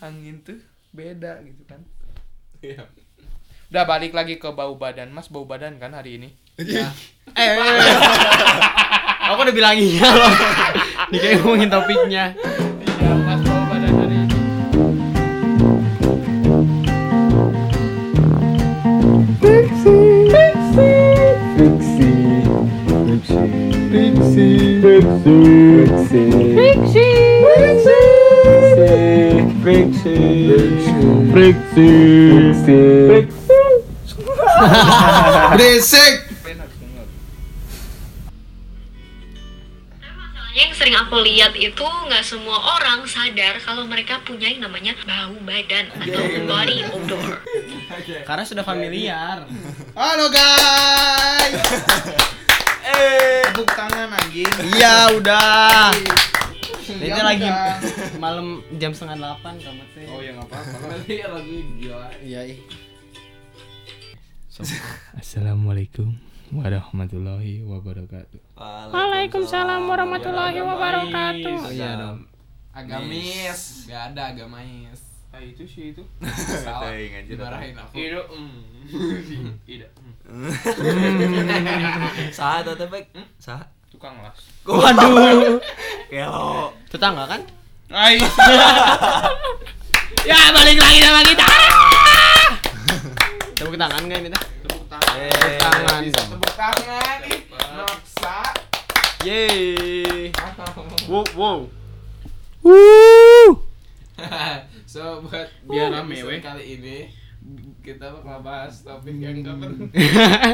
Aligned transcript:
angin 0.00 0.40
tuh 0.40 0.58
beda 0.90 1.40
gitu 1.42 1.62
kan 1.64 1.80
Iya. 2.60 2.84
udah 3.70 3.84
balik 3.86 4.12
lagi 4.12 4.36
ke 4.36 4.50
bau 4.50 4.74
badan 4.74 5.08
mas 5.08 5.28
bau 5.28 5.44
badan 5.44 5.76
kan 5.76 5.92
hari 5.92 6.16
ini 6.16 6.28
Eh, 6.60 6.76
eh, 6.76 7.50
eh. 7.56 7.96
aku 9.24 9.40
udah 9.40 9.54
bilang 9.54 9.72
iya 9.72 10.04
loh. 10.10 10.28
Nih 11.08 11.16
kayak 11.16 11.40
ngomongin 11.40 11.70
topiknya. 11.70 12.24
iya 12.98 13.12
mas 13.16 13.40
bau 13.40 13.64
badan 13.64 13.92
hari 13.94 14.16
ini 14.18 14.36
Berisik. 35.52 36.14
Tapi 40.00 40.16
masalahnya 40.16 40.56
yang 40.56 40.72
sering 40.72 40.96
aku 40.96 41.20
lihat 41.20 41.52
itu 41.52 41.84
nggak 41.84 42.24
semua 42.24 42.56
orang 42.56 43.04
sadar 43.04 43.60
kalau 43.60 43.84
mereka 43.84 44.24
punya 44.24 44.48
yang 44.48 44.64
namanya 44.64 44.96
bau 45.04 45.36
badan 45.44 45.92
atau 45.92 46.24
body 46.48 46.76
odor. 46.96 47.44
Karena 48.24 48.44
sudah 48.48 48.64
familiar. 48.64 49.44
halo 49.92 50.26
guys 50.32 51.60
Eh. 52.90 53.44
tepuk 53.52 53.68
tangan 53.76 54.08
anjing 54.08 54.48
Iya, 54.72 55.12
udah. 55.14 55.92
Ini 56.90 57.22
lagi 57.22 57.46
malam 58.24 58.66
jam 58.82 58.90
setengah 58.90 59.22
delapan 59.22 59.54
kamu 59.62 59.84
teh. 59.94 60.06
oh 60.10 60.18
ya 60.18 60.34
nggak 60.34 60.48
apa-apa 60.50 60.76
Lagi 60.98 61.16
lagi 61.22 61.56
gila. 61.78 62.08
Iya, 62.18 62.40
ih. 62.50 62.58
Assalamualaikum 65.16 66.12
warahmatullahi 66.50 67.62
wabarakatuh 67.64 68.58
Waalaikumsalam 68.92 69.86
warahmatullahi 69.86 70.58
wabarakatuh. 70.60 71.56
Oh, 71.64 71.72
iya 71.72 71.96
dong. 71.96 72.26
Agamis. 72.74 73.86
Gak 73.86 74.14
ada 74.14 74.34
agamais. 74.34 75.00
ah 75.30 75.38
itu 75.38 75.62
sih 75.62 75.94
itu 75.94 76.02
Salah. 76.66 76.90
Dimarahin 77.22 77.78
aku. 77.78 77.94
Ido, 77.94 78.26
mm. 78.26 79.62
Ida, 79.62 79.86
tuh 82.66 82.74
teh 82.74 82.88
Bek? 82.90 83.14
Saha? 83.38 83.62
Tukang 83.90 84.14
las. 84.22 84.38
Waduh. 84.62 85.58
Kelo. 86.10 86.70
Tetangga 86.86 87.26
kan? 87.26 87.42
Ay, 87.90 88.22
Ya, 90.30 90.54
balik 90.54 90.78
lagi 90.78 91.02
sama 91.02 91.26
kita. 91.26 91.42
Tepuk 93.58 93.74
tangan 93.74 94.06
enggak 94.06 94.22
ini 94.22 94.30
teh? 94.30 94.42
tepuk 94.62 94.86
tangan. 94.86 95.14
Eh, 95.18 95.58
tangan. 95.58 96.00
Bisa 96.06 96.22
tepuk 96.22 96.54
tangan. 96.54 97.18
Ih, 97.26 97.42
maksa. 97.50 98.38
Yeay. 99.26 100.30
Wow, 101.10 101.26
wow. 101.34 101.58
so 104.90 105.22
buat 105.22 105.46
Biar 105.66 105.94
rame, 105.94 106.18
kali 106.42 106.64
ini 106.78 107.19
kita 107.80 108.12
bakal 108.12 108.38
bahas 108.44 108.84
topik 108.84 109.16
yang 109.16 109.40
gak 109.40 109.56
penting. 109.56 109.90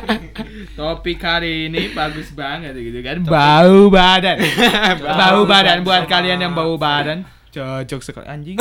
Topik 0.79 1.19
hari 1.19 1.67
ini 1.67 1.91
bagus 1.91 2.31
banget 2.33 2.73
gitu 2.79 3.03
kan. 3.03 3.23
Bau 3.27 3.91
badan. 3.91 4.39
bau 5.21 5.43
badan 5.45 5.83
buat 5.83 6.07
kalian 6.07 6.39
yang 6.43 6.55
bau 6.55 6.79
badan. 6.79 7.27
Cocok 7.51 8.01
sekali 8.05 8.27
anjing. 8.29 8.57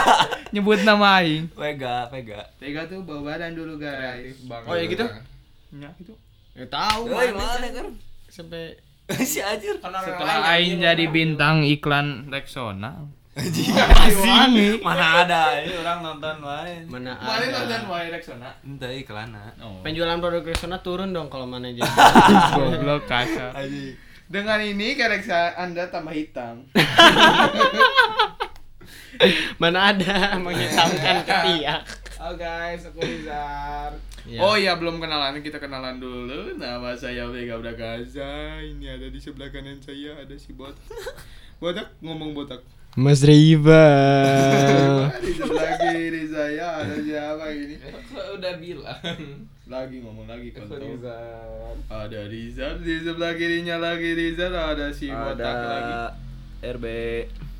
Nyebut 0.54 0.82
nama 0.82 1.22
aing. 1.22 1.52
Vega, 1.54 2.08
Vega. 2.10 2.48
Tega 2.58 2.88
tuh 2.88 3.04
bau 3.06 3.22
badan 3.22 3.54
dulu 3.54 3.78
guys. 3.78 4.36
Oh, 4.66 4.74
ya 4.74 4.84
gitu? 4.88 5.06
Ya 5.76 5.90
gitu. 6.00 6.12
Ya 6.58 6.66
tahu. 6.66 7.12
Euy, 7.12 7.30
mana 7.36 7.68
kan? 7.70 7.86
Sampai 8.28 8.80
Si 9.08 9.40
anjir. 9.40 9.80
Setelah 9.80 10.44
aing 10.52 10.84
jadi 10.84 11.04
bintang 11.08 11.64
iklan 11.64 12.28
Rexona. 12.28 13.08
Wangi. 13.38 14.82
Mana 14.82 15.22
ada? 15.22 15.62
Ini 15.62 15.74
orang 15.78 15.98
nonton 16.02 16.36
lain. 16.42 16.82
mana 16.90 17.14
Kemarin 17.22 17.48
nonton 17.54 17.80
ada. 17.86 17.90
wae 17.90 18.06
Rexona. 18.10 18.50
Ente 18.66 18.88
iklana. 18.98 19.54
Oh. 19.62 19.78
Penjualan 19.86 20.18
produk 20.18 20.42
Rexona 20.42 20.82
turun 20.82 21.14
dong 21.14 21.30
kalau 21.30 21.46
mana 21.46 21.70
jadi. 21.70 21.86
Goblok 22.58 23.06
kasar. 23.06 23.54
Anjing. 23.54 23.94
Dengan 24.28 24.60
ini 24.60 24.92
Rexa 24.92 25.56
Anda 25.56 25.88
tambah 25.88 26.12
hitam. 26.12 26.68
mana 29.62 29.94
ada 29.94 30.14
menghitamkan 30.44 31.24
ketiak. 31.24 31.82
Oh 32.18 32.34
guys, 32.34 32.84
aku 32.84 33.00
Rizar. 33.00 33.94
Ya. 34.28 34.44
Oh 34.44 34.58
iya 34.58 34.76
belum 34.76 35.00
kenalan 35.00 35.40
kita 35.40 35.56
kenalan 35.56 35.96
dulu. 35.96 36.60
Nama 36.60 36.92
saya 36.92 37.24
Vega 37.32 37.56
Gaza. 37.72 38.60
Ini 38.60 39.00
ada 39.00 39.08
di 39.08 39.16
sebelah 39.16 39.48
kanan 39.48 39.80
saya 39.80 40.20
ada 40.20 40.36
si 40.36 40.52
Botak. 40.52 40.84
Botak 41.56 41.96
ngomong 42.04 42.36
Botak. 42.36 42.60
Mas 42.96 43.20
Riva. 43.20 43.84
di 45.20 45.32
sebelah 45.36 45.74
kiri 45.76 46.24
saya 46.32 46.66
ada 46.80 46.96
siapa 47.04 47.44
ini? 47.52 47.76
Udah 48.34 48.54
bilang. 48.56 49.18
Lagi 49.68 49.96
ngomong 50.00 50.24
lagi 50.24 50.48
kontol. 50.56 50.96
Ada 51.92 52.20
Rizal 52.32 52.80
di 52.80 52.96
sebelah 53.04 53.36
kirinya 53.36 53.76
lagi 53.76 54.16
Rizal 54.16 54.56
ada 54.56 54.88
si 54.88 55.12
Botak 55.12 55.56
lagi. 55.60 55.94
RB. 56.64 56.84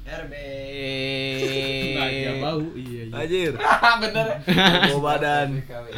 RB. 0.09 0.35
Dia 1.93 2.33
bau. 2.41 2.65
Iya 2.73 3.03
iya. 3.13 3.15
Anjir. 3.15 3.53
Bener. 4.03 4.27
Bau 4.89 5.01
badan. 5.05 5.49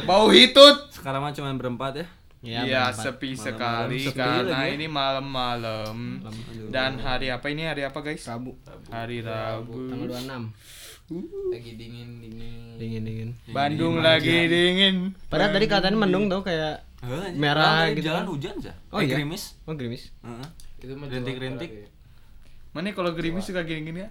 Bau 0.03 0.27
hitut. 0.27 0.91
Sekarang 0.91 1.23
mah 1.23 1.31
cuma 1.31 1.55
berempat 1.55 2.03
ya. 2.03 2.05
Ya, 2.41 2.65
Iya 2.65 2.89
berempat. 2.89 3.03
sepi 3.05 3.29
Malam-malam 3.29 3.45
sekali 3.45 3.97
sepi 4.01 4.17
karena 4.17 4.59
ya. 4.59 4.73
ini 4.73 4.87
malam-malam 4.89 5.95
dan 6.67 6.97
hari 6.97 7.29
apa 7.29 7.45
ini 7.47 7.63
hari 7.63 7.85
apa 7.85 8.01
guys? 8.01 8.25
Rabu 8.25 8.57
Hari 8.89 9.21
Rabu. 9.21 9.77
tanggal 9.87 10.09
26. 10.09 10.49
Lagi 11.51 11.71
dingin 11.75 12.09
dingin. 12.17 12.61
Dingin 12.75 13.01
dingin. 13.03 13.29
Bandung 13.47 13.99
lagi 13.99 14.47
dingin. 14.47 15.13
Padahal 15.27 15.53
tadi 15.53 15.65
katanya 15.67 15.97
mendung 15.99 16.25
tuh 16.25 16.41
kayak 16.41 16.81
anjir. 17.03 17.37
Merah 17.37 17.91
gitu 17.91 18.09
Jalan 18.09 18.19
kan. 18.19 18.31
hujan 18.31 18.55
sah. 18.59 18.75
Oh, 18.89 18.97
Eh, 18.97 19.05
iya? 19.05 19.13
Gerimis. 19.13 19.43
oh 19.61 19.73
gerimis. 19.73 20.09
Heeh. 20.21 20.45
Itu 20.79 20.93
mah 20.95 21.07
Rintik-rintik. 21.07 21.71
Mana 22.71 22.89
kalau 22.89 23.11
gerimis 23.11 23.45
suka 23.45 23.61
gini-gini 23.61 24.01
ya? 24.01 24.09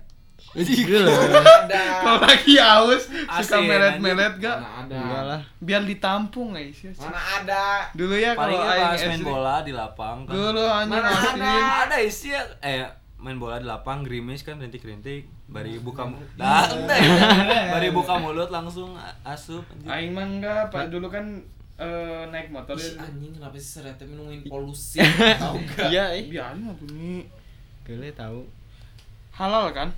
Gila. 0.50 1.10
Ada. 1.10 1.82
Kalau 2.02 2.18
lagi 2.20 2.54
aus 2.58 3.02
suka 3.40 3.56
melet-melet 3.60 4.34
gak? 4.38 4.58
Mana 4.58 4.70
ada. 4.82 4.96
Enggak 4.98 5.22
lah. 5.28 5.40
Biar 5.58 5.82
ditampung 5.84 6.52
guys 6.52 6.74
ya. 6.80 6.90
Mana 6.96 7.20
ada. 7.20 7.64
Dulu 7.94 8.14
ya 8.14 8.32
Paling 8.34 8.58
kalau 8.58 8.74
pas 8.74 8.96
aing 8.96 9.10
main 9.10 9.22
bola 9.22 9.54
di 9.62 9.72
lapang 9.72 10.18
kan. 10.24 10.32
Dulu 10.34 10.62
anjing 10.64 10.90
Mana 10.98 11.10
ada? 11.12 11.52
ada 11.86 11.96
isi 11.98 12.32
ya 12.32 12.42
eh 12.60 12.82
main 13.16 13.36
bola 13.36 13.60
di 13.60 13.68
lapang 13.68 14.00
gerimis 14.00 14.40
kan 14.40 14.56
rintik-rintik 14.56 15.28
bari 15.44 15.76
buka 15.76 16.08
mulut 16.08 16.24
dah 16.40 16.64
bari 17.68 17.92
buka 17.92 18.16
mulut 18.16 18.48
langsung 18.48 18.96
asup 19.22 19.62
anjing. 19.70 19.88
Aing 19.88 20.10
mah 20.10 20.24
enggak, 20.24 20.62
Pak. 20.72 20.88
Dulu 20.88 21.06
kan 21.06 21.24
eh, 21.76 22.22
naik 22.28 22.48
motor 22.48 22.74
Ih, 22.74 22.96
ya. 22.96 23.04
anjing 23.04 23.32
kenapa 23.36 23.56
sih 23.56 23.70
sereta 23.78 24.02
minumin 24.04 24.40
polusi? 24.44 25.00
Tahu 25.42 25.56
gak? 25.68 25.88
Iya, 25.88 26.04
eh. 26.16 26.24
Biarin 26.28 26.64
apa 26.66 26.84
nih? 26.90 27.22
Gile 27.84 28.10
tahu. 28.12 28.40
Halal 29.32 29.72
kan? 29.72 29.88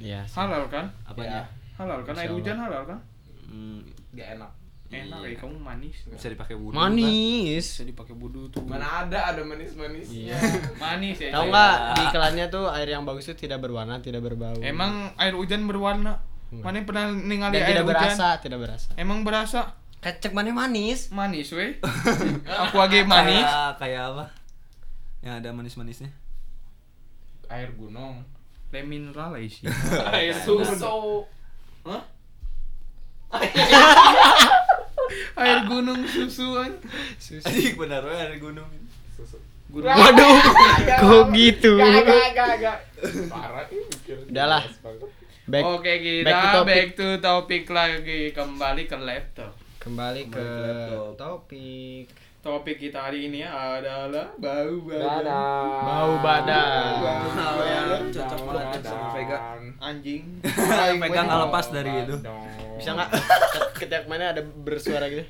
Iya. 0.00 0.24
sih. 0.24 0.34
Halal 0.34 0.64
kan? 0.66 0.88
apanya 1.04 1.44
Halal 1.76 2.00
kan? 2.02 2.14
Air 2.14 2.32
hujan 2.32 2.56
halal 2.56 2.82
kan? 2.84 2.98
Hmm, 3.44 3.84
Gak 4.10 4.34
enak. 4.34 4.50
Enak 4.90 5.22
Iya. 5.22 5.30
ya, 5.30 5.38
kamu 5.38 5.54
manis. 5.56 5.96
bisa 6.02 6.26
dipakai 6.26 6.58
wudhu 6.58 6.74
Manis. 6.74 7.62
Bisa 7.70 7.86
dipakai 7.86 8.10
budu 8.12 8.50
tuh. 8.50 8.58
Mana 8.64 9.06
ada 9.06 9.30
ada 9.30 9.38
manis-manisnya. 9.40 10.34
Manis 10.82 11.14
ya. 11.16 11.30
Tahu 11.30 11.46
Cek. 11.46 11.50
nggak 11.52 11.74
di 11.94 12.02
iklannya 12.02 12.46
tuh 12.48 12.64
air 12.68 12.88
yang 12.90 13.04
bagus 13.04 13.24
itu 13.24 13.38
tidak 13.38 13.60
berwarna, 13.60 14.00
tidak 14.00 14.18
berbau. 14.20 14.58
Emang 14.58 15.14
air 15.14 15.30
hujan 15.32 15.62
berwarna? 15.64 16.18
Mana 16.50 16.82
pernah 16.82 17.06
ningali 17.06 17.54
dan 17.54 17.62
air 17.62 17.68
tidak 17.70 17.84
hujan? 17.86 17.94
berasa, 17.94 18.26
tidak 18.42 18.58
berasa. 18.58 18.88
Emang 18.98 19.22
berasa? 19.22 19.60
Kecek 20.00 20.32
mana 20.32 20.50
manis? 20.50 21.06
Manis 21.14 21.54
weh. 21.54 21.78
Aku 22.66 22.74
lagi 22.74 23.06
manis. 23.06 23.46
kayak 23.46 23.78
kayak 23.78 24.02
apa 24.10 24.24
yang 25.20 25.38
ada 25.38 25.52
manis-manisnya 25.52 26.10
Air 27.46 27.70
gunung. 27.72 28.26
Le 28.70 28.80
mineral 28.82 29.34
ya 29.34 29.48
sih. 29.50 29.64
Air 30.14 30.34
susu. 30.36 31.26
Hah? 31.82 32.02
air 35.36 35.58
gunung 35.66 36.02
susuan. 36.04 36.72
anjing 37.42 37.74
benar 37.74 38.02
we 38.04 38.14
ada 38.14 38.36
gunung 38.36 38.68
Susu. 39.16 39.38
Gunung. 39.70 39.90
Waduh, 39.90 40.34
kok 40.98 41.24
gitu? 41.30 41.78
Gak, 41.78 42.02
gak, 42.02 42.30
gak, 42.34 42.54
gak. 42.58 42.78
Parah 43.26 43.64
ini 43.70 43.82
mikir. 43.86 44.16
Udahlah. 44.26 44.62
Back, 45.50 45.64
Oke 45.66 45.92
kita 45.98 46.26
back 46.26 46.38
to 46.38 46.48
topic. 46.52 46.70
back 46.70 46.88
to 46.94 47.06
topic 47.18 47.64
lagi 47.70 48.20
kembali 48.30 48.82
ke 48.86 48.96
laptop. 48.96 49.52
kembali 49.80 50.22
ke 50.26 50.36
Kembali 50.36 50.46
ke 50.46 50.46
laptop. 50.62 51.14
topik. 51.18 52.06
Topik 52.40 52.80
kita 52.80 52.96
hari 52.96 53.28
ini 53.28 53.44
adalah 53.44 54.32
bau 54.40 54.76
badan. 54.88 55.24
Bau 55.84 56.12
badan. 56.24 56.92
Bau 56.96 57.60
ya, 57.60 57.80
badan. 57.84 58.08
cocok 58.08 58.40
banget 58.48 58.80
sama 58.80 59.08
Vega. 59.12 59.38
Anjing. 59.76 60.22
Pegang 61.04 61.28
nggak 61.28 61.40
lepas 61.44 61.66
dari 61.68 61.92
itu. 62.00 62.16
Bisa 62.80 62.96
nggak 62.96 63.10
ketiak 63.84 64.08
mana 64.08 64.32
ada 64.32 64.40
bersuara 64.40 65.12
gitu? 65.12 65.20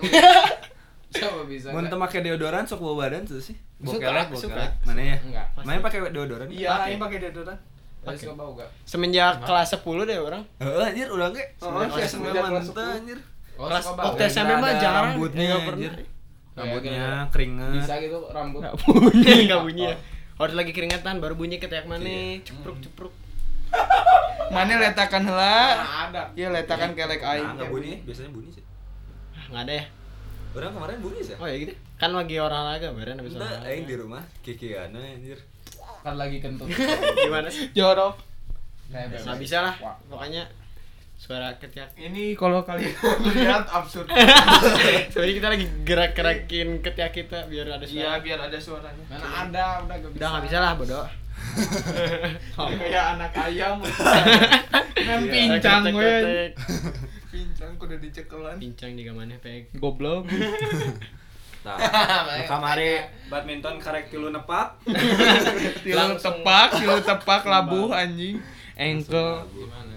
Coba 1.20 1.44
bisa. 1.44 1.76
Mun 1.76 1.92
teu 1.92 2.00
make 2.00 2.16
deodoran 2.16 2.64
sok 2.64 2.80
bau 2.80 2.96
badan 2.96 3.28
tuh 3.28 3.44
sih. 3.44 3.60
Suka, 3.84 4.08
Bokelek, 4.08 4.26
suka. 4.32 4.48
bokelek. 4.56 4.72
Mana 4.88 5.00
ya? 5.04 5.16
Enggak. 5.20 5.46
Mana 5.60 5.78
pakai 5.84 5.98
deodoran? 6.08 6.48
Iya, 6.48 6.88
ini 6.88 6.96
pakai 6.96 7.18
deodoran. 7.20 7.58
Suka 8.16 8.32
bau 8.32 8.56
gak? 8.56 8.72
Semenjak 8.88 9.44
kelas 9.44 9.76
10 9.76 10.08
deh 10.08 10.16
orang. 10.16 10.40
Heeh, 10.56 10.88
anjir 10.88 11.12
udah 11.12 11.28
ge. 11.36 11.44
Oh, 11.60 11.68
Semenjak 11.68 11.84
iya, 11.84 11.92
kelas 12.00 12.08
semenjak 12.08 12.42
kelas 12.48 12.64
mantap, 12.72 12.96
anjir. 12.96 13.18
Kelas 13.60 13.84
waktu 13.92 14.22
SMP 14.24 14.52
mah 14.56 14.72
jarang. 14.80 15.06
rambutnya, 15.20 15.56
pernah. 15.68 15.92
Rambutnya 16.54 17.26
keringet. 17.34 17.82
Bisa 17.82 17.94
gitu 17.98 18.18
rambut. 18.30 18.62
Nggak 18.62 18.74
bunyi, 18.80 19.32
nggak 19.50 19.62
bunyi 19.62 19.84
ya. 19.90 19.96
Harus 20.34 20.54
lagi 20.54 20.70
keringetan 20.70 21.18
baru 21.18 21.34
bunyi 21.34 21.58
ketiak 21.58 21.86
mana. 21.86 22.38
Cepruk 22.42 22.78
cepruk. 22.78 23.14
Mana 24.54 24.78
letakan? 24.78 25.22
Mana 25.26 26.10
ada. 26.10 26.22
Iya, 26.38 26.54
letakan 26.54 26.94
kelek 26.94 27.22
aing. 27.22 27.42
Nah, 27.42 27.52
enggak 27.58 27.70
bunyi, 27.70 27.92
biasanya 28.06 28.30
bunyi 28.30 28.50
sih. 28.54 28.64
Ah, 29.34 29.44
Nggak 29.50 29.62
ada 29.66 29.72
ya? 29.74 29.84
Orang 30.54 30.72
kemarin 30.78 30.98
bunyi 31.02 31.20
sih. 31.26 31.34
Oh 31.34 31.46
ya 31.50 31.56
gitu. 31.58 31.74
Kan 31.98 32.10
lagi 32.14 32.36
olahraga 32.38 32.88
bareng 32.94 33.18
habis 33.18 33.34
Entah, 33.34 33.50
olahraga. 33.50 33.66
aing 33.66 33.84
di 33.86 33.94
rumah 33.98 34.22
kikiana 34.46 35.00
anjir. 35.02 35.38
Kan 36.06 36.14
lagi 36.14 36.38
kentut. 36.38 36.70
Gimana 37.26 37.50
sih? 37.50 37.74
Jorok. 37.74 38.14
Nggak 38.94 39.38
bisa 39.42 39.58
lah. 39.58 39.74
Pokoknya 40.06 40.46
suara 41.24 41.56
ketiak. 41.56 41.96
Ini 41.96 42.36
kalau 42.36 42.60
kalian 42.60 42.92
lihat 43.32 43.64
absurd. 43.66 44.12
Soalnya 45.12 45.34
kita 45.34 45.48
lagi 45.48 45.66
gerak-gerakin 45.80 46.68
ketiak 46.78 47.12
kita 47.14 47.48
biar 47.48 47.64
ada 47.70 47.80
Iya, 47.82 48.12
suara. 48.12 48.20
biar 48.20 48.38
ada 48.42 48.58
suaranya. 48.60 49.04
Mana 49.08 49.24
ada, 49.40 49.66
udah 49.80 49.96
gak 49.96 50.10
bisa. 50.10 50.18
Udah 50.20 50.28
nggak 50.28 50.44
bisa 50.44 50.58
lah 50.60 50.72
bodoh. 50.76 51.06
Kayak 52.76 53.04
anak 53.16 53.32
ayam. 53.40 53.76
Kan 53.80 55.18
Iya, 55.18 55.32
pincang. 55.32 55.80
Ketek-ketek. 55.82 56.50
Pincang 57.26 57.72
kudu 57.74 57.96
dicekelan. 57.98 58.56
Pincang 58.60 58.92
juga 58.92 59.12
mana 59.14 59.36
peg. 59.40 59.72
Goblok. 59.74 60.28
Nah, 61.64 61.80
kamari 62.44 63.00
badminton 63.26 63.80
karek 63.80 64.12
tilu 64.12 64.28
nepak. 64.28 64.76
Tilu 65.80 66.20
tepak, 66.20 66.68
tilu 66.76 67.00
tepak 67.00 67.42
labuh 67.44 67.88
anjing. 67.90 68.36
Engkel. 68.74 69.40
Gimana 69.48 69.93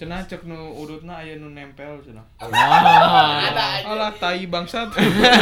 sih? 0.00 0.08
Cenah 0.08 0.24
cek 0.24 0.48
nu 0.48 0.56
urutna 0.80 1.20
aya 1.20 1.36
nu 1.36 1.52
nempel 1.52 2.00
cenah. 2.00 2.24
Wah. 2.40 3.52
Ada 3.52 3.64
aja. 3.76 3.84
Alah 3.84 4.12
tai 4.16 4.48
bangsat. 4.48 4.88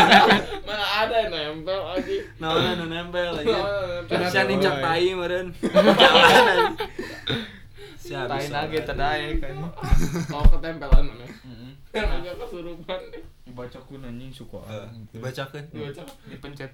Mana 0.67 0.87
ada 1.07 1.31
yang 1.31 1.63
nempel 1.63 1.79
aja. 1.95 2.17
Naon 2.43 2.75
nu 2.83 2.91
nempel 2.91 3.39
anjir. 3.39 3.63
Cenah 4.11 4.51
injak 4.51 4.75
tai 4.83 5.15
meureun. 5.15 5.55
Jangan. 5.63 6.75
Siap. 8.09 8.27
Tai 8.27 8.47
nage 8.51 8.79
tadae 8.83 9.39
kan. 9.39 9.55
Oh, 10.33 10.45
ketempelan 10.59 11.07
mana? 11.07 11.27
Heeh. 11.29 11.73
Aja 11.93 12.33
kesurupan. 12.41 13.01
Dibacakeun 13.47 14.03
anjing 14.03 14.33
suka. 14.35 14.59
Dibacakeun. 15.15 15.65
Dibaca. 15.71 16.03
Dipencet. 16.27 16.73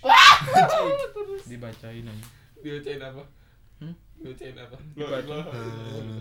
Dibacain 1.50 2.04
anjing. 2.08 2.30
Dibacain 2.64 3.00
apa? 3.06 3.22
Hmm? 4.20 4.36
Dibacain 4.36 4.52
apa? 4.60 4.76
Dibaca. 4.92 5.48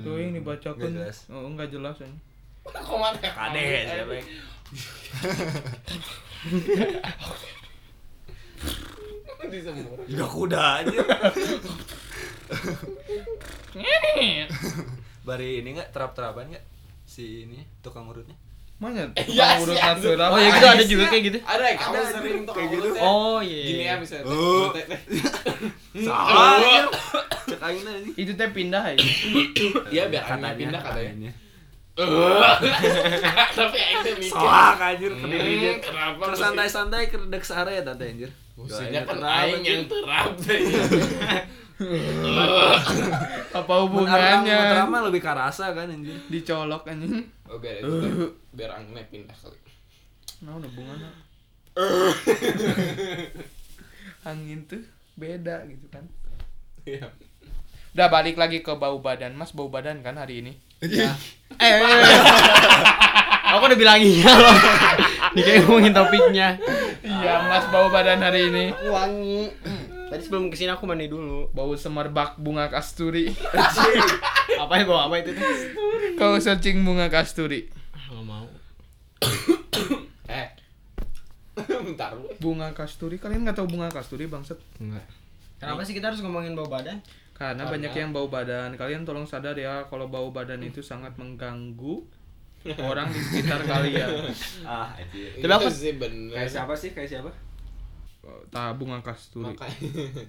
Tuh 0.08 0.16
yang 0.16 0.32
dibacakeun. 0.32 0.80
Nggak 0.80 0.96
jelas. 0.96 1.28
Oh, 1.28 1.44
enggak 1.44 1.68
jelas 1.68 2.00
anjing. 2.00 2.24
Kok 2.64 2.96
mana? 2.96 3.20
Kade? 3.20 4.24
Di 9.50 9.60
semua. 9.66 9.98
Juga 10.06 10.26
kuda 10.30 10.64
anjir. 10.80 11.02
Bari 15.28 15.60
ini 15.60 15.70
enggak 15.76 15.92
terap-terapan 15.92 16.56
enggak? 16.56 16.66
Si 17.04 17.44
ini 17.44 17.68
tukang 17.84 18.08
urutnya. 18.08 18.38
Mana? 18.80 19.12
Iya, 19.12 19.60
urut 19.60 19.76
sih, 19.76 19.84
nasional. 19.84 20.32
Oh 20.32 20.40
ya 20.40 20.50
gitu 20.56 20.68
ada 20.72 20.84
juga 20.88 21.04
kayak 21.12 21.24
gitu. 21.28 21.38
Ada 21.44 21.64
ya, 21.68 21.76
kamu 21.76 22.00
sering 22.16 22.40
tuh 22.48 22.54
kayak 22.56 22.70
gitu. 22.72 22.88
Oh 23.04 23.38
iya. 23.44 23.62
Gini 23.68 23.84
ya 23.84 23.96
misalnya. 24.00 24.24
Oh. 24.32 24.72
Salah. 26.08 26.88
Cek. 27.44 28.16
Itu 28.16 28.32
teh 28.40 28.50
pindah 28.56 28.84
ya. 28.94 28.98
Iya 29.94 30.04
biar 30.08 30.24
anaknya 30.32 30.56
pindah 30.56 30.80
katanya. 30.80 31.12
katanya. 31.12 31.32
Tapi 33.60 33.78
aing 33.84 34.00
teh 34.00 34.14
mikir. 34.16 34.32
Soak 34.32 34.80
anjir 34.80 35.12
Hmm, 35.12 35.22
kedirinya. 35.28 35.72
Kenapa? 35.84 36.22
Terus 36.32 36.40
santai-santai 36.40 37.04
kedek 37.12 37.44
sare 37.44 37.72
ya 37.76 37.84
tante 37.84 38.08
anjir. 38.08 38.32
Musinya 38.56 39.02
kan 39.04 39.20
aing 39.20 39.60
yang 39.60 39.84
terap. 39.92 40.32
Apa 43.60 43.74
hubungannya? 43.88 44.58
Drama 44.76 45.08
lebih 45.08 45.24
karasa 45.24 45.72
kan 45.72 45.88
anjir. 45.88 46.20
Dicolok 46.28 46.88
anjing. 46.92 47.24
Oh 47.48 47.58
biar 47.58 47.80
itu 47.80 48.36
biar 48.52 48.76
anaknya 48.76 49.08
pindah 49.08 49.38
kali. 49.40 49.60
Nah, 50.44 50.60
hubungannya. 50.60 51.12
Angin 54.28 54.60
tuh 54.68 54.84
beda 55.16 55.64
gitu 55.68 55.88
kan. 55.88 56.04
Iya. 56.84 57.08
Udah 57.96 58.08
balik 58.12 58.36
lagi 58.36 58.60
ke 58.60 58.74
bau 58.76 59.00
badan. 59.00 59.34
Mas 59.36 59.56
bau 59.56 59.72
badan 59.72 60.04
kan 60.04 60.20
hari 60.20 60.44
ini? 60.44 60.54
Eh, 60.84 60.88
eh, 61.00 61.12
eh. 61.80 61.80
Aku 63.50 63.66
udah 63.66 63.80
bilang 63.80 64.00
iya 64.00 64.30
loh. 64.30 64.56
Nih 65.34 65.42
kayak 65.42 65.60
ngomongin 65.66 65.94
topiknya. 65.96 66.48
Iya, 67.02 67.34
Mas 67.50 67.66
bau 67.74 67.90
badan 67.90 68.22
hari 68.22 68.52
ini. 68.52 68.66
Wangi. 68.88 69.50
Tadi 70.10 70.22
sebelum 70.22 70.50
ke 70.50 70.56
sini 70.56 70.70
aku 70.70 70.84
mandi 70.84 71.06
dulu. 71.06 71.50
Bau 71.52 71.74
semerbak 71.74 72.36
bunga 72.36 72.66
kasturi. 72.68 73.30
Apa 74.62 74.74
ya 74.76 74.84
bawa 74.84 75.08
apa 75.08 75.16
itu 75.18 75.32
tuh? 75.32 75.46
Kau 76.16 76.36
searching 76.36 76.82
bunga 76.82 77.08
kasturi. 77.08 77.70
Ah, 77.92 78.10
Nggak 78.10 78.26
mau. 78.26 78.46
Eh. 80.28 80.48
Bentar 81.86 82.12
lu. 82.14 82.28
Bunga 82.38 82.70
kasturi, 82.72 83.18
kalian 83.18 83.42
nggak 83.42 83.56
tahu 83.56 83.70
bunga 83.70 83.88
kasturi 83.88 84.26
bangsat? 84.26 84.58
Enggak. 84.78 85.06
Kenapa 85.58 85.82
sih 85.82 85.92
kita 85.92 86.10
harus 86.10 86.20
ngomongin 86.20 86.54
bau 86.54 86.68
badan? 86.68 87.00
Karena, 87.32 87.64
Karena- 87.64 87.72
banyak 87.72 87.94
yang 87.94 88.12
bau 88.12 88.28
badan. 88.28 88.76
Kalian 88.76 89.04
tolong 89.04 89.24
sadar 89.24 89.54
ya 89.54 89.86
kalau 89.86 90.08
bau 90.08 90.30
badan 90.30 90.60
itu 90.60 90.82
sangat 90.82 91.16
mengganggu 91.16 92.04
orang 92.84 93.08
di 93.08 93.20
sekitar 93.22 93.64
kalian. 93.64 94.28
Ah, 94.62 94.92
anjir. 94.92 95.40
Tapi 95.40 95.52
aku- 95.52 95.68
Itu 95.68 95.78
sih 95.78 95.94
bener. 95.96 96.36
Kayak 96.36 96.52
siapa 96.52 96.74
sih? 96.76 96.90
Kayak 96.92 97.10
siapa? 97.12 97.32
Tah 98.52 98.76
bunga 98.76 99.00
kasturi. 99.00 99.56
Makanya 99.56 100.28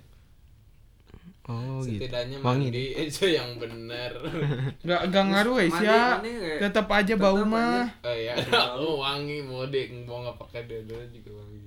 Oh 1.50 1.82
setidaknya 1.82 2.38
Wangi. 2.44 2.70
mandi 2.70 2.84
itu 3.10 3.24
yang 3.26 3.58
bener. 3.58 4.12
Nggak 4.86 5.00
nggak 5.10 5.24
ngaruh 5.34 5.56
ya 5.58 5.68
sih 5.72 5.86
ya. 5.88 6.02
Tetap 6.62 6.86
aja 6.86 7.14
bau 7.18 7.42
tetep 7.42 7.50
mah. 7.50 7.90
Oh 8.06 8.14
iya, 8.14 8.34
oh, 8.78 9.02
wangi 9.02 9.42
mode 9.42 9.80
mau 10.06 10.22
nggak 10.22 10.38
pakai 10.38 10.70
deodoran 10.70 11.10
juga 11.10 11.42
wangi. 11.42 11.60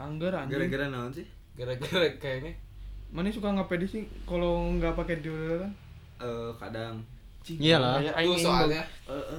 Angger 0.00 0.32
anjing. 0.32 0.56
Gara-gara 0.56 0.86
naon 0.88 1.12
sih? 1.12 1.26
Gara-gara 1.58 2.08
kayaknya 2.16 2.56
Mana 3.10 3.28
suka 3.28 3.52
nggak 3.52 3.68
pede 3.68 3.86
sih 3.90 4.06
kalau 4.24 4.70
nggak 4.78 4.96
pakai 4.96 5.20
deodoran? 5.20 5.68
Eh, 6.22 6.50
kadang. 6.56 7.04
Iyalah. 7.44 7.98
Kayak 8.00 8.14
tuh 8.14 8.20
aing 8.20 8.38
soalnya 8.40 8.82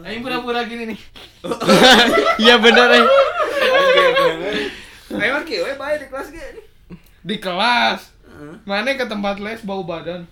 Aing 0.06 0.22
pura-pura 0.22 0.62
gini 0.68 0.94
nih. 0.94 1.00
Iya 2.44 2.56
bener 2.62 2.88
eh. 3.02 3.06
Ayo 5.14 5.36
ki, 5.44 5.56
we 5.60 5.74
bae 5.76 5.96
di 5.98 6.08
kelas 6.08 6.28
ge. 6.30 6.46
Di 7.22 7.36
kelas. 7.38 8.02
Mana 8.64 8.94
ke 8.94 9.06
tempat 9.06 9.38
les 9.38 9.62
bau 9.62 9.84
badan. 9.84 10.24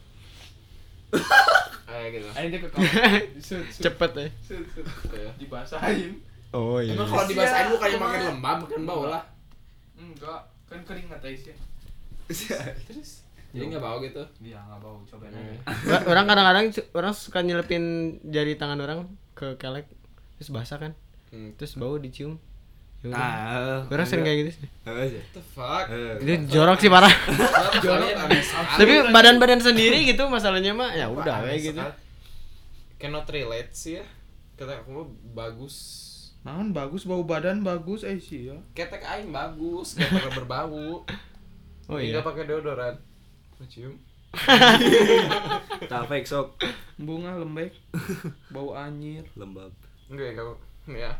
kayak 1.90 2.10
gitu. 2.14 2.28
Teh 2.30 2.60
ke 2.60 2.68
kamar. 2.70 2.94
Cepet 3.84 4.12
eh. 4.18 4.30
Iya. 5.10 5.30
Dibasahin. 5.36 6.12
Oh 6.50 6.78
iya. 6.78 6.94
Emang 6.94 7.06
kalau 7.06 7.26
dibasahin 7.26 7.68
bukannya 7.74 7.98
makin 7.98 8.22
lembab, 8.30 8.58
makin 8.66 8.82
bau 8.86 9.04
lah. 9.06 9.24
Enggak, 9.94 10.42
kan 10.66 10.80
keringat 10.86 11.22
aja 11.22 11.38
sih. 11.38 11.56
Terus 12.88 13.26
jadi 13.50 13.66
nggak 13.66 13.82
bau 13.82 13.98
gitu. 14.00 14.22
Iya, 14.40 14.62
nggak 14.62 14.80
bau. 14.80 15.02
Cobain 15.04 15.34
Hmm. 15.34 15.58
aja. 15.58 15.98
Orang- 16.06 16.30
kadang-kadang 16.30 16.66
orang 16.94 17.14
suka 17.14 17.42
nyelepin 17.42 17.84
jari 18.24 18.54
tangan 18.54 18.80
orang 18.80 19.00
ke 19.34 19.58
kelek 19.58 19.90
terus 20.38 20.54
basah 20.54 20.78
kan. 20.78 20.94
Hmm. 21.34 21.54
Terus 21.58 21.74
bau 21.76 21.98
dicium. 21.98 22.38
Ah, 23.00 23.88
Orang 23.88 24.03
sering 24.03 24.27
kayak 24.27 24.38
gitu 24.44 24.51
sih. 24.60 24.68
Heeh 24.84 25.06
sih. 25.08 25.22
What 25.24 25.32
the 25.32 25.44
fuck? 25.56 25.86
Eh. 25.88 26.20
Itu 26.20 26.60
jorok 26.60 26.84
sih 26.84 26.91
parah. 26.91 27.13
Sekali. 27.79 28.12
Tapi 28.75 28.94
badan-badan 29.15 29.63
sendiri 29.63 30.03
gitu 30.03 30.27
masalahnya 30.27 30.75
mah 30.75 30.91
ya 30.91 31.08
udah 31.08 31.48
kayak 31.48 31.60
gitu. 31.63 31.79
Cannot 33.00 33.24
relate 33.32 33.72
sih 33.72 34.03
ya. 34.03 34.06
Kata 34.60 34.84
aku 34.84 34.89
mah 34.91 35.08
bagus. 35.32 35.75
Naon 36.44 36.75
bagus 36.75 37.08
bau 37.08 37.24
badan 37.24 37.63
bagus 37.63 38.03
eh 38.03 38.20
sih 38.20 38.51
ya. 38.51 38.60
Ketek 38.75 39.03
aing 39.03 39.32
bagus, 39.32 39.96
gak 39.96 40.12
pernah 40.12 40.36
berbau. 40.36 41.08
Oh 41.88 41.98
iya. 42.00 42.20
Gak 42.20 42.27
pakai 42.27 42.44
deodoran. 42.51 43.00
Cium. 43.72 43.96
Tak 45.89 46.06
fake 46.06 46.27
sok. 46.27 46.60
Bunga 47.00 47.39
lembek. 47.39 47.72
bau 48.53 48.75
anyir. 48.75 49.24
Lembab. 49.39 49.72
Enggak 50.12 50.25
ya 50.32 50.34
kamu. 50.36 50.53
Ya. 51.00 51.12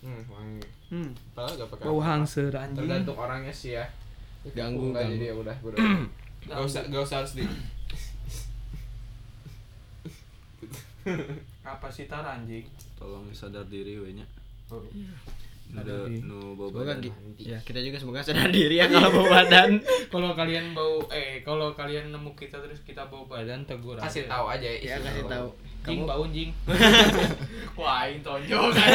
Hmm, 0.00 0.22
wangi. 0.26 0.64
Hmm. 0.88 1.10
Padahal 1.32 1.54
gak 1.60 1.68
pakai. 1.76 1.84
Bau 1.86 2.00
hangser 2.00 2.52
anjing. 2.52 2.78
Tergantung 2.80 3.16
orangnya 3.16 3.52
sih 3.52 3.76
ya. 3.76 3.84
Ganggu, 4.56 4.90
Enggak 4.90 5.04
ganggu. 5.04 5.14
jadi 5.20 5.24
ya 5.28 5.34
udah, 5.36 5.56
gue 5.60 5.70
udah. 5.70 5.84
Gak 6.40 6.60
usah, 6.64 6.82
gak 6.88 7.02
usah 7.04 7.16
harus 7.20 7.32
di. 7.36 7.44
Apa 11.62 11.88
sih 11.88 12.04
tar 12.06 12.24
anjing? 12.24 12.64
Tolong 12.96 13.24
sadar 13.32 13.64
diri 13.68 13.96
we 13.96 14.12
nya. 14.12 14.26
Udah 15.70 16.08
diri. 16.08 16.20
nu 16.26 16.58
bau 16.58 16.68
badan. 16.68 16.98
ya 17.38 17.56
kita 17.62 17.78
juga 17.78 17.96
semoga 17.96 18.20
sadar 18.20 18.50
diri 18.50 18.80
ya 18.80 18.88
kalau 18.88 19.08
bawa 19.12 19.40
badan. 19.40 19.80
Kalau 20.12 20.34
kalian 20.34 20.74
bau 20.74 20.98
eh 21.08 21.38
kalau 21.40 21.70
kalian 21.72 22.10
nemu 22.10 22.34
kita 22.34 22.58
terus 22.58 22.82
kita 22.82 23.06
bau 23.06 23.24
badan 23.24 23.62
tegur 23.64 23.94
aja. 23.94 24.04
Kasih 24.10 24.24
tahu 24.26 24.50
aja 24.50 24.66
Ya 24.66 24.98
kasih 24.98 25.24
tahu. 25.30 25.48
Jing 25.80 25.98
Kamu 25.98 26.04
bau 26.04 26.24
jing. 26.28 26.50
Wah, 27.80 28.04
ini 28.04 28.20
tonjok 28.20 28.68
kan. 28.70 28.88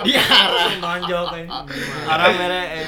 diarah. 0.00 0.70
nonjol 0.80 1.24
kan. 1.28 1.44
Orang 2.06 2.32
mere 2.34 2.62
eh 2.74 2.86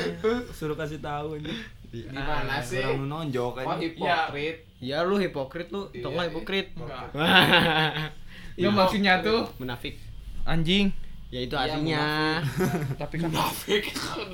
suruh 0.51 0.73
kasih 0.73 0.97
tahu 0.99 1.37
aja. 1.37 1.53
Gimana 1.93 2.57
sih? 2.59 2.81
Orang 2.81 2.99
nu 2.99 3.07
nonjol 3.07 3.53
kan. 3.53 3.65
Oh, 3.67 3.77
hipokrit. 3.77 4.65
Ya 4.81 5.05
lu 5.05 5.15
hipokrit 5.17 5.69
lu, 5.69 5.93
Iya, 5.93 6.09
iya. 6.09 6.23
hipokrit? 6.27 6.67
Enggak. 6.75 7.07
Ya, 8.53 8.69
Ya 8.69 8.69
maksudnya 8.69 9.15
tuh 9.21 9.49
Munafik. 9.57 9.97
anjing. 10.45 10.93
Ya 11.29 11.41
itu 11.41 11.53
Iya, 11.53 11.73
artinya. 11.73 12.05
Tapi 13.01 13.15
kan 13.17 13.29
Munafik 13.29 13.85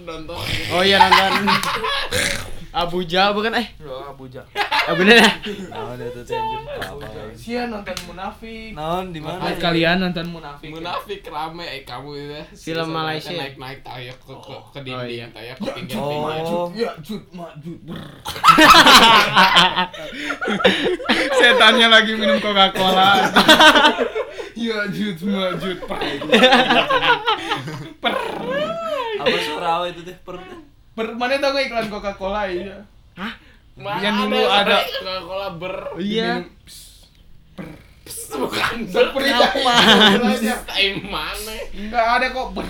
nonton. 0.02 0.38
Oh 0.70 0.82
iya 0.82 0.98
nonton. 0.98 1.46
Abu 2.78 3.02
Jal 3.02 3.34
bukan 3.34 3.58
eh? 3.58 3.74
lo 3.82 4.06
Abuja. 4.06 4.46
Ah 4.54 4.94
bener 4.94 5.18
ya? 5.18 5.30
Naon 5.66 5.98
itu 5.98 6.22
teh 6.22 6.38
anjir. 6.38 6.62
Sia 7.34 7.66
nonton 7.66 7.98
munafik. 8.06 8.70
Naon 8.70 9.10
di 9.10 9.18
mana? 9.18 9.50
Kalian 9.58 9.98
nonton 9.98 10.30
munafik. 10.30 10.70
Munafik 10.70 11.26
rame 11.26 11.66
eh 11.66 11.82
kamu 11.82 12.08
itu 12.14 12.34
ya. 12.38 12.44
Film 12.54 12.88
Malaysia. 12.94 13.34
naik 13.34 13.58
naik 13.58 13.82
tayak 13.82 14.14
ke 14.22 14.30
ke, 14.30 14.54
ke 14.54 14.78
Oh, 14.78 14.82
dinding 14.86 15.10
iya. 15.10 15.26
tayak 15.34 15.56
ke 15.58 15.68
pinggir 15.74 15.98
Oh. 15.98 16.70
Ya, 16.70 16.94
jut, 17.02 17.26
majut. 17.34 17.82
Setannya 21.42 21.88
lagi 21.90 22.14
minum 22.14 22.38
Coca-Cola. 22.38 23.26
ya, 24.54 24.86
jut, 24.86 25.18
majut. 25.26 25.78
Apa 29.18 29.36
suara 29.42 29.82
itu 29.90 30.00
teh 30.06 30.14
per 30.22 30.38
Per, 30.98 31.14
mana 31.14 31.38
tau 31.38 31.54
gak 31.54 31.64
iklan 31.64 31.86
Coca-Cola 31.86 32.42
ya? 32.50 32.74
Mana 33.78 34.02
Yang 34.02 34.14
dulu 34.20 34.38
ada- 34.44 34.82
Coca-Cola 34.82 35.48
ber 35.54 35.74
Iya. 35.96 36.42
bukan 38.28 38.76
Seperti 38.84 39.30
Apaan? 39.30 40.18
Mana? 41.04 41.54
Enggak 41.72 42.06
ada 42.12 42.26
kok 42.28 42.48
ber. 42.52 42.66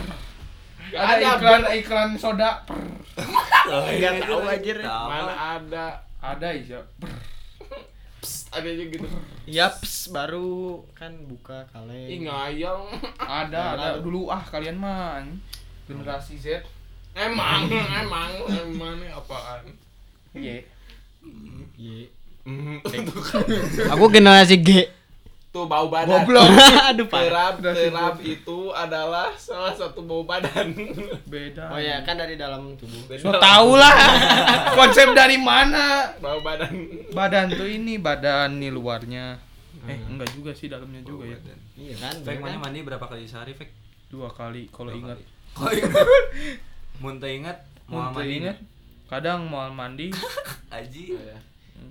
Gak 0.88 1.00
Ada 1.00 1.12
ada 1.16 1.28
iklan 1.30 1.62
ber. 1.62 1.72
iklan 1.74 2.10
soda. 2.14 2.50
Per. 2.64 2.78
Nggak 3.68 4.12
tahu 4.22 4.40
aja. 4.42 4.72
Mana 5.04 5.34
ada? 5.56 5.86
Ada 6.18 6.48
iya. 6.50 6.80
Ber. 6.96 7.12
Psst, 8.18 8.50
ada 8.50 8.66
aja 8.66 8.84
gitu. 8.84 9.06
Yaps, 9.46 10.10
baru 10.10 10.82
kan 10.90 11.14
buka 11.24 11.62
Ih 11.62 11.68
kaleng. 11.70 12.22
ngayang. 12.24 12.82
Ada, 13.16 13.62
ada 13.72 13.88
dulu 13.98 14.26
ah 14.26 14.42
kalian 14.42 14.74
mah 14.74 15.22
generasi 15.86 16.34
Z. 16.36 16.60
Emang, 17.18 17.66
emang, 17.68 18.30
emang 18.46 18.94
nih 18.96 19.10
apaan? 19.10 19.62
Iya. 20.32 20.62
Ye. 21.74 22.06
Hmm, 22.42 22.78
Aku 23.90 24.08
generasi 24.08 24.56
G. 24.56 24.86
Tuh 25.48 25.64
bau 25.64 25.88
badan. 25.88 26.22
Goblok. 26.22 26.44
Aduh, 26.88 27.04
Pak. 27.04 27.20
Terap, 27.24 27.54
terap 27.58 28.16
itu 28.20 28.70
adalah 28.70 29.32
salah 29.34 29.72
satu 29.72 30.00
bau 30.00 30.22
badan. 30.22 30.70
Beda. 31.24 31.68
Oh 31.68 31.80
ya, 31.80 32.00
kan 32.02 32.14
dari 32.14 32.36
dalam 32.36 32.72
tubuh. 32.74 33.10
So 33.16 33.32
tau 33.34 33.74
lah 33.74 33.96
konsep 34.78 35.10
dari 35.10 35.36
mana 35.36 36.14
Bau 36.18 36.38
badan. 36.38 36.72
badan 37.10 37.50
tuh 37.50 37.66
ini 37.66 37.96
badan 37.96 38.56
nih 38.56 38.70
luarnya 38.70 39.40
eh 39.80 39.96
enggak 40.04 40.28
juga 40.30 40.52
sih 40.52 40.68
dalamnya 40.68 41.00
juga 41.00 41.24
ya 41.24 41.38
Iya 41.74 41.94
kan? 41.96 42.14
Mana 42.20 42.44
kan? 42.52 42.60
mandi 42.60 42.80
berapa 42.82 43.00
kali 43.00 43.24
sehari 43.24 43.52
Fek? 43.52 43.72
dua 44.06 44.28
kali 44.28 44.68
kalau 44.68 44.92
Dua 44.92 45.00
ingat 45.00 45.18
Oh 46.98 47.06
ingat. 47.06 47.14
Mun 47.14 47.14
teu 47.22 47.30
ingat 47.30 47.58
mau 47.88 48.12
mau 48.12 48.20
mandi 48.20 48.36
ingat 48.44 48.58
kadang 49.08 49.40
mau 49.48 49.64
mandi 49.72 50.12
Aji. 50.76 51.16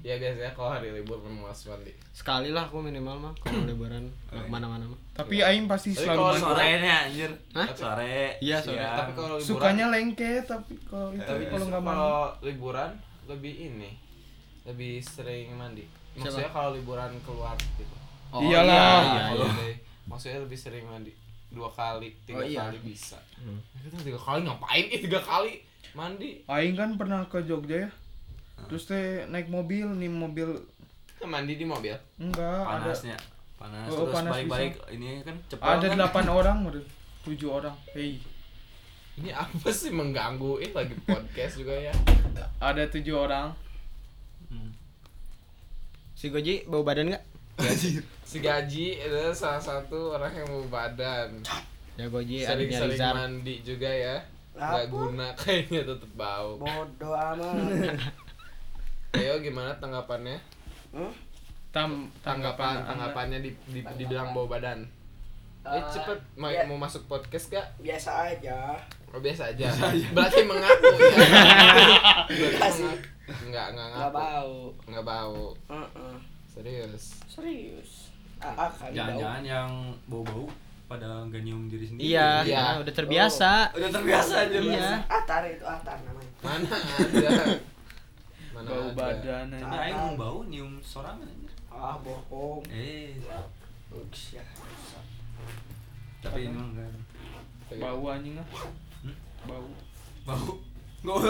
Ya 0.04 0.20
biasanya 0.20 0.52
kalau 0.52 0.76
hari 0.76 0.92
libur 0.92 1.18
memuas 1.24 1.64
mandi. 1.66 1.96
Sekali 2.12 2.52
lah 2.52 2.68
aku 2.68 2.84
minimal 2.84 3.18
mah 3.18 3.34
kalau 3.40 3.64
liburan 3.64 4.12
ke 4.28 4.36
mana-mana 4.52 4.84
mah. 4.84 5.00
tapi 5.16 5.40
Aing 5.40 5.66
pasti 5.66 5.96
Tapi 5.96 6.04
selalu 6.06 6.20
kalau 6.20 6.36
mandi. 6.36 6.44
Sore 6.44 6.68
nya 6.84 6.96
anjir. 7.08 7.32
Hah? 7.56 7.68
Sore. 7.72 8.20
Iya, 8.44 8.58
sore. 8.62 8.78
siang. 8.78 8.98
Tapi 9.00 9.12
kalau 9.16 9.36
liburan 9.40 9.48
sukanya 9.48 9.86
lengket 9.90 10.44
tapi 10.46 10.74
kalau 10.86 11.10
itu 11.16 11.24
tapi 11.24 11.44
kalau 11.48 11.66
nggak 11.72 11.82
mandi 11.82 11.98
kalau 12.04 12.26
liburan 12.44 12.92
lebih 13.32 13.54
ini 13.74 13.92
lebih 14.68 14.94
sering 15.00 15.56
mandi. 15.56 15.88
Maksudnya 16.20 16.52
kalau 16.52 16.76
liburan 16.76 17.12
keluar 17.24 17.56
gitu. 17.56 17.96
Oh, 18.28 18.44
Iyalah. 18.44 18.76
iya, 18.76 19.24
iya, 19.40 19.56
iya. 19.56 19.76
maksudnya 20.04 20.44
lebih 20.44 20.60
sering 20.60 20.84
mandi 20.84 21.16
dua 21.58 21.68
kali 21.68 22.14
tiga 22.24 22.38
Oh, 22.38 22.44
iya. 22.44 22.62
kali 22.64 22.78
bisa 22.80 23.18
Hmm. 23.36 23.58
Kita 23.76 23.98
tiga 24.00 24.18
kali 24.18 24.40
ngapain 24.44 24.86
ih 24.88 25.00
tiga 25.00 25.18
kali 25.20 25.60
mandi 25.92 26.46
Aing 26.46 26.74
kan 26.74 26.94
pernah 26.94 27.26
ke 27.26 27.42
Jogja 27.42 27.78
ya 27.80 27.90
terus 28.64 28.86
teh 28.86 29.26
naik 29.26 29.48
mobil 29.48 29.86
nih 29.92 30.08
mobil 30.08 30.50
mandi 31.20 31.54
di 31.54 31.64
mobil 31.64 31.94
enggak 32.16 32.62
ada 32.62 32.86
Panasnya. 32.86 33.18
Panas 33.56 33.86
Oh, 33.88 34.06
terus 34.06 34.14
panas 34.14 34.32
balik-balik 34.32 34.74
ini 34.88 35.22
kan 35.22 35.34
cepet. 35.44 35.66
ada 35.66 35.82
kan? 35.84 35.94
delapan 35.96 36.26
orang 36.38 36.58
udah 36.64 36.84
tujuh 37.24 37.50
orang 37.52 37.74
hei 37.92 38.22
ini 39.16 39.30
apa 39.32 39.68
sih 39.68 39.90
mengganggu 39.90 40.58
ih 40.60 40.72
lagi 40.72 40.94
podcast 41.02 41.58
juga 41.58 41.74
ya 41.74 41.94
ada 42.60 42.86
tujuh 42.86 43.18
orang 43.20 43.50
Hmm. 44.48 44.72
Si 46.14 46.30
Goji 46.30 46.64
bau 46.64 46.82
badan 46.82 47.10
nggak? 47.10 47.24
si 48.28 48.38
gaji 48.38 48.86
adalah 49.00 49.32
salah 49.32 49.58
satu 49.58 50.14
orang 50.14 50.30
yang 50.32 50.48
mau 50.48 50.66
badan 50.68 51.30
Ya 51.98 52.06
Goji 52.06 52.46
adiknya 52.46 52.78
sering-sering 52.78 52.94
Rizal. 52.94 53.14
mandi 53.16 53.56
juga 53.62 53.90
ya 53.90 54.16
nggak 54.54 54.86
guna 54.88 55.28
kayaknya 55.40 55.82
tetep 55.84 56.12
bau 56.14 56.58
Bodoh 56.58 57.14
amat. 57.14 57.98
ayo 59.18 59.34
gimana 59.40 59.74
tanggapannya 59.76 60.38
Tam, 61.68 62.10
tanggapan 62.22 62.82
tanggapannya 62.84 63.40
di, 63.40 63.52
di, 63.66 63.82
dibilang 63.96 64.32
bau 64.32 64.46
badan 64.46 64.82
eh 65.64 65.74
Eh, 65.74 65.84
cepet 65.90 66.16
mau, 66.34 66.48
ya. 66.48 66.64
mau 66.64 66.78
masuk 66.78 67.04
podcast 67.06 67.52
gak 67.52 67.68
Biasa 67.78 68.32
aja. 68.32 68.72
Oh 69.10 69.20
biasa 69.20 69.52
aja. 69.52 69.68
Berarti 70.16 70.48
mengaku 70.48 70.96
ya. 70.96 71.12
Berarti 72.24 72.82
mengaku. 72.82 73.04
Enggak, 73.44 73.66
enggak 73.76 73.88
Gak 73.90 74.00
ngaku. 74.00 74.16
bau. 74.16 74.56
Enggak 74.88 75.06
bau. 75.06 75.44
Heeh. 75.68 76.16
Serius. 76.58 77.04
Serius. 77.30 77.92
Jangan-jangan 78.88 79.42
yang 79.42 79.70
bau-bau 80.06 80.46
pada 80.88 81.24
nggak 81.24 81.42
nyium 81.42 81.68
diri 81.68 81.86
sendiri. 81.86 82.10
Iya, 82.10 82.28
Iya. 82.44 82.58
nah, 82.58 82.76
udah 82.82 82.94
terbiasa. 82.96 83.52
Udah 83.72 83.90
terbiasa 83.92 84.34
aja. 84.44 84.58
Iya. 84.58 84.90
Atar 85.06 85.44
itu 85.46 85.62
atar 85.62 85.98
namanya. 86.02 86.32
Mana 86.40 86.76
ada? 86.98 87.30
Mana 88.52 88.68
bau 88.68 88.84
ada? 88.84 88.96
badan 88.96 89.46
Nah, 89.52 89.60
aja. 89.60 89.78
aing 89.84 89.96
mau 89.96 90.16
bau 90.16 90.38
nyium 90.44 90.80
sorangan 90.82 91.24
aja. 91.24 91.50
Ah 91.70 91.96
bohong. 92.00 92.64
Eh, 92.68 93.16
Ups 93.88 94.34
ya. 94.34 94.44
tapi 96.18 96.44
ini 96.44 96.58
enggak. 96.58 96.92
bau 97.78 98.04
anjing 98.08 98.36
ah 98.36 98.48
Hmm? 99.00 99.16
bau 99.44 99.68
Bau. 100.26 100.60
Bau. 101.04 101.20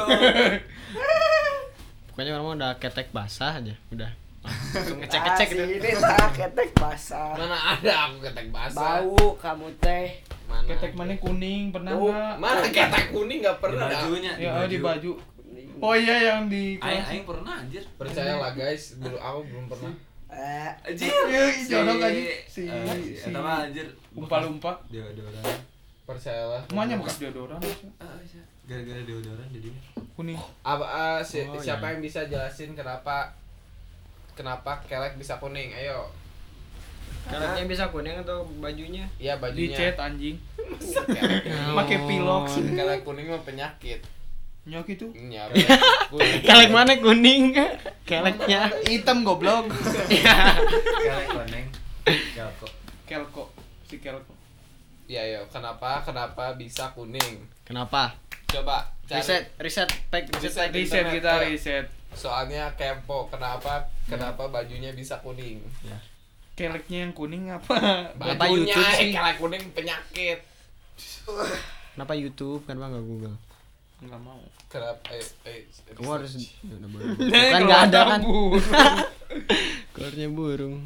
Pokoknya 2.10 2.32
orang 2.34 2.58
udah 2.58 2.72
ketek 2.78 3.10
basah 3.12 3.58
aja, 3.58 3.74
udah. 3.92 4.10
Langsung 4.48 4.98
ngecek-ngecek 5.00 5.48
gitu. 5.50 5.64
Ini 5.78 5.90
tak 5.96 6.30
ketek 6.34 6.70
basah. 6.74 7.34
Mana 7.34 7.58
ada 7.74 7.94
aku 8.06 8.16
ketek 8.24 8.48
basah. 8.50 9.04
Bau 9.04 9.36
kamu 9.36 9.68
teh. 9.78 10.08
Mana? 10.48 10.64
ketek 10.66 10.92
mana 10.94 11.12
kuning 11.14 11.76
pernah 11.76 11.92
Oh, 11.92 12.08
nggak 12.08 12.40
Mana 12.40 12.64
ketek 12.64 13.06
kuning 13.12 13.40
enggak 13.40 13.58
Di 13.58 13.62
pernah. 13.62 13.86
dah. 13.86 14.00
bajunya, 14.00 14.32
ya 14.38 14.50
oh, 14.54 14.64
di 14.66 14.80
baju 14.80 15.12
oh 15.78 15.94
iya 15.94 16.16
yang 16.26 16.48
di 16.48 16.80
Aing 16.80 17.04
aing 17.06 17.24
pernah 17.24 17.54
anjir. 17.60 17.84
Percayalah 17.94 18.52
guys, 18.52 18.96
dulu 18.98 19.14
aku 19.14 19.40
belum 19.46 19.66
pernah. 19.68 19.92
Eh, 20.28 20.70
Anjir. 20.84 21.12
Jodoh 21.70 21.96
aja. 21.98 22.22
Si- 22.48 22.64
eh, 22.64 22.84
si- 23.14 23.16
eta 23.22 23.38
mah 23.38 23.64
anjir. 23.64 23.86
umpa-lumpa 24.12 24.74
Dia 24.88 25.04
deodoran. 25.06 25.44
Percayalah. 26.04 26.64
semuanya 26.66 26.96
bekas 26.96 27.20
deodoran 27.20 27.60
Ah, 28.00 28.16
iya. 28.18 28.42
Gara-gara 28.66 29.02
deodoran 29.04 29.48
jadinya. 29.50 29.82
kuning 30.16 30.40
Apa 30.62 30.86
ah, 30.86 31.20
si- 31.20 31.44
Oh, 31.44 31.56
siapa 31.56 31.86
iya. 31.86 31.92
yang 31.92 32.02
bisa 32.02 32.24
jelasin 32.24 32.72
kenapa 32.72 33.36
kenapa 34.38 34.78
kelek 34.86 35.18
bisa 35.18 35.36
kuning? 35.38 35.74
Ayo. 35.74 36.06
Karetnya 37.28 37.68
bisa 37.68 37.92
kuning 37.92 38.16
atau 38.16 38.48
bajunya? 38.64 39.04
Iya 39.18 39.36
di 39.36 39.42
bajunya. 39.68 39.76
chat 39.76 40.00
anjing 40.00 40.38
Kelek. 40.88 41.44
pakai 41.80 41.98
pilok 42.06 42.48
Kelek 42.78 43.02
kuning 43.04 43.28
mah 43.28 43.42
penyakit. 43.42 44.00
nyok 44.64 44.84
itu 44.86 45.08
Iya, 45.12 45.48
kuning. 46.12 46.40
Kelek 46.44 46.70
mana 46.70 46.94
kuning? 46.96 47.52
Keleknya. 48.04 48.72
hitam 48.86 49.24
goblok 49.24 49.68
Kelek 50.08 51.28
koneng. 51.28 51.66
Kelko. 52.32 52.68
kelko 53.04 53.44
si 53.84 54.00
kelko 54.00 54.32
Ya 55.08 55.24
ya, 55.24 55.40
kenapa 55.48 56.04
kenapa 56.04 56.52
bisa 56.56 56.92
kuning? 56.92 57.40
Kenapa? 57.64 58.12
Coba 58.46 58.84
cari. 59.04 59.24
Riset, 59.24 59.44
riset, 59.56 59.88
pack, 60.08 60.28
riset, 60.36 60.68
Riset. 60.68 60.72
Riset 60.76 61.06
kita 61.16 61.32
riset. 61.44 61.86
Soalnya 62.12 62.68
kepo, 62.76 63.28
kenapa 63.28 63.88
kenapa 64.08 64.44
bajunya 64.48 64.92
bisa 64.96 65.20
kuning? 65.20 65.60
Keleknya 66.58 67.06
yang 67.06 67.14
kuning 67.14 67.54
apa? 67.54 67.78
Kenapa 68.18 68.50
Bajunya 68.50 68.74
YouTube 68.74 68.90
eh, 68.90 68.98
sih? 68.98 69.10
kalau 69.14 69.34
kuning 69.38 69.64
penyakit. 69.78 70.40
Kenapa 71.94 72.14
YouTube? 72.18 72.62
Kenapa 72.66 72.98
nggak 72.98 73.06
Google? 73.06 73.38
Enggak 74.02 74.22
mau. 74.26 74.42
Kenapa 74.66 75.06
eh 75.14 75.26
eh 75.46 75.60
Kamu 75.94 76.10
harus 76.18 76.34
ya. 76.34 76.76
Nah, 76.82 77.46
kan 77.54 77.62
nggak 77.62 77.82
ada 77.94 78.00
kan? 78.10 78.20
Keluarnya 79.94 80.28
burung. 80.34 80.82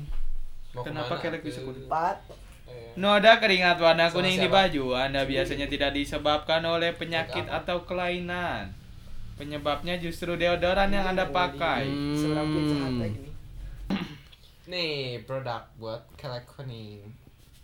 Mau 0.75 0.83
Kenapa 0.83 1.15
ke 1.15 1.15
mana 1.15 1.23
kelek 1.23 1.41
bisa 1.47 1.59
kuning? 1.63 1.87
Empat. 1.87 2.17
Eh, 2.67 2.95
Noda 2.99 3.39
keringat 3.39 3.79
warna 3.79 4.11
kuning 4.11 4.39
di 4.39 4.47
baju 4.51 4.95
Anda 4.95 5.23
biasanya 5.23 5.67
tidak 5.71 5.95
disebabkan 5.95 6.63
oleh 6.67 6.91
penyakit 6.95 7.47
atau 7.47 7.83
kelainan. 7.87 8.80
Penyebabnya 9.41 9.97
justru 9.97 10.37
deodoran 10.37 10.93
yang 10.93 11.17
Anda 11.17 11.25
pakai. 11.33 11.89
Pizza 11.89 12.45
hut 12.45 12.69
Hmm. 13.89 14.05
nih? 14.69 15.25
Produk 15.25 15.65
buat 15.81 16.05
kelek 16.13 16.45
kuning. 16.45 17.01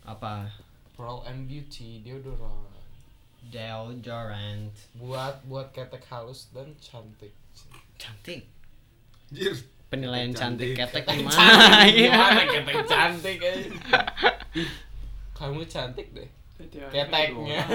Apa? 0.01 0.49
Pearl 0.97 1.21
and 1.29 1.45
Beauty 1.45 2.01
deodoran. 2.01 2.65
Deodorant. 3.53 4.73
Buat 4.97 5.45
buat 5.45 5.69
ketek 5.69 6.01
halus 6.09 6.49
dan 6.49 6.73
cantik. 6.81 7.37
Cantik. 8.01 8.49
Penilaian 9.93 10.33
cantik, 10.33 10.73
Cantik. 10.73 11.05
ketek 11.05 11.05
gimana? 11.21 11.85
Iya. 11.85 12.09
gimana 12.09 12.41
ketek 12.49 12.77
cantik 12.89 13.37
eh. 13.45 13.57
Ih, 14.57 14.69
Kamu 15.37 15.61
cantik 15.69 16.09
deh. 16.09 16.25
Keteknya. 16.57 17.61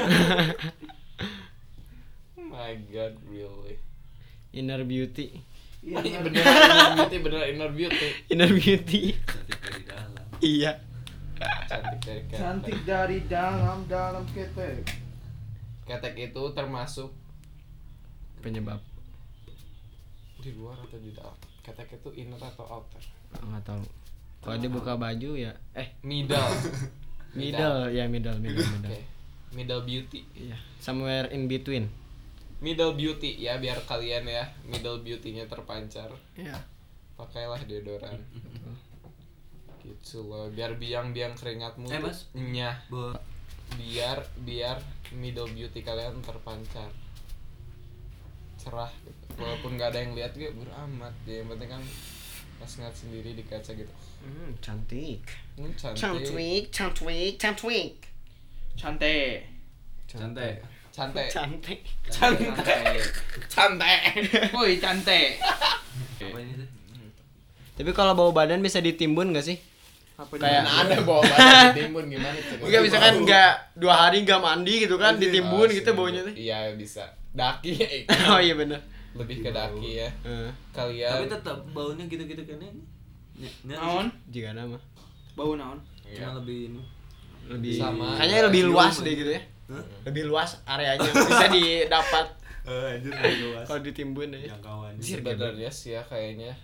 oh 2.34 2.44
my 2.50 2.74
god, 2.90 3.14
really. 3.30 3.78
Inner 4.52 4.84
beauty. 4.84 5.40
Iya 5.82 5.98
bener 6.22 6.44
inner 6.46 6.94
beauty, 6.94 7.16
bener 7.18 7.42
inner 7.48 7.70
beauty. 7.72 8.08
Inner 8.30 8.50
beauty. 8.52 9.00
Cantik 9.18 9.58
dari 9.58 9.82
dalam. 9.82 10.24
iya. 10.38 10.72
Cantik 11.66 11.98
dari 11.98 12.20
ketek. 12.22 12.38
Cantik 12.38 12.78
dari 12.84 13.18
dalam 13.26 13.78
dalam 13.86 14.22
ketek. 14.30 14.86
Ketek 15.82 16.14
itu 16.20 16.42
termasuk 16.52 17.10
Penyebab. 18.38 18.78
di 20.38 20.50
luar 20.52 20.74
atau 20.76 20.98
di 20.98 21.10
dalam? 21.10 21.34
Ketek 21.62 21.94
itu 21.96 22.10
inner 22.14 22.38
atau 22.38 22.66
outer? 22.68 23.02
Enggak 23.38 23.62
tahu. 23.64 23.82
Kalau 24.42 24.56
dia 24.58 24.66
buka 24.68 24.94
baju 24.94 25.30
ya 25.34 25.54
eh 25.72 25.94
Middle. 26.02 26.50
middle 27.32 27.90
ya 27.90 28.04
middle 28.06 28.38
middle 28.38 28.58
Oke. 28.60 28.74
middle. 28.76 29.02
Middle 29.52 29.82
beauty. 29.82 30.20
Iya, 30.34 30.58
somewhere 30.78 31.30
in 31.30 31.46
between. 31.46 31.86
Middle 32.62 32.94
beauty 32.94 33.36
ya 33.36 33.58
biar 33.58 33.82
kalian 33.82 34.22
ya 34.24 34.46
middle 34.64 34.98
beauty-nya 34.98 35.44
terpancar. 35.44 36.06
Iya. 36.32 36.54
Pakailah 37.14 37.60
deodoran. 37.62 38.16
gitu 39.80 40.22
loh 40.22 40.46
biar 40.48 40.78
biang-biang 40.78 41.34
keringatmu 41.34 41.90
Eh, 41.90 41.98
Mas. 41.98 42.30
nyah 42.32 42.78
Bo- 42.86 43.18
biar 43.74 44.14
biar 44.38 44.78
middle 45.12 45.50
beauty 45.50 45.82
kalian 45.82 46.22
terpancar 46.22 46.86
cerah 48.56 48.86
gitu. 49.02 49.26
walaupun 49.36 49.74
nggak 49.74 49.90
ada 49.90 49.98
yang 49.98 50.14
lihat 50.14 50.32
gue 50.32 50.54
beramat 50.54 51.10
ya 51.24 51.42
yang 51.42 51.50
penting 51.50 51.66
kan 51.68 51.82
pas 52.56 52.70
ngeliat 52.70 52.94
sendiri 52.94 53.30
di 53.34 53.42
kaca 53.42 53.74
gitu 53.74 53.90
Hmm, 54.22 54.54
cantik. 54.56 55.26
hmm, 55.58 55.74
cantik 55.74 55.98
Cantik, 55.98 56.62
cantik, 56.70 57.32
cantik. 57.34 57.92
Cantik. 58.78 59.38
Cantik. 60.06 60.56
Cantik 60.92 61.26
Cantik. 61.26 61.80
cantik 62.06 62.52
cantik 63.48 64.00
Woi, 64.52 64.76
cantik. 64.76 65.40
Tapi 67.72 67.90
kalau 67.90 68.12
bau 68.12 68.30
badan 68.30 68.60
bisa 68.60 68.78
ditimbun 68.78 69.32
gak 69.32 69.42
sih? 69.42 69.56
Apa 70.12 70.36
Kayak- 70.36 70.68
ada 70.68 70.96
bawa 71.00 71.24
badan 71.24 71.64
ditimbun 71.72 72.04
gimana 72.06 72.36
coba 72.36 72.62
Enggak 72.62 72.82
bisa 72.84 72.96
kan 73.00 73.12
enggak 73.16 73.52
dua 73.74 73.94
hari 73.98 74.16
enggak 74.20 74.38
mandi 74.38 74.74
gitu 74.78 74.96
kan 74.96 75.16
ditimbun 75.16 75.64
Oh, 75.64 75.72
gitu 75.72 75.90
baunya 75.92 76.20
tuh. 76.22 76.34
iya 76.36 76.68
bisa 76.72 77.02
daki 77.32 77.72
eh, 77.74 78.04
Oh 78.30 78.38
iya 78.38 78.52
bener. 78.52 78.76
lebih 79.12 79.40
ke 79.40 79.50
daki 79.50 79.98
ya 79.98 80.08
Heeh. 80.22 80.48
kalian 80.70 81.10
Tapi 81.10 81.26
tetap 81.30 81.58
baunya 81.70 82.04
gitu-gitu 82.06 82.42
kan 82.44 82.60
ini. 82.60 82.80
Naon? 83.66 84.06
Jika 84.28 84.52
nama 84.52 84.76
Bau 85.32 85.52
naon? 85.54 85.80
Iya. 86.02 86.28
Cuma 86.28 86.38
lebih 86.38 86.58
ini. 86.68 86.82
lebih 87.42 87.72
Sama. 87.74 88.14
kayaknya 88.14 88.40
lebih 88.46 88.62
luas 88.68 89.00
deh 89.00 89.14
gitu 89.14 89.30
ya. 89.30 89.42
Lebih 90.02 90.24
luas 90.24 90.60
areanya 90.64 91.04
bisa 91.04 91.46
didapat 91.48 92.26
Eh, 92.62 92.94
anjir 92.94 93.10
lebih 93.10 93.38
luas. 93.48 93.66
kalau 93.66 93.80
ditimbun 93.80 94.30
ya. 94.32 94.54
Jangkauan. 94.54 94.94
sebenarnya 94.96 95.66
sih 95.66 95.92
ya 95.92 96.02
kayaknya 96.02 96.54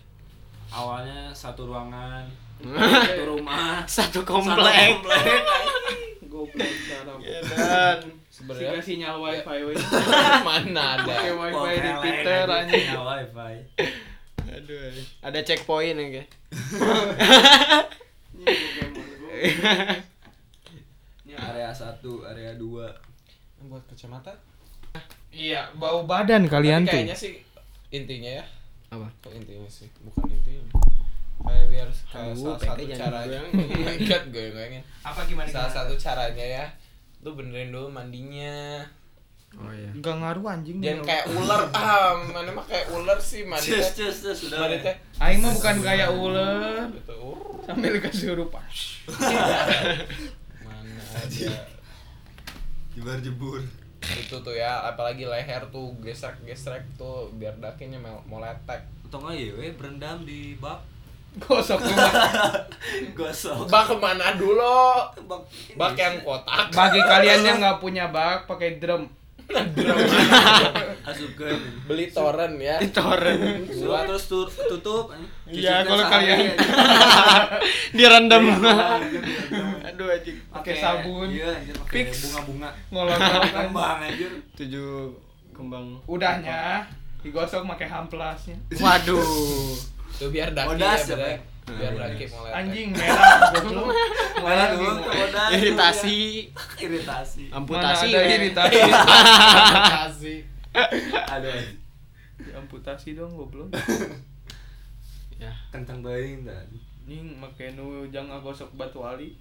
Awalnya 0.69 1.33
satu 1.33 1.67
ruangan, 1.67 2.23
satu 2.63 3.25
rumah, 3.27 3.83
Satu 3.83 4.21
satu 4.21 4.21
komplek. 4.23 4.95
komplek. 4.95 5.43
Goblok 6.29 6.75
sarap. 6.85 7.17
Ya 7.19 7.41
dan 7.41 7.99
sebenarnya 8.29 8.77
Siga 8.77 8.83
sinyal 8.85 9.17
wifi 9.17 9.59
we. 9.65 9.73
mana 10.45 11.01
ada 11.01 11.09
Pakai 11.09 11.33
wifi 11.33 11.73
di 11.75 11.91
Twitter 11.99 12.45
anjing. 12.47 12.85
punya 12.85 13.01
wifi. 13.03 13.55
aduh. 14.47 14.93
Ada 15.25 15.39
checkpoint 15.43 15.97
ya 15.97 16.07
kayak. 16.15 16.29
Area 21.41 21.71
satu, 21.71 22.25
area 22.25 22.53
dua. 22.53 22.91
buat 23.61 23.83
kacamata 23.85 24.31
Iya, 25.29 25.69
bau 25.75 26.03
badan 26.03 26.47
kalian 26.47 26.83
Tapi 26.83 26.89
tuh. 26.89 26.95
kayaknya 26.97 27.17
sih 27.17 27.33
intinya 27.91 28.31
ya 28.33 28.45
Apa? 28.89 29.07
kok 29.21 29.33
intinya 29.33 29.67
sih 29.67 29.87
bukan 30.01 30.25
intinya 30.29 30.63
kayak 31.41 31.67
biar 31.69 31.89
kayak 32.05 32.33
Aduh, 32.33 32.55
salah 32.55 32.61
satu 32.61 32.83
caranya 32.89 33.39
oh 33.43 33.95
god 34.09 34.25
gue 34.29 34.47
goyangin 34.49 34.83
Apa 35.01 35.21
gimana? 35.25 35.49
salah 35.49 35.71
satu 35.71 35.95
caranya 35.95 36.43
ya 36.45 36.67
lu 37.21 37.33
benerin 37.33 37.69
dulu 37.69 37.89
mandinya 37.89 38.83
Oh 39.57 39.73
iya. 39.73 39.89
Enggak 39.91 40.13
ngaruh 40.15 40.45
anjing. 40.47 40.77
jangan 40.79 41.03
kayak 41.03 41.25
ular 41.33 41.63
ah 41.73 42.13
mana 42.21 42.53
mah 42.53 42.63
kayak 42.63 42.85
ular 42.91 43.17
sih 43.19 43.43
mandi 43.49 43.65
Cus, 43.71 43.91
cus, 43.93 44.17
cus, 44.23 44.39
sudah. 44.45 44.61
mandi 44.61 44.77
teh 44.83 44.97
Aing 45.19 45.41
mah 45.41 45.51
bukan 45.51 45.77
kayak 45.81 46.09
ular. 46.11 46.85
gitu 46.93 47.17
Sambil 47.65 47.97
kesurupan. 47.99 48.65
mana 49.09 50.05
ada 51.15 51.51
Jebar 52.93 53.19
jebur. 53.23 53.63
itu 54.09 54.37
tuh 54.41 54.55
ya 54.55 54.89
apalagi 54.89 55.27
leher 55.27 55.61
tuh 55.69 55.93
gesrek 56.01 56.39
gesrek 56.43 56.81
tuh 56.97 57.29
biar 57.35 57.53
dakinya 57.59 57.99
mau 57.99 58.17
mau 58.25 58.39
letek 58.41 58.81
Atau 59.05 59.21
enggak 59.21 59.37
ya, 59.41 59.73
berendam 59.75 60.21
di 60.23 60.55
bak. 60.57 60.79
Gosok. 61.39 61.81
Gosok. 63.19 63.69
bak 63.69 63.85
ke 63.85 63.97
mana 63.97 64.33
dulu 64.35 64.81
Bak, 65.29 65.41
bak 65.77 65.93
yang 65.95 66.17
kotak 66.25 66.73
Bagi 66.73 67.01
kalian 67.01 67.41
yang 67.45 67.57
nggak 67.61 67.79
punya 67.79 68.09
bak, 68.09 68.49
pakai 68.49 68.81
drum. 68.81 69.05
Asupkan. 71.09 71.57
beli 71.89 72.13
torrent 72.13 72.57
ya 72.61 72.77
Torrent. 72.91 73.65
Gua 73.73 74.05
terus 74.05 74.25
tur- 74.29 74.53
tutup. 74.69 75.09
Iya, 75.49 75.81
kalau 75.81 76.05
kalian- 76.05 76.53
aja. 76.53 76.65
Direndam. 77.97 78.45
Iya, 78.45 79.89
Aduh 79.89 80.13
anjing. 80.13 80.37
Pakai 80.53 80.75
sabun. 80.77 81.33
Iya, 81.33 81.49
anjir 81.57 81.75
pakai 81.81 81.95
Fix. 82.05 82.29
bunga-bunga. 82.29 82.71
Kan. 83.17 83.41
Kembang 83.49 83.99
anjir. 84.05 84.31
Tujuh 84.53 85.17
kembang. 85.57 85.97
Udahnya 86.05 86.85
digosok 87.25 87.65
pakai 87.67 87.89
hamplasnya. 87.89 88.57
Waduh. 88.77 89.25
tuh 90.19 90.29
biar 90.29 90.51
daki 90.51 90.77
ya, 90.77 90.99
ya? 91.15 91.39
Biar 91.77 91.93
Ah, 91.93 92.09
mau 92.09 92.09
letek 92.09 92.31
Anjing 92.55 92.89
merah 92.97 93.53
goblok. 93.53 93.87
Mana 94.45 94.65
dulu 94.73 94.93
Iritasi. 95.53 96.19
iritasi. 96.81 97.45
Amputasi. 97.53 98.09
Ada 98.09 98.21
we. 98.25 98.35
iritasi. 98.39 98.81
kasih 99.99 100.41
Aduh. 101.35 101.61
Amputasi 102.57 103.09
dong 103.19 103.33
goblok. 103.35 103.69
Ya. 105.39 105.55
Kencang 105.71 106.03
bayi 106.03 106.43
entar. 106.43 106.67
Ning 107.07 107.39
make 107.39 107.71
nu 107.79 108.03
jangan 108.11 108.43
gosok 108.43 108.75
batu 108.75 108.99
ali. 109.07 109.39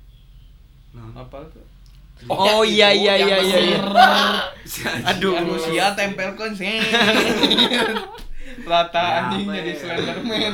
Nah. 0.93 1.25
Apal 1.25 1.41
tuh? 1.49 1.65
Oh 2.29 2.61
iya 2.61 2.93
iya 2.93 3.17
iya 3.17 3.37
iya. 3.41 3.59
iya. 3.61 3.79
Aduh. 5.09 5.41
Manusia 5.41 5.97
tempelkan 5.97 6.53
sih. 6.53 6.77
Rata 8.65 9.01
Ya, 9.01 9.13
anjing 9.25 9.45
apa 9.45 9.53
jadi 9.57 9.71
ya? 9.73 9.77
Slenderman. 9.77 10.53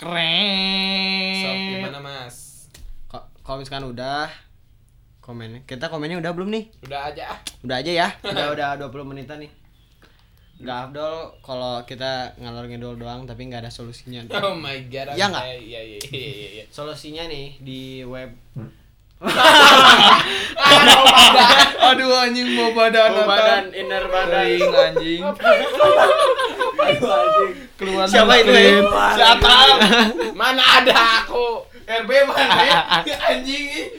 Keren. 0.00 1.36
Sok 1.36 1.54
gimana 1.68 1.98
mas 2.00 2.36
Kalau 3.44 3.60
misalkan 3.60 3.84
udah 3.84 4.32
komennya. 5.20 5.60
Kita 5.62 5.92
komennya 5.92 6.16
udah 6.16 6.32
belum 6.32 6.48
nih? 6.48 6.64
udah 6.80 7.12
aja 7.12 7.36
ah. 7.36 7.38
Udah 7.60 7.76
aja 7.76 7.92
ya. 7.92 8.08
Udah 8.24 8.46
udah 8.50 8.68
20 8.80 9.04
menitan 9.04 9.44
nih. 9.44 9.52
Gak 10.60 10.88
Abdol 10.88 11.36
kalau 11.40 11.84
kita 11.84 12.32
ngalor 12.36 12.64
ngidol 12.64 12.96
doang 12.96 13.24
tapi 13.24 13.44
nggak 13.44 13.64
ada 13.64 13.72
solusinya. 13.72 14.24
oh 14.40 14.52
my 14.54 14.88
god 14.88 15.12
Iya 15.12 15.26
nggak? 15.28 15.44
iya 15.44 15.56
iya 15.56 15.80
iya 15.84 15.98
iya 16.08 16.48
iya 16.54 16.64
Solusinya 16.68 17.28
nih 17.28 17.60
di 17.60 17.80
web 18.04 18.32
Aduh 21.90 22.08
anjing 22.24 22.56
mau 22.56 22.72
badan 22.72 23.12
atau 23.12 23.28
badan, 23.28 23.68
inner 23.76 24.08
badan. 24.08 24.48
kering 24.48 24.72
anjing. 24.72 25.20
Keluar 27.76 28.08
Siapa 28.08 28.40
itu, 28.40 28.52
eh? 28.52 28.80
Si 28.88 29.20
Atal. 29.20 29.68
Mana 30.40 30.64
ada 30.80 31.20
aku? 31.20 31.68
RB 31.84 32.10
mana? 32.28 32.80
Anjing. 33.28 33.92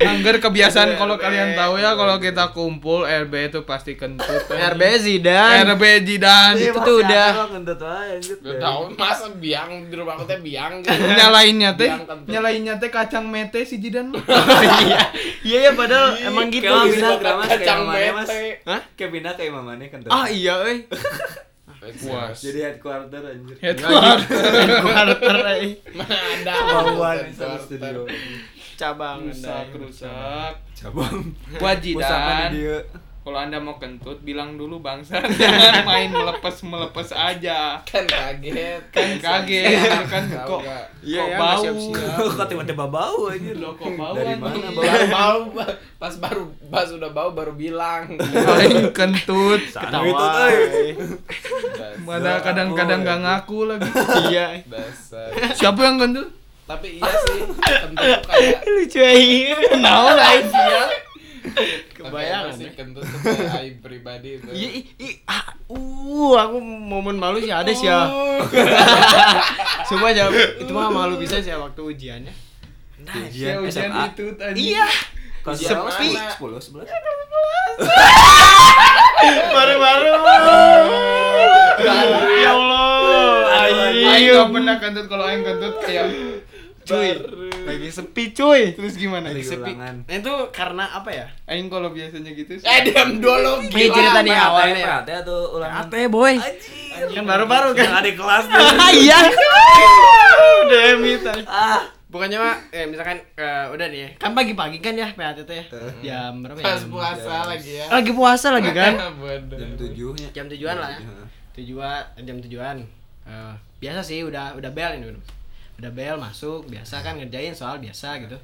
Angger 0.00 0.40
kebiasaan 0.40 0.96
kalau 0.96 1.20
kalian 1.20 1.52
tahu 1.52 1.76
ya 1.76 1.92
kalau 1.92 2.16
kita 2.16 2.56
kumpul 2.56 3.04
RB 3.04 3.52
itu 3.52 3.60
pasti 3.68 4.00
kentut. 4.00 4.48
RB 4.48 4.82
Zidane. 4.96 5.68
RB 5.76 5.84
Jidan. 6.08 6.56
Itu 6.56 6.80
tuh 6.80 7.04
udah 7.04 7.52
kentut 7.52 7.80
anjir. 7.84 8.36
Gak 8.40 8.56
tau 8.64 8.88
masa 8.96 9.28
biang 9.36 9.92
di 9.92 9.94
rumah 9.94 10.16
aku 10.16 10.24
teh 10.24 10.40
biang 10.40 10.80
gitu. 10.80 11.04
nyalainnya 11.20 11.76
teh 11.76 11.92
nyalainnya 12.24 12.74
teh 12.80 12.88
kacang 12.88 13.28
mete 13.28 13.60
si 13.68 13.76
Jidan 13.76 14.16
mah. 14.16 14.24
iya 14.88 15.00
iya 15.44 15.58
ya 15.68 15.72
padahal 15.76 16.16
emang 16.24 16.48
gitu 16.48 16.64
gitu. 16.64 17.04
kayak 17.20 17.60
Kacang 17.60 17.80
mete. 17.92 18.64
Hah? 18.64 18.80
Kayak 18.96 19.10
pindah 19.12 19.32
kayak 19.36 19.52
mamanya 19.52 19.86
kentut. 19.92 20.08
Ah 20.08 20.24
iya 20.32 20.64
euy. 20.64 20.88
Puas. 22.00 22.36
Jadi 22.44 22.58
headquarter 22.64 23.20
anjir. 23.20 23.56
Headquarter. 23.60 24.16
Quarter 24.80 25.36
euy. 25.60 25.76
Mana 25.92 26.16
ada 26.40 26.56
satu 27.36 27.68
studio. 27.68 28.08
Cabang 28.80 29.18
Rusak, 29.22 29.44
Anda. 29.66 29.76
rusak. 29.76 30.52
Cabang. 30.72 31.16
Buat 31.52 31.76
Pusatnya 31.78 31.92
Jidan, 32.40 32.48
di 32.48 32.60
dia. 32.62 32.78
kalau 33.20 33.36
anda 33.38 33.58
mau 33.58 33.76
kentut 33.76 34.16
bilang 34.20 34.56
dulu 34.56 34.80
bangsa 34.80 35.20
jangan 35.36 35.84
main 35.84 36.08
melepes 36.08 36.64
melepes 36.64 37.12
aja 37.12 37.76
Kan 37.84 38.08
kaget. 38.08 38.80
kan 38.88 39.20
kaget 39.20 39.76
kan 40.08 40.24
Tahu 40.24 40.48
kok? 40.48 40.60
Iya, 41.04 41.20
kok 41.20 41.28
ya, 41.28 41.36
bau. 41.36 41.64
Kok 42.32 42.46
tiba-tiba 42.48 42.84
bau 42.88 43.28
anjir. 43.28 43.52
Loh, 43.54 43.76
kok 43.76 43.92
bau 43.92 44.16
Dari 44.16 44.34
mana 44.34 44.68
bau? 44.72 44.88
Bau 45.12 45.40
pas 46.00 46.14
baru 46.16 46.48
pas 46.66 46.88
udah 46.88 47.12
bau 47.12 47.30
baru 47.30 47.52
bilang. 47.52 48.16
paling 48.16 48.88
kentut 48.90 49.60
Ketawa. 49.68 50.48
Mana 52.00 52.40
kadang-kadang 52.40 53.04
gak 53.04 53.20
ngaku 53.20 53.58
lagi 53.68 53.90
Iya. 54.32 54.64
Siapa 55.52 55.76
yang 55.78 56.00
kentut 56.00 56.39
Tapi 56.70 57.02
iya 57.02 57.10
sih, 57.26 57.42
kentut 57.66 57.98
tuh 57.98 58.22
kayak 58.30 58.62
Lucu 58.70 59.00
aja. 59.02 59.58
Nah, 59.82 60.14
aib 60.14 60.46
ya. 60.54 60.84
Kebayang 61.98 62.54
sih 62.54 62.70
kentut 62.78 63.02
tuh 63.02 63.18
kayak 63.26 63.58
aib 63.58 63.74
pribadi 63.82 64.38
itu. 64.38 64.46
Iya, 64.54 64.68
i, 64.78 64.80
i, 65.02 65.08
ah, 65.26 65.50
uh, 65.66 66.34
aku 66.38 66.62
momen 66.62 67.18
malu 67.18 67.42
sih 67.42 67.50
ada 67.50 67.74
sih 67.74 67.90
ya. 67.90 68.06
Cuma 69.90 70.14
jawab 70.14 70.30
itu 70.62 70.70
mah 70.70 70.94
malu 70.94 71.18
bisa 71.18 71.42
sih 71.42 71.50
ya 71.50 71.58
waktu 71.58 71.82
ujiannya. 71.82 72.30
Ujian 73.02 73.66
Ujian 73.66 73.90
SMA. 73.90 74.14
itu 74.14 74.24
tadi. 74.38 74.70
Iya. 74.70 74.86
Mana? 75.42 75.56
10, 75.58 76.38
11. 76.38 76.86
Baru-baru. 79.50 80.12
ya 82.38 82.50
Allah. 82.54 82.80
Aing 83.50 84.06
Ayo. 84.06 84.46
gak 84.46 84.50
pernah 84.54 84.76
kentut 84.78 85.06
kalau 85.10 85.24
aing 85.26 85.42
kentut 85.42 85.74
kayak 85.82 86.06
Cuy. 86.84 87.08
Lagi 87.68 87.88
sepi 87.92 88.32
cuy. 88.32 88.72
terus 88.72 88.96
gimana? 88.96 89.30
Lagi 89.30 89.44
sepi. 89.44 89.72
ulangan. 89.76 89.96
Nah, 90.08 90.16
itu 90.16 90.32
karena 90.50 90.84
apa 90.88 91.10
ya? 91.12 91.26
Aing 91.44 91.68
kalau 91.68 91.92
biasanya 91.92 92.32
gitu 92.32 92.56
sih. 92.56 92.66
Eh 92.66 92.78
diam 92.88 93.20
dulu. 93.20 93.60
Ini 93.68 93.86
cerita 93.92 94.20
nih 94.24 94.36
awalnya. 94.36 95.04
PAT 95.04 95.08
atau 95.24 95.60
ulangan? 95.60 95.86
Ate 95.86 96.00
boy. 96.08 96.34
Kan 97.12 97.24
baru-baru 97.28 97.68
kan. 97.76 97.84
Yang 97.84 97.96
ada 98.00 98.10
kelas 98.16 98.44
tuh. 98.48 98.64
Iya. 99.00 99.18
Udah 100.66 100.82
tadi. 101.20 101.42
Ah. 101.46 101.82
Bukannya 102.10 102.42
mah 102.42 102.58
eh, 102.74 102.90
misalkan 102.90 103.22
eh, 103.38 103.70
udah 103.70 103.86
nih 103.86 104.00
ya. 104.02 104.08
Kan 104.18 104.34
pagi-pagi 104.34 104.82
kan 104.82 104.98
ya 104.98 105.14
PAT 105.14 105.46
teh. 105.46 105.62
Jam 106.02 106.42
berapa 106.42 106.58
ya? 106.58 106.64
Pas 106.66 106.82
Jam- 106.82 106.90
puasa 106.90 107.34
lagi 107.46 107.70
ya. 107.78 107.86
Lagi 107.86 108.10
puasa 108.10 108.46
lagi 108.50 108.70
kan? 108.74 108.92
Bodoh. 109.22 109.54
Jam 109.54 109.70
7 109.78 110.18
nya. 110.18 110.28
Jam 110.34 110.46
tujuan 110.50 110.74
lah 110.74 110.90
ya. 110.90 110.98
Tujuan 111.54 112.02
jam 112.26 112.36
tujuan. 112.42 112.76
Eh, 113.30 113.54
biasa 113.78 114.02
sih 114.02 114.26
udah 114.26 114.58
udah 114.58 114.70
bel 114.74 114.98
ini 114.98 115.06
udah. 115.14 115.39
Udah 115.80 115.92
bel 115.96 116.16
masuk 116.20 116.68
biasa 116.68 117.00
kan 117.00 117.16
ngerjain 117.16 117.56
soal 117.56 117.80
biasa 117.80 118.20
gitu. 118.20 118.36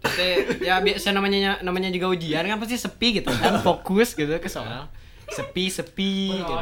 Terus 0.00 0.14
teh, 0.16 0.34
ya 0.64 0.80
biasa 0.80 1.12
namanya 1.16 1.60
namanya 1.64 1.88
juga 1.88 2.12
ujian 2.12 2.44
kan 2.44 2.60
pasti 2.60 2.76
sepi 2.76 3.20
gitu 3.20 3.32
kan 3.32 3.60
fokus 3.66 4.12
gitu 4.12 4.32
ke 4.36 4.48
soal 4.48 4.88
sepi 5.30 5.70
sepi 5.72 6.36
gitu. 6.36 6.52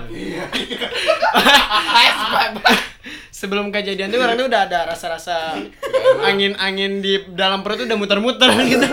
Sebelum 3.38 3.70
kejadian 3.70 4.10
tuh 4.10 4.18
orang 4.20 4.36
tuh 4.36 4.46
udah 4.50 4.66
ada 4.68 4.80
rasa-rasa 4.86 5.56
angin-angin 6.26 7.00
di 7.00 7.22
dalam 7.32 7.62
perut 7.62 7.82
tuh 7.82 7.86
udah 7.86 7.98
muter-muter 7.98 8.50
gitu. 8.66 8.86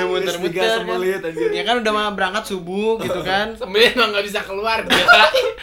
udah 0.00 0.06
muter-muter. 0.06 0.80
Kan. 0.80 1.52
Ya 1.52 1.62
kan 1.66 1.82
udah 1.82 1.92
mah 1.92 2.14
berangkat 2.14 2.46
subuh 2.46 2.96
gitu 3.02 3.20
kan. 3.20 3.58
Sebenarnya 3.58 3.90
emang 3.98 4.08
nggak 4.16 4.26
bisa 4.26 4.40
keluar 4.46 4.78
dia. 4.86 5.04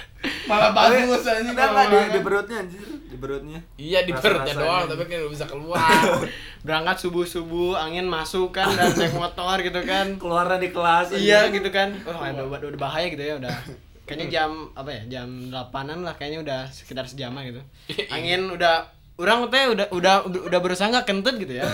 Malah 0.50 0.72
bagus 0.76 1.24
anjing 1.26 1.56
kalau 1.56 1.84
di, 1.88 1.98
di 2.12 2.20
perutnya 2.20 2.58
anjir? 2.66 2.86
Di 3.18 3.26
perutnya. 3.26 3.60
Iya 3.82 4.00
di 4.06 4.14
perutnya 4.14 4.54
doang 4.54 4.86
tapi 4.86 5.10
kan 5.10 5.18
nggak 5.26 5.34
bisa 5.34 5.46
keluar. 5.50 5.82
berangkat 6.66 6.98
subuh 7.02 7.26
subuh 7.26 7.74
angin 7.74 8.06
masuk 8.06 8.54
kan 8.54 8.70
dan 8.78 8.94
naik 8.94 9.18
motor 9.18 9.58
gitu 9.66 9.82
kan. 9.82 10.22
Keluarnya 10.22 10.62
di 10.62 10.70
kelas. 10.70 11.18
iya 11.18 11.50
gitu 11.50 11.74
kan. 11.74 11.98
Oh 12.06 12.14
udah, 12.14 12.46
udah, 12.46 12.70
udah 12.70 12.80
bahaya 12.80 13.10
gitu 13.10 13.26
ya 13.26 13.42
udah. 13.42 13.50
Kayaknya 14.06 14.28
jam 14.30 14.70
apa 14.78 14.90
ya 14.94 15.02
jam 15.18 15.28
8an 15.50 16.06
lah 16.06 16.14
kayaknya 16.14 16.40
udah 16.46 16.60
sekitar 16.70 17.10
sejaman 17.10 17.50
gitu. 17.50 17.62
Angin 18.14 18.54
udah 18.54 18.94
orang 19.18 19.50
teh 19.50 19.66
udah 19.66 19.90
udah 19.90 20.16
udah 20.30 20.60
berusaha 20.62 20.94
nggak 20.94 21.10
kentut 21.10 21.42
gitu 21.42 21.58
ya. 21.58 21.66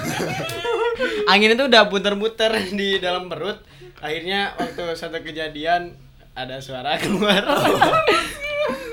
Angin 1.32 1.60
itu 1.60 1.68
udah 1.68 1.92
puter-puter 1.92 2.56
di 2.72 3.04
dalam 3.04 3.28
perut. 3.28 3.60
Akhirnya 4.00 4.56
waktu 4.56 4.96
satu 4.96 5.20
kejadian 5.20 6.00
ada 6.40 6.64
suara 6.64 6.96
keluar 6.96 7.44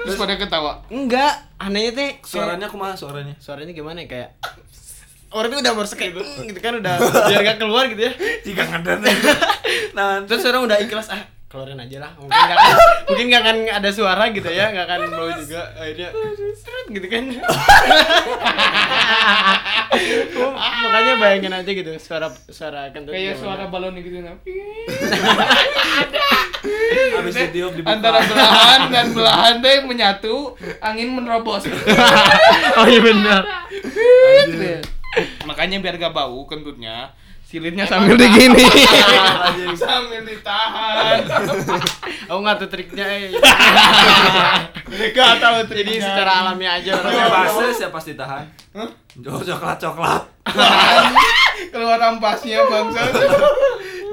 Terus 0.01 0.17
pada 0.17 0.35
ketawa. 0.35 0.73
enggak 0.89 1.33
anehnya 1.57 1.93
teh 1.93 2.11
Suaranya 2.21 2.67
kumaha 2.67 2.95
suaranya? 2.95 3.35
suaranya 3.37 3.71
gimana 3.71 4.01
ya 4.01 4.09
kayak 4.09 4.31
orang 5.31 5.49
itu 5.49 5.59
udah 5.61 5.73
merasa 5.73 5.95
kayak 5.95 6.13
gitu 6.45 6.59
kan 6.59 6.75
udah 6.75 6.95
biar 7.29 7.41
gak 7.45 7.59
keluar 7.59 7.85
gitu 7.87 8.03
ya 8.03 8.13
Jika 8.43 8.63
ngadan. 8.67 8.99
Nah, 9.91 10.23
terus 10.25 10.43
orang 10.45 10.67
udah 10.67 10.79
ikhlas 10.79 11.07
ah 11.09 11.23
keluarin 11.51 11.83
aja 11.83 11.99
lah. 11.99 12.15
Mungkin 12.15 12.31
gak 12.31 12.55
akan, 12.55 12.79
mungkin 13.11 13.27
gak 13.27 13.43
akan 13.43 13.57
ada 13.83 13.91
suara 13.91 14.31
gitu 14.31 14.47
ya 14.47 14.71
gak 14.71 14.87
akan 14.87 15.01
bau 15.11 15.31
juga. 15.35 15.67
Akhirnya 15.75 16.15
seret 16.55 16.87
gitu 16.95 17.07
kan. 17.11 17.25
Makanya 20.87 21.19
bayangin 21.19 21.51
aja 21.51 21.67
gitu 21.67 21.91
suara 21.99 22.31
suara 22.47 22.95
kentut 22.95 23.11
Kayak 23.11 23.35
gimana. 23.35 23.43
suara 23.43 23.65
balon 23.67 23.99
gitu 23.99 24.23
nah. 24.23 24.39
habis 27.19 27.35
ditiup 27.35 27.75
dibuka. 27.75 27.99
Antara 27.99 28.23
belahan 28.23 28.81
dan 28.95 29.07
belahan 29.11 29.55
teh 29.59 29.83
menyatu, 29.83 30.55
angin 30.79 31.19
menerobos. 31.19 31.67
oh 32.79 32.87
iya 32.87 33.01
benar. 33.03 33.43
Makanya 35.51 35.83
biar 35.83 35.99
gak 35.99 36.15
bau 36.15 36.47
kentutnya, 36.47 37.11
silitnya 37.51 37.83
sambil 37.83 38.15
digini. 38.15 38.63
sambil 39.75 40.23
ditahan. 40.23 41.19
aku 42.31 42.39
nggak 42.39 42.57
tahu 42.63 42.71
triknya 42.71 43.07
eh 43.11 43.35
Gak 45.11 45.43
tahu 45.43 45.67
jadi 45.71 45.99
secara 45.99 46.47
alami 46.47 46.67
aja 46.71 46.95
base 47.03 47.75
siapa 47.75 47.99
pasti 47.99 48.15
tahan? 48.15 48.47
Coklat 49.27 49.83
coklat. 49.83 50.23
keluar 51.75 51.99
ampasnya 51.99 52.63
bangsa. 52.71 53.03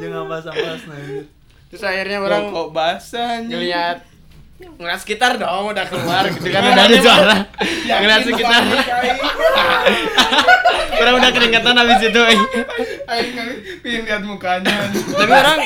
Jangan 0.02 0.26
ampas-ampas 0.26 0.82
nah. 0.89 0.97
anjir. 0.97 1.26
terus 1.67 1.84
akhirnya 1.84 2.17
orang 2.21 2.54
kok 2.54 2.69
basah 2.73 3.41
anjing. 3.41 3.69
Ngelihat 4.58 4.74
ngeliat 4.82 5.00
sekitar 5.00 5.32
dong 5.38 5.70
udah 5.70 5.86
keluar 5.86 6.26
gitu 6.34 6.50
kan. 6.50 6.62
Udah 6.65 6.86
ada 6.86 6.98
suara 6.98 7.36
ngeliat 8.02 8.24
sekitar. 8.26 8.62
Orang 10.98 11.13
udah 11.22 11.30
keringetan 11.30 11.76
habis 11.78 12.02
itu 12.02 12.22
eh. 12.26 12.39
Aing 13.06 13.38
pengen 13.86 14.04
lihat 14.10 14.24
mukanya. 14.26 14.74
tapi 15.13 15.30
orang 15.32 15.60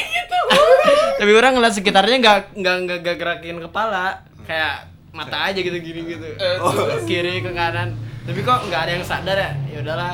tapi 1.16 1.32
orang 1.32 1.52
ngeliat 1.56 1.74
sekitarnya 1.74 2.18
nggak 2.20 2.38
nggak 2.60 2.76
nggak 3.00 3.16
gerakin 3.16 3.58
kepala. 3.64 4.28
Kayak 4.44 4.92
mata 5.16 5.38
aja 5.48 5.60
gitu 5.60 5.78
gini 5.80 6.12
gitu. 6.12 6.28
Ke 6.36 7.08
kiri 7.08 7.40
ke 7.40 7.52
kanan. 7.56 7.96
Tapi 8.28 8.40
kok 8.44 8.60
nggak 8.68 8.82
ada 8.86 8.92
yang 9.00 9.06
sadar 9.08 9.38
ya? 9.40 9.52
Ya 9.72 9.78
udahlah 9.82 10.14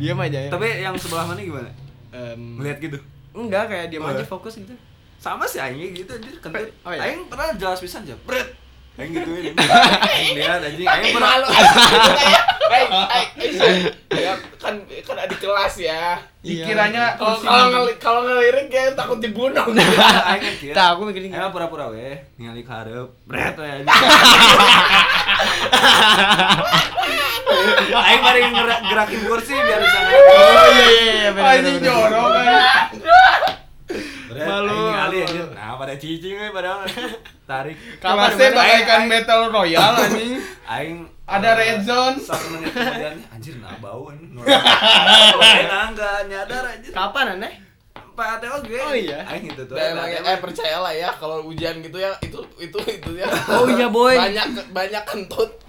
diam 0.00 0.18
aja 0.18 0.38
ya. 0.40 0.50
Tapi 0.50 0.66
yang 0.80 0.96
sebelah 0.96 1.28
mana 1.28 1.40
gimana? 1.40 1.68
Em, 2.16 2.40
Melihat 2.56 2.78
gitu. 2.80 2.98
enggak 3.36 3.68
kayak 3.68 3.92
diam 3.92 4.00
Oh, 4.00 4.08
aja 4.08 4.24
fokus 4.24 4.56
gitu 4.56 4.72
Sama 5.26 5.42
sih 5.42 5.58
aing 5.58 5.90
gitu 5.90 6.14
anjir 6.14 6.38
kentut. 6.38 6.70
Oh, 6.86 6.94
iya? 6.94 7.10
Aing 7.10 7.26
pernah 7.26 7.50
jelas 7.58 7.82
pisan 7.82 8.06
aja. 8.06 8.14
Bret. 8.22 8.46
Aing 8.94 9.10
gituin. 9.10 9.58
Aing 10.14 10.38
lihat 10.38 10.62
anjing, 10.62 10.86
aing 10.86 11.10
pernah 11.10 11.34
Malu. 11.34 11.46
Hei, 12.66 12.82
ya 14.10 14.34
kan 14.62 14.74
kan 14.86 15.16
adik 15.18 15.38
kelas 15.42 15.74
ya. 15.82 16.14
Dikiranya 16.46 17.18
Kalau 17.18 17.42
kalau 17.42 17.90
kalau 17.98 18.20
ngelirik 18.22 18.70
kayak 18.70 18.94
takut 18.94 19.18
dibunuh. 19.18 19.66
aing 20.30 20.42
kan 20.46 20.54
kira. 20.62 20.74
tak 20.78 20.86
aku 20.94 21.10
mikirin 21.10 21.34
Emang 21.34 21.50
pura-pura 21.50 21.90
we, 21.90 22.22
ningali 22.38 22.62
ke 22.62 22.70
hareup. 22.70 23.10
Bret 23.26 23.58
we 23.58 23.66
anjing. 23.66 23.90
Aing 27.90 28.20
bari 28.22 28.40
ngera- 28.46 28.82
gerakin 28.86 29.20
kursi 29.26 29.54
biar 29.58 29.80
bisa 29.82 29.98
oh 30.06 30.66
iya 30.70 30.86
iya 30.86 31.14
iya 31.18 31.30
benar 31.34 31.54
ini 31.58 31.78
jorok 31.82 32.30
Malu. 34.26 34.74
ningali 34.74 35.18
anjir. 35.22 35.46
Nah, 35.52 35.74
pada 35.74 35.94
cicing 35.94 36.34
we 36.34 36.48
padahal 36.50 36.82
tarik. 37.44 37.76
Kapan 37.98 38.14
Kelasnya 38.26 38.48
bagaikan 38.52 39.00
Battle 39.06 39.44
Royale 39.48 39.96
anjing. 40.02 40.32
Aing 40.66 40.98
Ada 41.26 41.48
eh, 41.48 41.54
red 41.56 41.78
zone. 41.82 42.16
Satu 42.16 42.46
menit 42.52 42.70
kemudian 42.70 43.18
anjir 43.28 43.54
nah 43.58 43.74
bauan. 43.78 44.14
Nah, 44.32 45.84
enggak 45.90 46.16
nyadar 46.26 46.64
anjir. 46.66 46.90
Kapan 46.90 47.26
aneh? 47.36 47.54
PAT 48.16 48.40
oge. 48.48 48.78
Oh 48.80 48.94
iya. 48.96 49.28
Aing 49.28 49.44
itu 49.46 49.62
tuh. 49.62 49.76
Emang 49.76 50.08
ya, 50.08 50.24
eh 50.24 50.38
percayalah 50.40 50.88
ya 50.90 51.12
kalau 51.12 51.44
hujan 51.44 51.84
gitu 51.84 52.00
ya 52.00 52.16
itu 52.24 52.40
itu 52.56 52.78
itu 52.88 53.10
ya. 53.12 53.28
Oh 53.52 53.68
iya, 53.68 53.92
boy. 53.92 54.16
Banyak 54.16 54.72
banyak 54.72 55.02
kentut. 55.04 55.50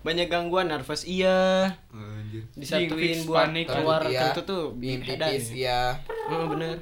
Banyak 0.00 0.32
gangguan 0.32 0.72
nervous 0.72 1.04
iya. 1.04 1.68
Anjir. 1.92 2.40
Disatuin 2.56 3.20
buat 3.22 3.52
panik. 3.52 3.68
keluar 3.68 4.00
Iya. 4.02 4.32
kentut 4.32 4.44
tuh 4.48 4.64
Bikin 4.72 5.04
edan 5.04 5.28
pipis 5.28 5.52
ya. 5.52 5.92
ya. 6.00 6.32
Oh, 6.32 6.48
bener. 6.48 6.80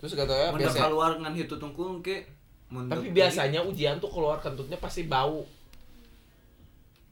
Terus 0.00 0.16
katanya 0.16 0.56
biasa 0.56 0.88
keluar 0.88 1.12
ngan 1.20 1.36
hitu 1.36 1.60
tungkung 1.60 2.00
ke 2.00 2.24
tapi 2.70 3.12
biasanya 3.12 3.60
ujian 3.66 4.00
tuh 4.00 4.08
keluar 4.08 4.40
kentutnya 4.40 4.80
pasti 4.80 5.04
bau. 5.04 5.44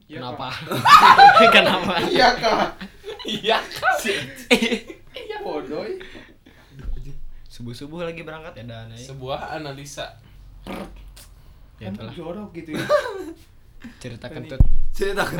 Iya, 0.09 0.25
Kenapa? 0.25 0.49
Kenapa? 1.55 1.93
Iya 2.09 2.29
kak. 2.33 2.67
Iya 3.29 3.57
kan? 3.61 3.95
Iya 5.13 5.37
bodoh. 5.45 5.85
Subuh-subuh 7.45 8.07
lagi 8.07 8.25
berangkat 8.25 8.57
ya 8.57 8.65
dan 8.65 8.89
Sebuah 8.95 9.59
analisa. 9.59 10.17
Ya 11.77 11.91
Kan 11.91 11.99
itulah 11.99 12.15
jorok 12.15 12.49
gitu 12.57 12.73
ya. 12.73 12.81
cerita 13.99 14.25
kentut. 14.27 14.59
cerita 14.89 15.21
kan. 15.29 15.37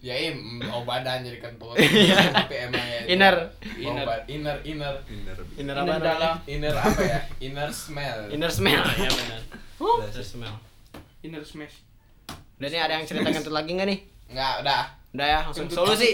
Ya 0.00 0.16
im, 0.18 0.58
bau 0.58 0.82
badan 0.82 1.22
jadi 1.22 1.38
kentut. 1.38 1.76
Iya. 1.80 2.16
Tapi 2.32 2.54
emang 2.58 2.82
ya. 2.82 3.00
Inner. 3.06 3.36
inner 3.76 4.06
inner 4.26 4.56
Inner. 4.64 4.96
Inner 5.06 5.36
Inner 5.54 5.76
apa? 5.78 5.94
dalam. 6.00 6.34
inner 6.44 6.74
apa 6.74 7.00
ya? 7.04 7.20
Inner 7.38 7.70
smell. 7.70 8.18
Inner 8.28 8.50
smell 8.50 8.84
ya 9.04 9.10
benar. 9.10 9.40
Inner 9.78 10.24
smell. 10.24 10.56
Inner 11.20 11.42
smash. 11.44 11.76
Udah 12.58 12.68
nih 12.68 12.80
ada 12.80 12.92
yang 12.96 13.06
cerita 13.06 13.28
kentut 13.28 13.52
lagi 13.52 13.70
nggak 13.70 13.86
nih? 13.86 14.00
Enggak, 14.28 14.54
udah. 14.62 14.82
Udah 15.08 15.26
ya, 15.26 15.38
langsung 15.44 15.66
Kentut. 15.66 15.78
solusi. 15.86 16.10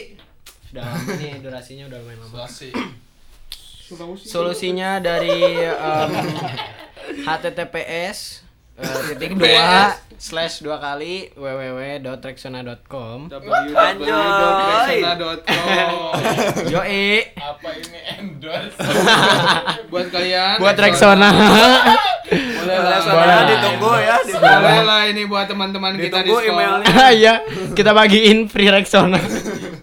Udah 0.71 0.83
lama 0.83 1.13
nih 1.17 1.33
durasinya 1.41 1.85
udah 1.89 1.99
lumayan 2.03 2.19
lama. 2.21 2.47
Sulawesi. 3.85 4.25
Solusinya 4.25 4.97
dari 4.97 5.45
https 7.21 8.41
eh, 8.77 9.01
titik 9.13 9.33
dua 9.39 9.95
slash 10.15 10.61
dua 10.61 10.77
kali 10.79 11.33
www.rexona.com 11.35 13.29
www.rexona.com 13.29 16.15
Yoi 16.71 17.35
Apa 17.35 17.69
ini 17.75 17.99
endorse? 18.15 18.79
Buat 19.91 20.07
kalian 20.11 20.57
buat 20.59 20.77
Rexona 20.77 21.31
Boleh 22.25 22.79
lah. 22.81 22.99
Boleh. 23.05 23.37
ditunggu 23.47 23.93
ya, 24.01 24.17
Boleh 24.33 24.81
lah 24.83 25.01
ini 25.05 25.23
buat 25.25 25.45
teman-teman 25.45 25.93
kita 25.95 26.25
di 26.25 26.25
Ditunggu 26.25 26.41
sekolah. 26.41 26.81
emailnya. 26.81 27.13
Iya, 27.21 27.35
kita 27.77 27.93
bagiin 27.93 28.49
free 28.49 28.67
Rexona. 28.67 29.21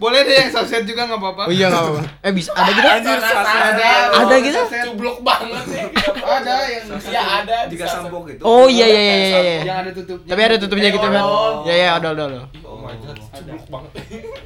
Boleh 0.02 0.20
deh 0.26 0.34
yang 0.34 0.50
subset 0.50 0.82
juga 0.82 1.06
nggak 1.06 1.20
apa-apa. 1.22 1.42
Oh 1.46 1.52
iya 1.54 1.70
nggak 1.70 1.78
apa-apa. 1.78 2.02
Eh 2.26 2.32
bisa 2.34 2.50
ada 2.52 2.70
gitu? 2.74 2.88
Anjir, 2.90 3.18
Ada. 3.22 3.90
Ada 4.18 4.34
gitu? 4.42 4.60
Cublok 4.90 5.18
banget 5.22 5.62
nih. 5.70 5.84
Ada 6.18 6.54
yang 6.66 6.84
Ya 7.06 7.22
ada. 7.38 7.56
Bisa- 7.70 7.86
sambung 7.86 8.26
gitu. 8.26 8.42
Oh 8.42 8.66
iya 8.66 8.82
iya 8.84 8.98
iya 8.98 9.14
iya. 9.14 9.38
iya. 9.38 9.60
yang 9.62 9.78
ada 9.86 9.90
tutupnya. 9.94 10.26
Tapi 10.26 10.40
ada 10.42 10.56
tutupnya 10.58 10.88
gitu 10.90 11.06
kan? 11.06 11.22
Oh. 11.22 11.62
Ya 11.62 11.74
ya 11.78 11.88
odol 11.94 12.18
odol. 12.18 12.34
Oh 12.66 12.82
my 12.82 12.98
god, 12.98 13.14
cublok 13.30 13.64
banget. 13.70 13.92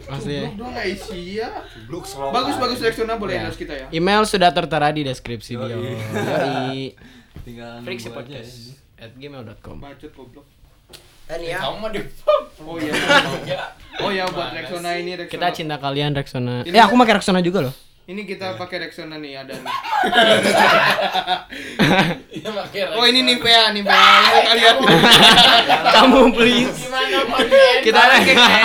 Asli. 0.06 0.34
ya. 0.36 0.48
Dong 0.52 0.70
nggak 0.76 0.86
isi 0.92 1.20
ya. 1.40 1.48
Bluk 1.88 2.04
slow. 2.04 2.28
Bagus 2.28 2.60
bagus 2.60 2.78
Rexona 2.78 3.16
boleh 3.16 3.32
Ya. 3.32 3.40
endorse 3.40 3.56
kita 3.56 3.72
ya. 3.72 3.86
Email 3.90 4.28
sudah 4.28 4.52
tertera 4.52 4.92
di 4.92 5.02
deskripsi. 5.02 5.56
Yoi. 5.56 5.72
Yoi. 5.72 6.84
Tinggal 7.46 7.80
aja 7.80 8.10
podcast 8.12 8.76
at 8.96 9.12
gmail.com. 9.14 9.76
Bacot 9.80 10.12
goblok. 10.12 10.44
Eh 11.26 11.50
ya. 11.50 11.58
Kamu 11.58 11.76
mah 11.82 11.90
di 11.90 12.00
Oh 12.62 12.76
iya. 12.78 12.92
Oh 13.96 14.12
ya 14.12 14.28
buat 14.28 14.52
Rexona 14.52 14.92
ini 15.00 15.16
Rexona. 15.16 15.32
Kita 15.32 15.48
cinta 15.50 15.76
kalian 15.80 16.12
Rexona. 16.12 16.60
Ini- 16.62 16.76
Eh 16.76 16.82
aku 16.84 16.94
pakai 16.94 17.16
Rexona 17.16 17.40
juga 17.40 17.64
loh. 17.64 17.74
Ini 18.06 18.22
kita 18.22 18.54
pakai 18.54 18.86
Rexona 18.86 19.16
nih 19.18 19.40
ada 19.40 19.56
nih. 19.56 19.66
Iya 22.36 22.50
Oh 22.94 23.04
ini 23.08 23.24
Nivea, 23.24 23.72
Nivea 23.72 23.96
ya, 23.96 24.40
kalian. 24.46 24.76
Kamu 25.96 26.20
please. 26.30 26.86
Kita 27.82 28.00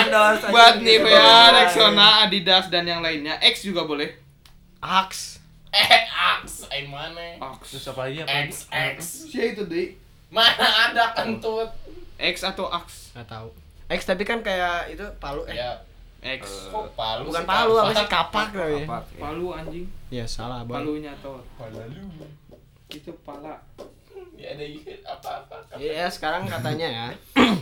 endorse. 0.04 0.46
Buat 0.52 0.78
Nivea, 0.78 1.32
Rexona, 1.58 2.28
Adidas 2.28 2.68
dan 2.68 2.86
yang 2.86 3.00
lainnya. 3.00 3.40
X 3.40 3.64
juga 3.64 3.82
boleh. 3.82 4.14
Ax. 4.78 5.40
Eh, 5.72 6.04
Ax, 6.06 6.68
ay 6.68 6.84
mana? 6.84 7.40
X. 7.56 7.72
Terus 7.72 7.84
apa 7.88 8.00
lagi 8.06 8.18
apa? 8.20 8.28
X, 8.46 8.68
X. 8.68 8.98
Siapa 9.32 9.56
itu 9.56 9.62
deh? 9.64 9.96
Mana 10.28 10.68
ada 10.92 11.16
kentut? 11.16 11.72
X 12.22 12.46
atau 12.46 12.70
Ax? 12.70 13.10
Nggak 13.12 13.26
tahu. 13.26 13.48
X 13.90 14.00
tapi 14.06 14.22
kan 14.22 14.38
kayak 14.40 14.88
itu 14.88 15.02
palu 15.18 15.42
eh. 15.44 15.58
Ya, 15.58 15.74
X. 16.22 16.70
kok 16.70 16.94
palu 16.94 17.26
Bukan 17.26 17.42
sih, 17.42 17.50
palu 17.50 17.72
apa 17.74 17.82
kapak? 17.84 17.98
sih 17.98 18.08
kapak 18.08 18.46
tapi. 18.54 18.80
Apa? 18.86 18.98
Palu 19.18 19.46
anjing. 19.50 19.86
Ya 20.08 20.24
salah 20.24 20.62
bang. 20.62 20.78
Palunya 20.78 21.10
atau 21.12 21.42
Palu. 21.58 21.82
itu 22.88 23.12
pala. 23.22 23.58
Ya 24.36 24.54
ada 24.54 24.62
ikut 24.62 25.00
apa-apa. 25.02 25.56
Iya 25.76 26.06
sekarang 26.06 26.46
katanya 26.46 26.88
ya. 26.88 27.06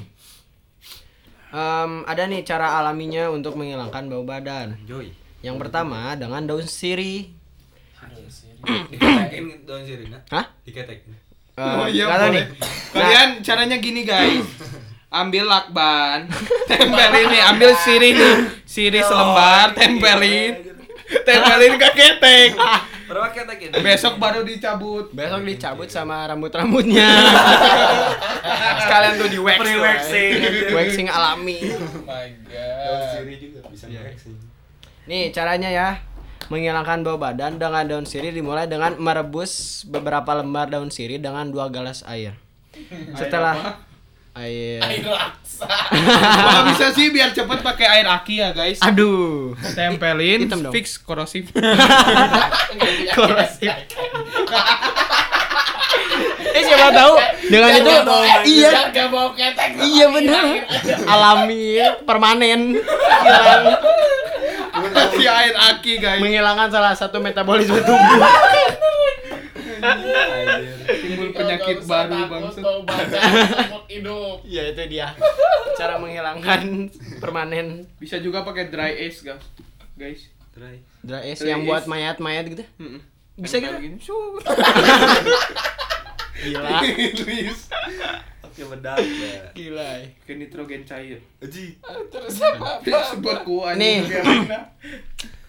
Em, 1.50 2.06
ada 2.06 2.30
nih 2.30 2.46
cara 2.46 2.78
alaminya 2.78 3.26
untuk 3.26 3.58
menghilangkan 3.58 4.06
bau 4.06 4.22
badan. 4.22 4.78
Joy. 4.86 5.10
Yang 5.42 5.56
pertama 5.58 6.14
dengan 6.14 6.46
daun 6.46 6.62
sirih. 6.62 7.26
Diketekin 8.92 9.64
daun 9.66 9.82
sirina. 9.82 10.18
Hah? 10.30 10.46
Diketekin. 10.62 11.10
Eh, 11.52 11.62
Oh 11.62 11.86
iya 11.86 12.04
boleh. 12.06 12.30
nih. 12.32 12.44
Kalian 12.90 13.28
caranya 13.40 13.76
gini 13.76 14.02
guys. 14.02 14.46
Ambil 15.10 15.42
lakban, 15.42 16.30
tempelin 16.70 17.26
nih, 17.28 17.42
ambil 17.42 17.74
sirih 17.74 18.14
nih, 18.14 18.34
sirih 18.62 19.02
selembar, 19.02 19.74
tempelin, 19.74 20.54
tempelin 21.26 21.74
ke 21.74 21.88
ketek. 21.90 22.54
Berapa 23.10 23.34
ketekin? 23.34 23.74
Besok 23.74 24.22
baru 24.22 24.46
dicabut. 24.46 25.10
Besok 25.10 25.42
dicabut 25.42 25.90
sama 25.90 26.30
rambut-rambutnya. 26.30 27.10
Sekalian 28.86 29.18
tuh 29.18 29.28
di 29.28 29.38
wax. 29.42 29.58
Pre-waxing. 29.58 30.34
Waxing 30.70 31.08
alami. 31.10 31.58
Oh 31.74 32.06
my 32.06 32.28
god. 32.46 33.10
sirih 33.10 33.36
juga 33.42 33.66
bisa 33.66 33.90
waxing. 33.90 34.38
Nih 35.10 35.34
caranya 35.34 35.66
ya 35.66 35.88
menghilangkan 36.50 37.06
bau 37.06 37.16
badan 37.16 37.62
dengan 37.62 37.86
daun 37.86 38.06
sirih 38.10 38.34
dimulai 38.34 38.66
dengan 38.66 38.98
merebus 38.98 39.82
beberapa 39.86 40.34
lembar 40.34 40.66
daun 40.66 40.90
sirih 40.90 41.22
dengan 41.22 41.46
dua 41.46 41.70
gelas 41.70 42.02
air. 42.10 42.34
Setelah 43.14 43.78
air. 44.34 44.82
Air 44.82 45.06
laksa. 45.06 45.66
Kalau 46.50 46.62
bisa 46.74 46.86
sih 46.90 47.14
biar 47.14 47.30
cepet 47.30 47.58
pakai 47.62 47.86
air 47.86 48.06
aki 48.10 48.42
ya 48.42 48.50
guys. 48.50 48.82
Aduh. 48.82 49.54
Tempelin, 49.62 50.50
Hitam 50.50 50.66
dong. 50.66 50.74
fix 50.74 50.98
korosif. 50.98 51.54
Korosif. 53.16 53.70
Eh 56.50 56.62
siapa 56.66 56.90
tahu 56.90 57.14
dengan 57.46 57.70
itu 57.78 57.90
iya 58.46 58.70
iya 59.86 60.06
bener 60.10 60.66
alami 61.06 61.78
permanen 62.02 62.74
hilang 62.74 63.64
Kasih 64.96 65.26
air 65.26 65.54
aki 65.56 65.98
guys. 65.98 66.20
menghilangkan 66.20 66.68
salah 66.68 66.92
satu 66.92 67.18
metabolisme 67.18 67.78
tubuh. 67.78 68.20
Timbul 70.90 71.32
penyakit 71.32 71.80
baru 71.84 72.28
hidup. 73.92 74.36
Iya 74.44 74.62
itu 74.70 74.82
dia 74.88 75.08
cara 75.74 75.96
menghilangkan 75.96 76.92
permanen 77.16 77.88
Bisa 77.96 78.20
juga 78.20 78.44
pakai 78.44 78.68
dry 78.68 79.08
ice 79.08 79.24
guys. 79.24 79.40
Guys. 79.96 80.28
Try. 80.50 80.82
dry 81.00 81.32
ice 81.32 81.40
Dry 81.40 81.50
yang 81.50 81.62
ice. 81.64 81.68
buat 81.68 81.84
mayat-mayat 81.86 82.44
gitu. 82.50 82.64
Bisa 83.36 83.56
gitu? 83.56 83.76
Gila. 86.40 86.80
Bedak. 88.68 88.96
ya. 89.00 89.42
Gila. 89.54 89.90
Ke 90.26 90.36
nitrogen 90.36 90.82
cair. 90.84 91.18
Aji. 91.40 91.78
Terus 92.10 92.36
apa? 92.42 92.80
Sebut 93.14 93.38
ku 93.46 93.64
Nih. 93.76 94.04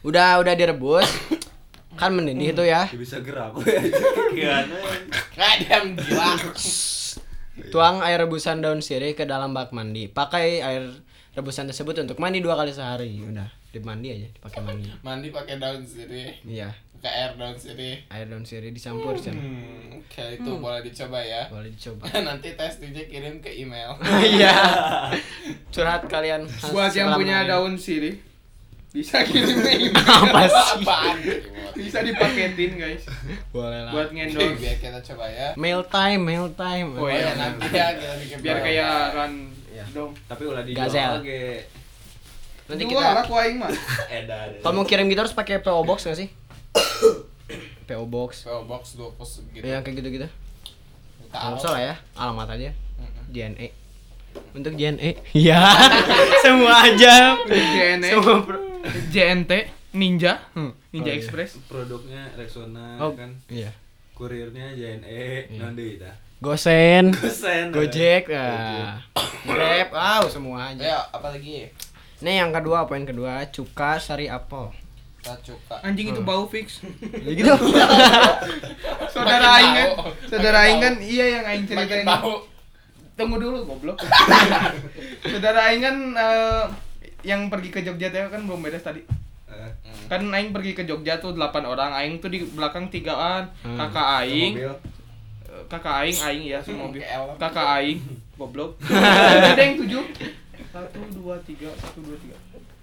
Udah 0.06 0.40
udah 0.40 0.54
direbus. 0.56 1.08
Kan 2.00 2.16
mendidih 2.16 2.56
itu 2.56 2.64
ya. 2.64 2.88
Dia 2.88 3.00
bisa 3.00 3.20
gerak. 3.20 3.52
Gimana? 4.32 4.76
Nggak 5.36 5.54
diam 5.66 5.86
gila. 6.00 6.30
Tuang 7.70 8.00
air 8.02 8.18
rebusan 8.18 8.64
daun 8.64 8.80
sirih 8.80 9.14
ke 9.14 9.28
dalam 9.28 9.52
bak 9.52 9.76
mandi. 9.76 10.08
Pakai 10.08 10.64
air 10.64 10.88
rebusan 11.36 11.68
tersebut 11.68 12.00
untuk 12.04 12.18
mandi 12.18 12.40
dua 12.40 12.56
kali 12.58 12.72
sehari. 12.72 13.22
Udah, 13.22 13.48
dimandi 13.72 14.08
aja, 14.12 14.28
dipakai 14.32 14.62
mandi. 14.64 14.88
Mandi 15.04 15.28
pakai 15.30 15.56
daun 15.60 15.84
sirih. 15.84 16.42
Iya, 16.48 16.72
Pakai 17.02 17.18
air 17.18 17.32
daun 17.34 17.58
sirih. 17.58 17.98
air 18.08 18.26
daun 18.26 18.46
sirih 18.46 18.70
dicampur. 18.70 19.18
Hmm, 19.18 19.98
oke 19.98 20.22
itu 20.32 20.52
boleh 20.54 20.86
dicoba 20.86 21.18
ya. 21.18 21.50
Boleh 21.50 21.74
dicoba. 21.74 22.06
Nanti 22.30 22.54
tes 22.54 22.78
DJ 22.78 23.10
kirim 23.10 23.42
ke 23.42 23.50
email. 23.52 23.98
Iya. 24.32 24.54
Curhat 25.74 26.06
kalian. 26.06 26.46
Buat 26.70 26.94
yang 26.94 27.18
punya 27.18 27.42
ini. 27.42 27.50
daun 27.50 27.74
sirih, 27.76 28.22
Bisa 28.92 29.26
kirim 29.26 29.66
email. 29.66 29.98
Apa 29.98 30.46
sih? 30.46 30.66
Apaan? 30.78 31.18
Bisa 31.74 32.06
dipaketin 32.06 32.78
guys. 32.78 33.02
Boleh 33.50 33.82
lah. 33.82 33.92
Buat 33.92 34.14
ngendorse. 34.14 34.62
Biar 34.62 34.78
kita 34.78 35.00
coba 35.02 35.26
ya. 35.26 35.58
Mail 35.58 35.82
time, 35.88 36.22
mail 36.22 36.54
time. 36.54 36.94
Oh, 36.94 37.02
Oh 37.02 37.10
ya 37.10 37.34
nanti 37.34 37.66
ya 37.68 37.98
kita 37.98 38.14
bikin 38.20 38.38
Biar 38.46 38.58
kayak 38.62 38.94
run 39.16 39.34
Iya. 39.72 39.84
dong. 39.90 40.14
Tapi 40.28 40.44
ulah 40.46 40.62
Gazel. 40.62 40.78
dijual 40.86 41.16
ge. 41.24 41.66
Nanti 42.68 42.84
kita 42.86 43.02
lah 43.02 43.24
ku 43.26 43.34
aing 43.34 43.58
mah. 43.58 43.68
Edan. 44.08 44.60
kalau 44.60 44.76
mau 44.78 44.86
kirim 44.86 45.08
gitu 45.08 45.20
harus 45.20 45.34
pakai 45.34 45.60
PO 45.60 45.82
box 45.82 46.06
nggak 46.06 46.20
sih? 46.20 46.30
PO 47.88 48.04
box. 48.08 48.48
PO 48.48 48.64
box 48.64 48.84
dua 48.96 49.10
pos 49.14 49.44
gitu. 49.52 49.64
Ya 49.64 49.84
kayak 49.84 49.96
gitu-gitu. 50.00 50.28
Tahu. 51.30 51.56
Nggak 51.56 51.60
usah 51.60 51.72
lah 51.72 51.82
ya, 51.82 51.96
alamat 52.16 52.48
aja. 52.56 52.72
JNE. 53.32 53.68
Untuk 54.52 54.76
JNE. 54.76 55.20
Iya. 55.32 55.60
Semua 56.44 56.88
aja. 56.88 57.36
JNE. 57.48 58.10
Semua 58.12 58.36
JNT 59.12 59.52
Ninja. 59.92 60.40
Hmm. 60.56 60.72
Ninja 60.92 61.12
Oh, 61.12 61.16
iya. 61.16 61.20
Express. 61.20 61.60
Produknya 61.68 62.32
Rexona 62.36 62.96
Oh, 63.00 63.12
kan. 63.12 63.36
iya. 63.48 63.72
Kurirnya 64.16 64.72
JNE, 64.72 65.52
non 65.58 65.76
deui 65.76 66.00
tah. 66.00 66.14
Gosen, 66.42 67.14
Gosen. 67.14 67.70
Gojek, 67.70 68.34
ah. 68.34 68.98
Grab, 69.46 69.90
wow 69.94 70.24
semua 70.26 70.74
aja. 70.74 70.82
Ya, 70.82 71.00
apa 71.10 71.34
lagi? 71.34 71.70
Nih 72.22 72.36
yang 72.38 72.50
kedua, 72.50 72.86
poin 72.86 73.06
kedua, 73.06 73.46
cuka 73.50 73.98
sari 73.98 74.26
apel. 74.26 74.70
Tacuka. 75.22 75.76
Anjing 75.82 76.08
Hmm. 76.08 76.14
itu 76.14 76.22
bau 76.22 76.44
fix. 76.46 76.82
Ya 77.26 77.32
gitu. 77.32 77.54
Saudara 79.14 79.48
aing 79.54 79.74
kan, 79.74 79.90
saudara 80.26 80.58
aing 80.64 80.80
kan 80.80 80.94
iya 80.98 81.26
yang 81.38 81.46
aing 81.46 81.66
ceritain. 81.66 82.04
bau. 82.04 82.48
Tunggu 83.14 83.38
dulu 83.38 83.58
goblok. 83.64 84.02
saudara 85.32 85.70
aing 85.70 85.82
kan 85.82 85.96
eh, 86.16 86.66
yang 87.22 87.48
pergi 87.48 87.70
ke 87.70 87.80
Jogja 87.82 88.10
teh 88.10 88.24
kan 88.24 88.42
belum 88.42 88.62
beres 88.62 88.82
tadi. 88.82 89.06
Eh, 89.46 89.70
Kan 90.08 90.28
aing 90.28 90.50
pergi 90.50 90.74
ke 90.74 90.84
Jogja 90.84 91.16
tuh 91.16 91.32
8 91.32 91.40
orang, 91.62 91.94
aing 91.94 92.18
tuh 92.18 92.28
di 92.28 92.42
belakang 92.44 92.88
tigaan. 92.88 93.52
Hmm. 93.62 93.78
Kakak 93.78 94.08
aing, 94.22 94.54
mobil. 94.56 94.74
eh, 95.46 95.64
kakak 95.68 95.96
aing 96.02 96.18
aing 96.20 96.44
ya 96.48 96.60
semobil. 96.60 97.00
Kayak 97.00 97.14
elok. 97.22 97.36
Kakak 97.38 97.68
aing 97.78 98.00
goblok. 98.36 98.72
Ada 98.82 99.62
yang 99.62 99.76
7. 99.78 100.02
1 100.72 101.14
2 101.14 101.36
3 101.46 101.68
1 101.68 102.00
2 102.00 102.16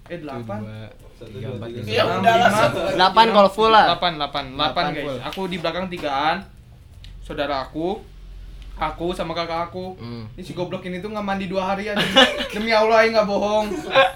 3. 0.07 0.13
Eh 0.13 0.19
8. 0.21 0.45
Satu, 0.45 1.08
Tiga, 1.21 1.45
dua, 1.45 1.55
empat, 1.57 1.67
tiga. 1.69 1.81
lima. 1.81 1.91
Ya 1.91 2.03
udah 2.05 2.33
langsung. 2.37 2.71
Delapan 2.93 3.25
kalau 3.29 3.49
full 3.49 3.69
lah. 3.69 3.85
8 3.91 4.15
8 4.15 4.15
8 4.15 4.55
Delapan 4.55 4.85
guys. 4.89 5.03
full. 5.03 5.17
Aku 5.25 5.41
di 5.45 5.57
belakang 5.57 5.85
tigaan. 5.87 6.37
Saudara 7.19 7.61
aku, 7.61 8.01
aku 8.75 9.11
sama 9.11 9.33
kakak 9.33 9.69
aku. 9.69 9.93
Hmm. 9.95 10.25
Ini 10.33 10.41
si 10.41 10.51
goblok 10.51 10.81
ini 10.81 10.97
tuh 10.97 11.11
nggak 11.11 11.21
mandi 11.21 11.45
dua 11.45 11.67
hari 11.67 11.87
anjing. 11.87 12.09
Demi 12.55 12.71
Allah 12.71 13.03
aing 13.03 13.13
nggak 13.13 13.27
bohong. 13.27 13.67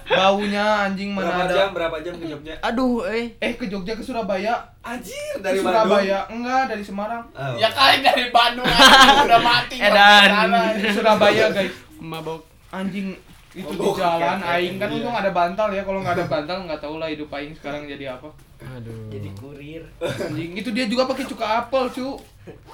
Baunya 0.04 0.64
anjing 0.84 1.12
Berapa 1.12 1.30
mana 1.36 1.44
jam? 1.46 1.68
ada. 1.68 1.74
Berapa 1.74 1.96
jam 2.00 2.14
ke 2.16 2.26
Jogja? 2.26 2.54
Aduh, 2.60 3.04
eh. 3.06 3.36
Eh 3.38 3.52
ke 3.54 3.68
Jogja 3.68 3.92
ke 3.92 4.02
Surabaya. 4.02 4.56
Anjir, 4.80 5.36
Ke 5.36 5.40
dari 5.40 5.58
Surabaya. 5.58 6.26
Enggak, 6.26 6.68
dari 6.68 6.82
Semarang. 6.82 7.22
Bandung. 7.28 7.54
Oh. 7.54 7.56
Ya 7.56 7.68
kali 7.70 7.96
dari 8.00 8.24
Bandung 8.30 8.66
aja, 8.66 9.24
udah 9.24 9.40
mati. 9.40 9.76
Edan. 9.78 10.28
Ke 10.76 10.90
Surabaya, 10.90 11.44
guys. 11.50 11.74
Mabok. 11.96 12.40
Anjing 12.68 13.14
itu 13.54 13.70
di 13.70 13.88
jalan 13.94 14.38
aing 14.42 14.76
kan 14.76 14.90
untung 14.90 15.14
ada 15.14 15.30
bantal 15.30 15.70
ya 15.70 15.80
kalau 15.80 16.02
nggak 16.02 16.18
ada 16.18 16.26
bantal 16.26 16.56
nggak 16.66 16.80
tahu 16.82 16.98
lah 16.98 17.06
hidup 17.06 17.30
aing 17.30 17.54
sekarang 17.54 17.86
jadi 17.86 18.12
apa 18.12 18.28
Aduh. 18.64 19.12
Jadi 19.12 19.28
kurir. 19.36 19.82
anjing 20.00 20.56
itu 20.56 20.72
dia 20.72 20.88
juga 20.88 21.04
pakai 21.04 21.28
cuka 21.28 21.44
apel 21.60 21.84
cu 21.86 22.16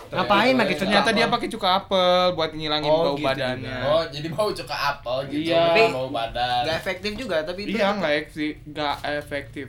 Ngapain 0.09 0.55
pakai 0.55 0.75
cuka 0.75 0.83
ternyata 0.83 1.09
dia 1.11 1.27
pakai 1.27 1.49
cuka 1.51 1.69
apel 1.77 2.11
buat 2.33 2.51
ngilangin 2.55 2.87
Oh, 2.87 3.03
bau 3.05 3.15
gitu 3.15 3.27
badannya 3.27 3.77
Oh, 3.83 4.03
jadi 4.07 4.27
bau 4.31 4.51
cuka 4.51 4.77
apel 4.77 5.17
gitu. 5.29 5.51
Iya. 5.51 5.63
Tapi 5.67 5.81
bau 5.91 6.09
badan. 6.09 6.63
Gak 6.63 6.77
efektif 6.79 7.11
juga, 7.19 7.37
tapi 7.43 7.61
itu 7.67 7.75
Iya 7.75 7.87
nggak 7.93 8.13
eksi, 8.21 8.49
nggak 8.67 8.95
efektif. 9.19 9.67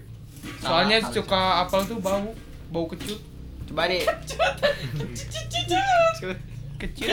Soalnya 0.58 0.98
cuka 1.04 1.42
apel 1.60 1.80
tuh 1.86 1.98
bau, 1.98 2.22
bau 2.70 2.86
kecut. 2.86 3.20
Coba 3.66 3.90
nih. 3.90 4.06
Kecil. 6.78 7.10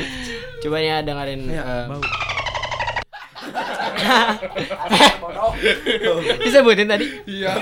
Coba 0.65 0.77
nih 0.79 0.89
ya 0.89 0.97
dengerin 1.01 1.41
Iya, 1.45 1.61
eh, 1.61 1.85
bau. 1.89 2.01
Bodoh. 5.19 5.51
disebutin 6.45 6.87
tadi. 6.87 7.07
Iya. 7.25 7.53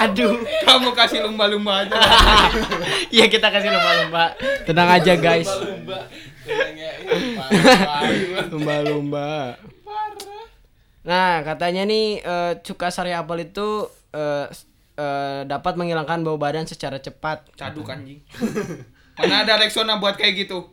Aduh. 0.00 0.36
Kamu 0.62 0.90
kasih 0.92 1.22
lumba-lumba 1.22 1.82
aja. 1.82 1.94
Iya 3.14 3.26
kita 3.26 3.48
kasih 3.48 3.70
lumba-lumba. 3.70 4.34
Tenang 4.64 4.90
aja 4.92 5.14
guys. 5.14 5.46
Lumba-lumba. 8.50 9.56
Nah 11.06 11.42
katanya 11.42 11.86
nih 11.86 12.18
eh, 12.18 12.52
cuka 12.60 12.90
sari 12.90 13.14
apel 13.14 13.46
itu 13.46 13.86
s- 14.50 14.66
eh, 14.96 15.42
dapat 15.44 15.78
menghilangkan 15.78 16.22
bau 16.22 16.34
badan 16.36 16.66
secara 16.66 16.98
cepat. 16.98 17.46
Caduk 17.54 17.86
anjing. 17.86 18.18
Mana 19.16 19.46
ada 19.46 19.56
Rexona 19.56 19.96
buat 19.96 20.18
kayak 20.18 20.46
gitu? 20.46 20.66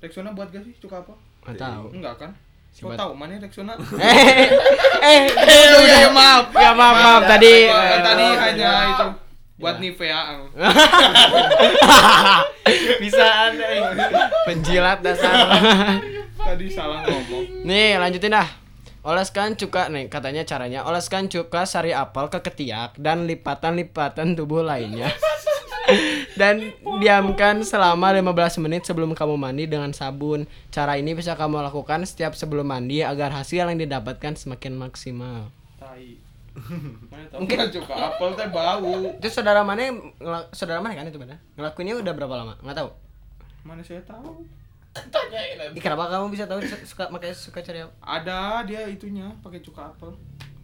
Rexona 0.00 0.32
buat 0.32 0.50
gak 0.50 0.64
sih 0.64 0.74
cuka 0.80 1.04
apa? 1.04 1.14
Nggak 1.44 1.56
tahu. 1.60 1.84
Enggak 1.94 2.14
kan? 2.18 2.30
Kau 2.74 2.90
tahu 2.92 3.12
mana 3.14 3.38
Rexona? 3.38 3.78
Eh, 3.78 4.50
eh, 4.98 5.20
Eh, 5.30 5.64
udah 5.78 5.98
ya 6.04 6.10
maaf. 6.10 6.44
ya 6.50 6.70
maaf 6.74 6.96
maaf 6.98 7.22
tadi. 7.28 7.70
Kan 7.70 7.86
eh, 7.86 8.00
tadi 8.02 8.26
hanya 8.34 8.70
itu 8.90 9.06
buat 9.54 9.76
Nivea. 9.78 10.20
bisa 13.02 13.26
ada 13.52 13.68
penjilat 14.44 14.98
dasar. 15.00 15.32
Tadi 16.34 16.66
salah 16.66 17.06
ngomong. 17.06 17.62
Nih 17.62 17.94
lanjutin 17.96 18.34
dah. 18.34 18.48
Oleskan 19.04 19.52
cuka 19.52 19.92
nih 19.92 20.08
katanya 20.08 20.48
caranya 20.48 20.80
oleskan 20.88 21.28
cuka 21.28 21.68
sari 21.68 21.92
apel 21.92 22.32
ke 22.32 22.40
ketiak 22.40 22.96
dan 22.96 23.28
lipatan-lipatan 23.28 24.32
tubuh 24.32 24.64
lainnya. 24.64 25.12
Dan 26.40 26.72
diamkan 26.98 27.60
selama 27.62 28.14
15 28.16 28.64
menit 28.64 28.82
sebelum 28.88 29.12
kamu 29.12 29.34
mandi 29.36 29.64
dengan 29.68 29.92
sabun. 29.92 30.48
Cara 30.72 30.96
ini 30.96 31.12
bisa 31.12 31.36
kamu 31.36 31.60
lakukan 31.60 32.02
setiap 32.08 32.32
sebelum 32.34 32.66
mandi 32.68 33.04
agar 33.04 33.30
hasil 33.32 33.68
yang 33.68 33.78
didapatkan 33.78 34.34
semakin 34.34 34.74
maksimal. 34.78 35.52
Tai. 35.76 36.20
Mana 37.10 37.26
mungkin 37.34 37.66
cuka 37.66 37.94
apel 37.94 38.30
teh 38.38 38.48
bau. 38.48 38.94
Itu 39.18 39.26
saudara 39.26 39.66
mana 39.66 39.90
saudara 40.54 40.78
mana 40.78 40.94
kan 40.94 41.10
itu 41.10 41.18
pada? 41.18 41.34
Ngelakuinnya 41.58 41.98
udah 41.98 42.12
berapa 42.14 42.34
lama? 42.38 42.54
Nggak 42.62 42.78
tahu. 42.78 42.90
Mana 43.66 43.82
saya 43.82 43.98
tahu. 44.06 44.46
Tanyain 44.94 45.74
kenapa 45.74 46.06
kamu 46.06 46.30
bisa 46.30 46.46
tahu 46.46 46.62
su- 46.62 46.86
suka 46.86 47.10
pakai 47.10 47.34
suka 47.34 47.58
cari 47.58 47.82
apa? 47.82 47.90
Ada 47.98 48.62
dia 48.62 48.86
itunya 48.86 49.26
pakai 49.42 49.58
cuka 49.58 49.90
apel. 49.90 50.14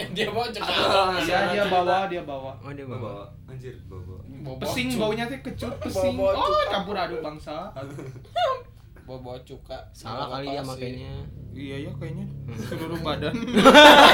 Dia 0.17 0.29
mau 0.33 0.47
cuka 0.49 0.73
apel. 0.73 1.29
Iya 1.29 1.39
dia 1.53 1.65
bawa 1.69 1.97
dia 2.09 2.23
bawa. 2.25 2.53
Oh 2.65 2.73
dia 2.73 2.87
Bawa, 2.89 2.99
bawa. 2.99 3.13
bawa. 3.13 3.53
Anjir, 3.53 3.75
bawa, 3.85 4.03
bawa. 4.07 4.57
Pesing 4.65 4.89
cuka. 4.89 5.01
baunya 5.05 5.25
teh 5.29 5.41
kecut 5.45 5.75
pesing. 5.83 6.15
Bawa 6.17 6.33
Oh 6.37 6.65
campur 6.69 6.97
aduk 6.97 7.21
bangsa. 7.21 7.69
Bobo 9.07 9.35
cuka. 9.43 9.79
Salah 9.91 10.31
kali 10.31 10.49
dia 10.49 10.63
pasi. 10.63 10.69
makainya. 10.71 11.13
Iya 11.51 11.77
ya 11.83 11.91
kayaknya 11.99 12.27
seluruh 12.71 13.01
badan. 13.03 13.35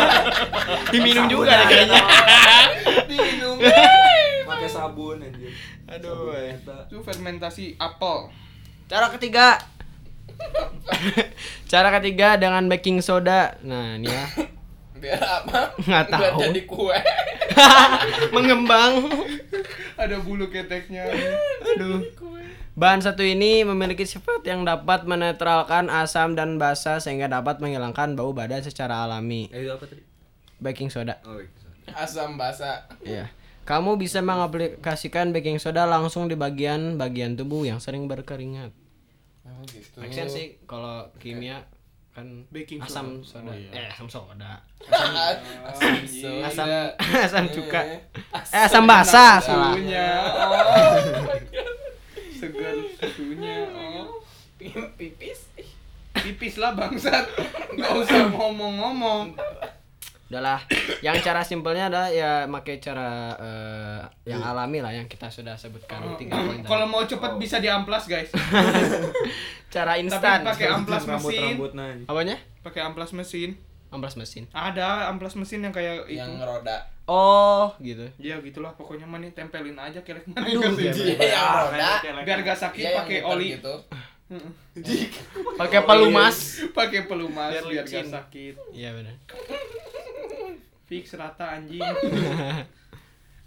Diminum 0.93 1.29
juga 1.29 1.53
deh 1.53 1.67
kayaknya. 1.69 2.01
Diminum. 3.05 3.57
Pakai 4.49 4.69
sabun 4.73 5.21
anjir. 5.21 5.53
Aduh, 5.85 6.33
Sabun 6.33 6.49
eh. 6.49 6.57
Itu 6.89 6.97
fermentasi 7.05 7.77
apel. 7.77 8.33
Cara 8.89 9.13
ketiga. 9.13 9.61
Cara 11.69 11.93
ketiga 12.01 12.41
dengan 12.41 12.65
baking 12.67 13.05
soda. 13.05 13.61
Nah, 13.61 14.01
ini 14.01 14.09
ya. 14.09 14.25
Biar 14.99 15.21
apa? 15.21 15.73
Nggak 15.81 16.05
Biar 16.09 16.33
tahu. 16.33 16.41
jadi 16.41 16.61
kue. 16.65 16.99
Mengembang. 18.35 18.93
Ada 19.97 20.17
bulu 20.21 20.49
keteknya. 20.49 21.09
Aduh. 21.77 22.01
Bahan 22.77 23.01
satu 23.01 23.25
ini 23.25 23.65
memiliki 23.65 24.05
sifat 24.05 24.45
yang 24.45 24.69
dapat 24.69 25.09
menetralkan 25.09 25.89
asam 25.89 26.37
dan 26.37 26.61
basa 26.61 27.01
sehingga 27.01 27.25
dapat 27.25 27.57
menghilangkan 27.65 28.13
bau 28.13 28.37
badan 28.37 28.61
secara 28.61 29.09
alami. 29.09 29.49
Eh, 29.49 29.65
itu 29.65 29.73
apa 29.73 29.89
tadi? 29.89 30.05
Baking 30.61 30.93
soda. 30.93 31.17
Oh, 31.25 31.41
iya. 31.41 31.49
Asam 31.97 32.37
basa. 32.37 32.85
Iya. 33.01 33.33
Kamu 33.65 33.97
bisa 33.97 34.21
mengaplikasikan 34.23 35.33
baking 35.33 35.59
soda 35.59 35.89
langsung 35.89 36.29
di 36.29 36.37
bagian-bagian 36.37 37.35
tubuh 37.35 37.65
yang 37.65 37.81
sering 37.81 38.07
berkeringat. 38.07 38.71
Oh 39.47 39.63
gitu. 39.67 39.97
Make 40.03 40.27
sih 40.31 40.61
kalau 40.71 41.09
kimia 41.19 41.65
kan 42.17 42.25
Baking 42.49 42.81
asam 42.81 43.21
soda. 43.21 43.45
soda. 43.45 43.53
Oh, 43.53 43.55
iya. 43.55 43.71
Eh, 43.77 43.87
asam 43.93 44.09
soda. 44.09 44.53
Asam 45.69 45.93
soda. 46.09 46.49
Asam 46.49 46.67
asam 47.21 47.45
cuka. 47.53 47.81
Eh, 47.85 48.01
Eh, 48.57 48.63
asam 48.65 48.89
basa 48.89 49.37
salah. 49.37 49.77
Susunya. 49.77 50.09
Oh. 50.57 50.97
Segar 52.33 52.77
susunya. 52.97 53.69
Oh. 53.69 54.25
Pipis. 54.97 55.53
Pipis 56.17 56.55
lah 56.57 56.73
bangsat. 56.73 57.29
Enggak 57.77 57.93
usah 58.01 58.33
ngomong-ngomong. 58.33 59.37
Udahlah, 60.27 60.59
yang 61.01 61.15
cara 61.21 61.39
simpelnya 61.41 61.87
adalah 61.87 62.11
ya 62.11 62.31
pakai 62.45 62.77
cara 62.77 63.31
eh, 63.33 64.01
yang 64.27 64.43
alami 64.43 64.79
lah 64.79 64.91
yang 64.91 65.07
kita 65.07 65.29
sudah 65.29 65.55
sebutkan 65.55 66.03
tiga 66.17 66.35
poin 66.37 66.59
tadi. 66.59 66.67
Kalau 66.67 66.87
mau 66.87 67.03
cepet 67.03 67.33
bisa 67.37 67.57
diamplas 67.57 68.05
guys. 68.05 68.35
cara 69.69 69.95
Tapi 69.95 70.03
instan. 70.03 70.39
pakai 70.43 70.67
amplas 70.69 71.03
Rambut 71.05 71.31
mesin. 71.31 71.43
rambut 71.49 71.73
nah. 71.73 71.95
Apanya? 72.05 72.37
Pakai 72.61 72.81
amplas 72.83 73.11
mesin. 73.13 73.51
amplas 73.87 74.15
mesin. 74.15 74.51
Ada 74.51 75.07
amplas 75.09 75.35
mesin 75.35 75.63
yang 75.63 75.71
kayak 75.71 76.05
itu. 76.07 76.19
yang 76.19 76.37
roda 76.39 76.91
Oh, 77.07 77.71
gitu. 77.79 78.03
Ya 78.19 78.35
gitulah 78.41 78.75
pokoknya 78.75 79.07
mah 79.07 79.23
nih 79.23 79.31
tempelin 79.31 79.79
aja 79.79 80.03
kelek 80.03 80.27
mana 80.27 80.43
Aduh, 80.43 80.75
sini. 80.75 81.15
iya, 81.15 81.39
yang 81.39 81.71
roda 81.71 81.91
Biar 82.27 82.39
gak 82.43 82.59
sakit 82.59 82.83
Iya, 82.83 82.91
yang 82.91 82.99
pakai 83.01 83.19
oli. 83.23 83.47
gitu 83.55 83.75
Pakai 85.57 85.81
pelumas. 85.87 86.37
Pakai 86.75 87.07
pelumas 87.07 87.55
Biar 87.55 87.65
biar, 87.71 87.85
gak 87.87 88.11
sakit. 88.11 88.55
Iya 88.75 88.91
benar. 88.99 89.15
Fix 90.91 91.15
rata 91.15 91.59
anjing. 91.59 91.83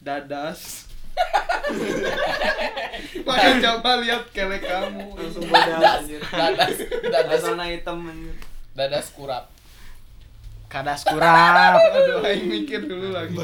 Dadas. 0.07 0.87
Makanya 3.27 3.55
coba 3.59 3.99
lihat 3.99 4.23
kelek 4.31 4.63
kamu. 4.63 5.19
langsung 5.19 5.43
anjir 5.51 6.23
dadas 6.23 6.79
dadas 7.11 7.41
warna 7.43 7.67
hitam 7.67 8.07
anjir 8.07 8.35
dadas 8.71 9.11
kurap 9.11 9.51
Kadas 10.69 11.01
kurap. 11.01 11.81
Aduh, 11.81 12.21
aing 12.21 12.45
mikir 12.45 12.85
dulu 12.85 13.09
lagi. 13.09 13.33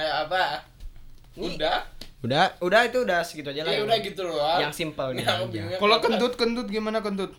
eh 0.00 0.08
apa 0.08 0.64
udah 1.36 1.84
Udah, 2.26 2.44
udah 2.58 2.80
itu 2.90 2.98
udah 3.06 3.20
segitu 3.22 3.48
aja 3.54 3.62
lah. 3.62 3.72
ya 3.72 3.80
udah 3.86 3.96
gitu 4.02 4.20
loh 4.26 4.58
Yang 4.58 4.74
simple 4.74 5.14
nih. 5.14 5.24
Bingungnya 5.46 5.78
Kalau 5.78 5.96
kentut 6.02 6.32
kentut 6.34 6.66
gimana 6.66 6.98
kentut? 6.98 7.32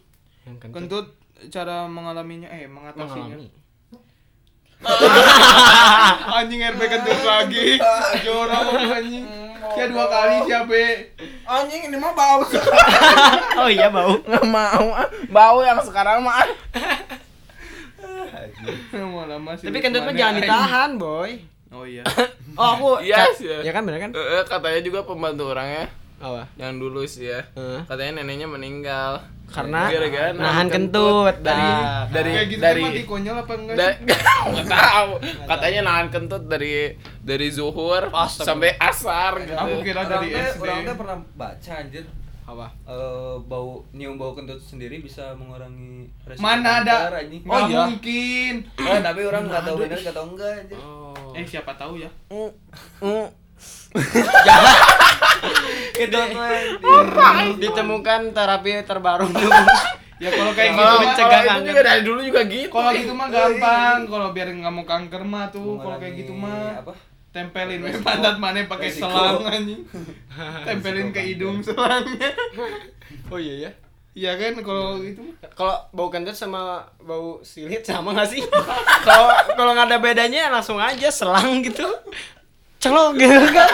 Yang 0.47 0.57
kentut. 0.63 0.75
Kentut 0.75 1.07
cara 1.51 1.85
mengalaminya 1.91 2.47
eh 2.47 2.65
mengatasinya. 2.65 3.35
Mengalami. 3.35 3.49
anjing 6.37 6.61
RP 6.61 6.81
kentut 6.87 7.19
lagi. 7.25 7.67
Jorok 8.23 8.63
anjing. 8.95 9.25
Kayak 9.67 9.89
dua 9.91 10.05
kali 10.07 10.35
siapa? 10.47 10.81
anjing 11.47 11.81
ini 11.91 11.97
mah 11.99 12.13
bau 12.15 12.39
Oh 13.61 13.67
iya 13.67 13.91
bau. 13.91 14.15
nggak 14.23 14.45
mau 14.47 14.87
ah. 14.95 15.07
bau 15.27 15.59
yang 15.63 15.79
sekarang 15.83 16.23
mah 16.23 16.43
sih. 19.57 19.67
Tapi 19.67 19.77
kentut 19.81 20.05
mah 20.05 20.13
jangan 20.13 20.35
ditahan, 20.39 20.89
boy. 21.01 21.56
Oh 21.69 21.83
iya. 21.83 22.03
Oh, 22.55 22.73
aku 22.73 22.89
Iya 23.01 23.21
Ka- 23.23 23.35
sih. 23.35 23.45
Ya 23.61 23.69
kan 23.69 23.83
bener 23.83 23.99
kan? 23.99 24.09
Eh, 24.09 24.43
katanya 24.43 24.81
juga 24.81 24.99
pembantu 25.03 25.45
orangnya 25.47 25.85
Apa? 26.17 26.49
yang 26.55 26.73
dulu 26.75 27.05
sih 27.05 27.27
ya 27.27 27.45
Heeh. 27.51 27.85
katanya 27.85 28.17
neneknya 28.17 28.47
meninggal 28.47 29.21
Karena 29.45 29.85
Gara-gara 29.85 30.29
nahan 30.29 30.41
nahan 30.41 30.67
kentut. 30.67 31.35
dari 31.37 31.61
Dah. 31.61 32.09
dari 32.09 32.31
Kayak 32.33 32.47
gitu 32.49 32.59
dari 32.59 32.81
mati 32.81 33.01
konyol 33.05 33.37
apa 33.37 33.53
enggak 33.53 33.75
da- 33.75 33.93
sih? 33.93 34.09
nggak 34.57 34.67
tahu 34.67 35.11
katanya 35.45 35.79
nahan 35.83 36.07
kentut 36.09 36.43
dari 36.45 36.73
dari 37.21 37.47
zuhur 37.47 38.09
Astaga. 38.09 38.47
sampai 38.49 38.69
asar 38.75 39.31
gitu 39.39 39.53
Aku 39.55 39.75
kira 39.79 40.01
dari 40.03 40.27
SD. 40.33 40.57
orang 40.59 40.81
teh 40.81 40.95
pernah 40.97 41.17
baca 41.31 41.71
anjir 41.77 42.03
Apa? 42.47 42.71
eh, 42.87 43.35
bau 43.43 43.83
nyium 43.91 44.15
bau 44.15 44.31
kentut 44.31 44.55
sendiri 44.55 45.03
bisa 45.03 45.35
mengurangi 45.35 46.07
resiko 46.23 46.47
Mana 46.47 46.79
ada? 46.79 47.11
anjing. 47.11 47.43
Oh, 47.43 47.59
iya. 47.67 47.91
mungkin. 47.91 48.53
Oh, 48.79 48.97
tapi 49.03 49.21
orang 49.27 49.51
nggak 49.51 49.63
tahu 49.67 49.75
benar 49.83 49.99
nggak 49.99 50.15
tahu 50.15 50.27
enggak 50.31 50.51
anjir. 50.63 50.79
Oh. 50.79 51.35
Eh 51.35 51.43
siapa 51.43 51.75
tahu 51.75 51.99
ya. 51.99 52.09
Itu 55.97 56.19
Ditemukan 57.59 58.21
terapi 58.31 58.71
terbaru 58.87 59.27
Ya 60.17 60.33
kalau 60.33 60.49
kayak 60.49 60.73
gitu 60.73 60.95
mencegah 60.97 61.41
kanker. 61.45 61.67
juga 61.69 61.81
dari 61.85 62.01
dulu 62.01 62.19
juga 62.25 62.41
gitu 62.49 62.73
kalau 62.73 62.89
gitu 62.89 63.13
mah 63.13 63.29
gampang. 63.29 63.99
Kalau 64.09 64.27
biar 64.33 64.49
nggak 64.49 64.73
mau 64.73 64.81
kanker 64.81 65.21
mah 65.21 65.45
tuh 65.53 65.77
kalau 65.77 65.97
kayak 66.01 66.25
gitu 66.25 66.33
mah 66.33 66.81
apa? 66.81 66.93
Tempelin 67.37 67.85
we 67.85 67.93
pantat 68.01 68.41
mana 68.41 68.65
pakai 68.65 68.89
selang 68.89 69.45
anjing. 69.45 69.85
Tempelin 70.67 71.13
ke 71.13 71.21
hidung 71.21 71.61
selangnya. 71.61 72.33
Oh 73.31 73.39
iya 73.39 73.69
ya. 73.69 73.71
Iya 74.17 74.31
kan 74.35 74.59
kalau 74.65 74.97
gitu 74.99 75.21
mah. 75.21 75.35
Kalau 75.53 75.75
bau 75.93 76.09
kentut 76.09 76.33
sama 76.33 76.81
bau 76.99 77.39
silit 77.45 77.85
sama 77.85 78.17
gak 78.17 78.33
sih? 78.33 78.41
Kalau 79.07 79.29
kalau 79.55 79.71
nggak 79.71 79.87
ada 79.93 79.97
bedanya 80.01 80.49
langsung 80.51 80.81
aja 80.81 81.07
selang 81.07 81.63
gitu. 81.63 81.85
Celok 82.81 83.15
gitu 83.15 83.47
kan. 83.53 83.69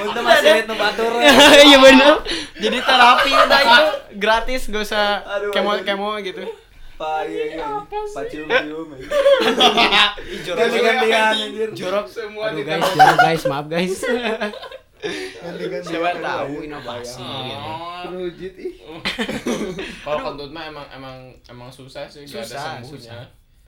Untuk 0.00 0.22
masih 0.24 0.64
itu 0.64 0.74
batur. 0.78 1.12
Iya 1.60 1.76
bener. 1.76 2.14
Jadi 2.56 2.78
terapi 2.80 3.30
udah 3.36 3.60
itu 3.60 3.84
gratis 4.16 4.60
gak 4.72 4.84
usah 4.86 5.06
kemo 5.52 5.76
aduh. 5.76 5.84
kemo 5.84 6.10
gitu. 6.24 6.46
Pak 6.96 7.28
iya 7.28 7.44
iya. 7.52 7.66
Pak 7.84 8.24
cium 8.32 8.48
cium. 8.48 8.88
Jorok 10.44 10.66
gantian 10.72 11.24
anjir. 11.36 11.68
Jorok 11.76 12.06
Semua 12.08 12.48
Aduh 12.48 12.64
guys, 12.64 12.80
jorok 12.88 13.18
guys, 13.20 13.42
maaf 13.44 13.66
guys. 13.68 14.00
Siapa 15.86 16.10
tahu 16.18 16.64
inovasi 16.64 17.20
gitu. 17.22 17.70
Rujit 18.10 18.54
ih. 18.58 18.74
kalau 20.04 20.32
kentut 20.32 20.50
mah 20.50 20.64
emang 20.72 20.86
emang 20.88 21.16
emang 21.46 21.68
susah 21.68 22.08
sih 22.08 22.24
gak 22.24 22.42
ada 22.42 22.48
Susah, 22.48 22.72
sembuhnya 22.80 23.18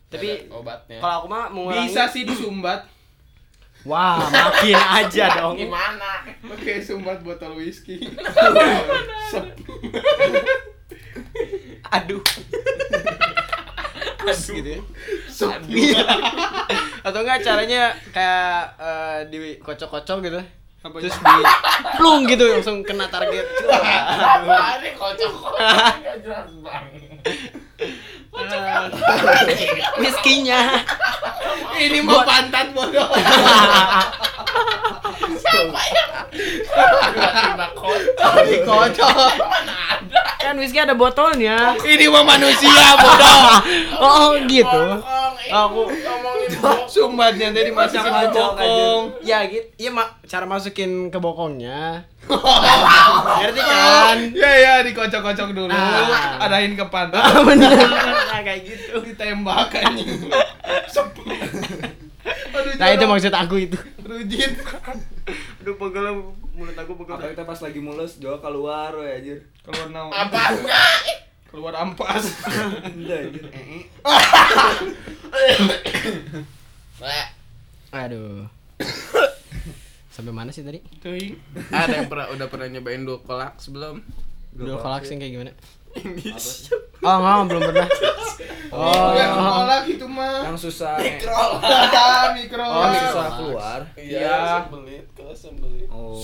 Tapi 0.09 0.29
obatnya 0.49 0.99
Kalau 1.05 1.15
aku 1.23 1.27
mah 1.29 1.45
mengurangi 1.53 1.93
Bisa 1.93 2.09
sih 2.09 2.25
disumbat. 2.25 2.81
Wah, 3.87 4.19
makin 4.27 4.75
aja 4.75 5.25
dong. 5.39 5.55
gimana 5.55 6.27
Pakai 6.43 6.83
sumbat 6.83 7.23
botol 7.23 7.55
whisky. 7.55 8.03
Sep. 14.35 15.49
Aduh. 15.49 15.69
Gitu 15.69 15.93
ya. 15.97 16.03
Atau 17.07 17.21
enggak 17.25 17.41
caranya 17.41 17.95
kayak 18.13 18.59
eh, 18.81 19.19
dikocok-kocok 19.31 20.19
gitu. 20.25 20.41
Apa 20.79 20.95
Terus 21.03 21.19
di 21.19 21.37
plung 21.99 22.23
gitu 22.31 22.45
langsung 22.49 22.87
kena 22.87 23.11
target. 23.11 23.47
apa 24.39 24.79
nih 24.79 24.93
kocok 24.95 25.33
nggak 25.59 26.17
jelas 26.25 26.51
banget 26.63 27.19
Whiskinya. 29.99 30.83
ini 31.79 32.03
mau 32.03 32.27
pantat 32.27 32.75
bodoh. 32.75 33.09
tiba-tiba 36.29 37.67
kocok 37.75 38.33
Dikocok. 38.47 39.33
Kan 40.39 40.55
whisky 40.57 40.79
ada 40.81 40.95
botolnya. 40.95 41.75
Ini 41.83 42.07
mau 42.09 42.25
manusia 42.25 42.97
bodoh. 42.99 43.43
Oh, 43.99 44.31
gitu. 44.47 44.85
aku 45.51 45.91
ngomongin 45.91 46.51
bokong. 46.63 46.87
Sumbatnya 46.87 47.51
ke 47.51 47.73
Macam-macam 47.75 48.31
bokong. 48.31 49.03
Ya 49.27 49.43
gitu. 49.51 49.67
Iya. 49.77 49.91
Cara 50.31 50.45
masukin 50.47 51.11
ke 51.11 51.19
bokongnya. 51.19 52.07
Ngerti 53.39 53.61
kan? 53.61 54.19
Ya 54.33 54.51
ya 54.55 54.73
dikocok-kocok 54.83 55.49
dulu, 55.53 55.71
Ah. 55.71 56.45
arahin 56.45 56.75
ke 56.75 56.85
pantat, 56.87 57.21
Ah, 57.21 57.41
bener. 57.41 57.73
Kayak 58.47 58.61
gitu. 58.65 59.01
ditembak 59.03 59.73
anjing. 59.75 60.09
Aduh, 62.49 62.73
Nah, 62.77 62.89
itu 62.91 63.05
maksud 63.05 63.33
aku 63.33 63.55
itu. 63.63 63.79
Rujit. 64.01 64.53
Aduh, 65.63 65.75
pegel 65.77 66.07
mulut 66.53 66.75
aku 66.75 66.93
pegel. 66.97 67.15
Apa 67.15 67.31
kita 67.31 67.45
pas 67.45 67.59
lagi 67.59 67.79
mulus 67.79 68.19
jual 68.19 68.37
keluar 68.39 68.93
we 68.95 69.07
anjir. 69.07 69.39
Keluar 69.63 69.89
naon? 69.89 70.11
apa 70.11 70.43
Keluar 71.49 71.73
ampas. 71.75 72.25
Enggak 72.89 73.19
anjir. 73.25 73.45
Nah, 76.99 77.25
Aduh. 78.05 78.45
Sampai 80.19 80.35
mana 80.35 80.51
sih 80.51 80.61
tadi? 80.61 80.83
Teuing. 80.99 81.39
ada 81.71 81.95
yang 81.95 82.11
pernah 82.11 82.27
udah 82.29 82.47
pernah 82.49 82.67
nyobain 82.67 83.07
dua 83.07 83.23
kolak 83.23 83.55
sebelum 83.57 84.03
Dua 84.51 84.75
kolak 84.77 85.07
sing 85.07 85.17
kayak 85.17 85.31
gimana? 85.33 85.53
Oh, 86.99 87.15
enggak, 87.17 87.47
belum 87.49 87.63
pernah. 87.65 87.89
Oh, 88.69 89.15
yang 89.15 89.31
Oh. 89.33 89.63
kolak 89.63 89.83
itu 89.87 90.03
mah. 90.05 90.43
Yang 90.45 90.59
susah. 90.65 90.99
Mikro. 90.99 91.31
Oh, 92.59 92.83
yang 92.85 93.05
susah 93.07 93.27
keluar. 93.33 93.81
Iya. 93.95 94.67
sembelit 94.67 95.07
kalau 95.15 95.31
sembelit 95.33 95.87
Oh. 95.89 96.19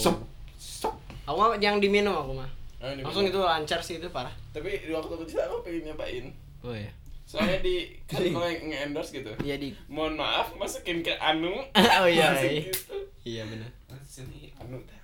Aku 1.25 1.37
mah 1.37 1.55
yang 1.57 1.79
diminum 1.79 2.13
aku 2.13 2.35
mah. 2.35 2.51
Ah, 2.77 2.93
di 2.93 3.01
Langsung 3.01 3.25
itu 3.25 3.39
lancar 3.39 3.79
sih 3.81 3.97
itu 3.97 4.11
parah. 4.11 4.35
tapi 4.51 4.77
di 4.77 4.93
waktu 4.93 5.15
kecil 5.17 5.41
aku 5.41 5.65
pengen 5.65 5.89
nyobain 5.89 6.27
Oh 6.61 6.71
iya. 6.71 6.93
soalnya 7.25 7.59
di 7.59 7.89
kan 8.05 8.21
kalau 8.21 8.45
yang 8.45 8.61
nge-endorse 8.69 9.11
gitu 9.15 9.33
Iya 9.41 9.57
di. 9.57 9.73
mohon 9.89 10.15
maaf 10.15 10.53
masukin 10.55 11.01
ke 11.01 11.17
anu 11.17 11.65
oh 12.03 12.07
iya. 12.07 12.37
Iya. 12.37 12.69
gitu 12.69 12.93
Iya 13.25 13.43
benar. 13.49 13.71
Sini 14.03 14.51
anu 14.57 14.79
teh 14.83 15.01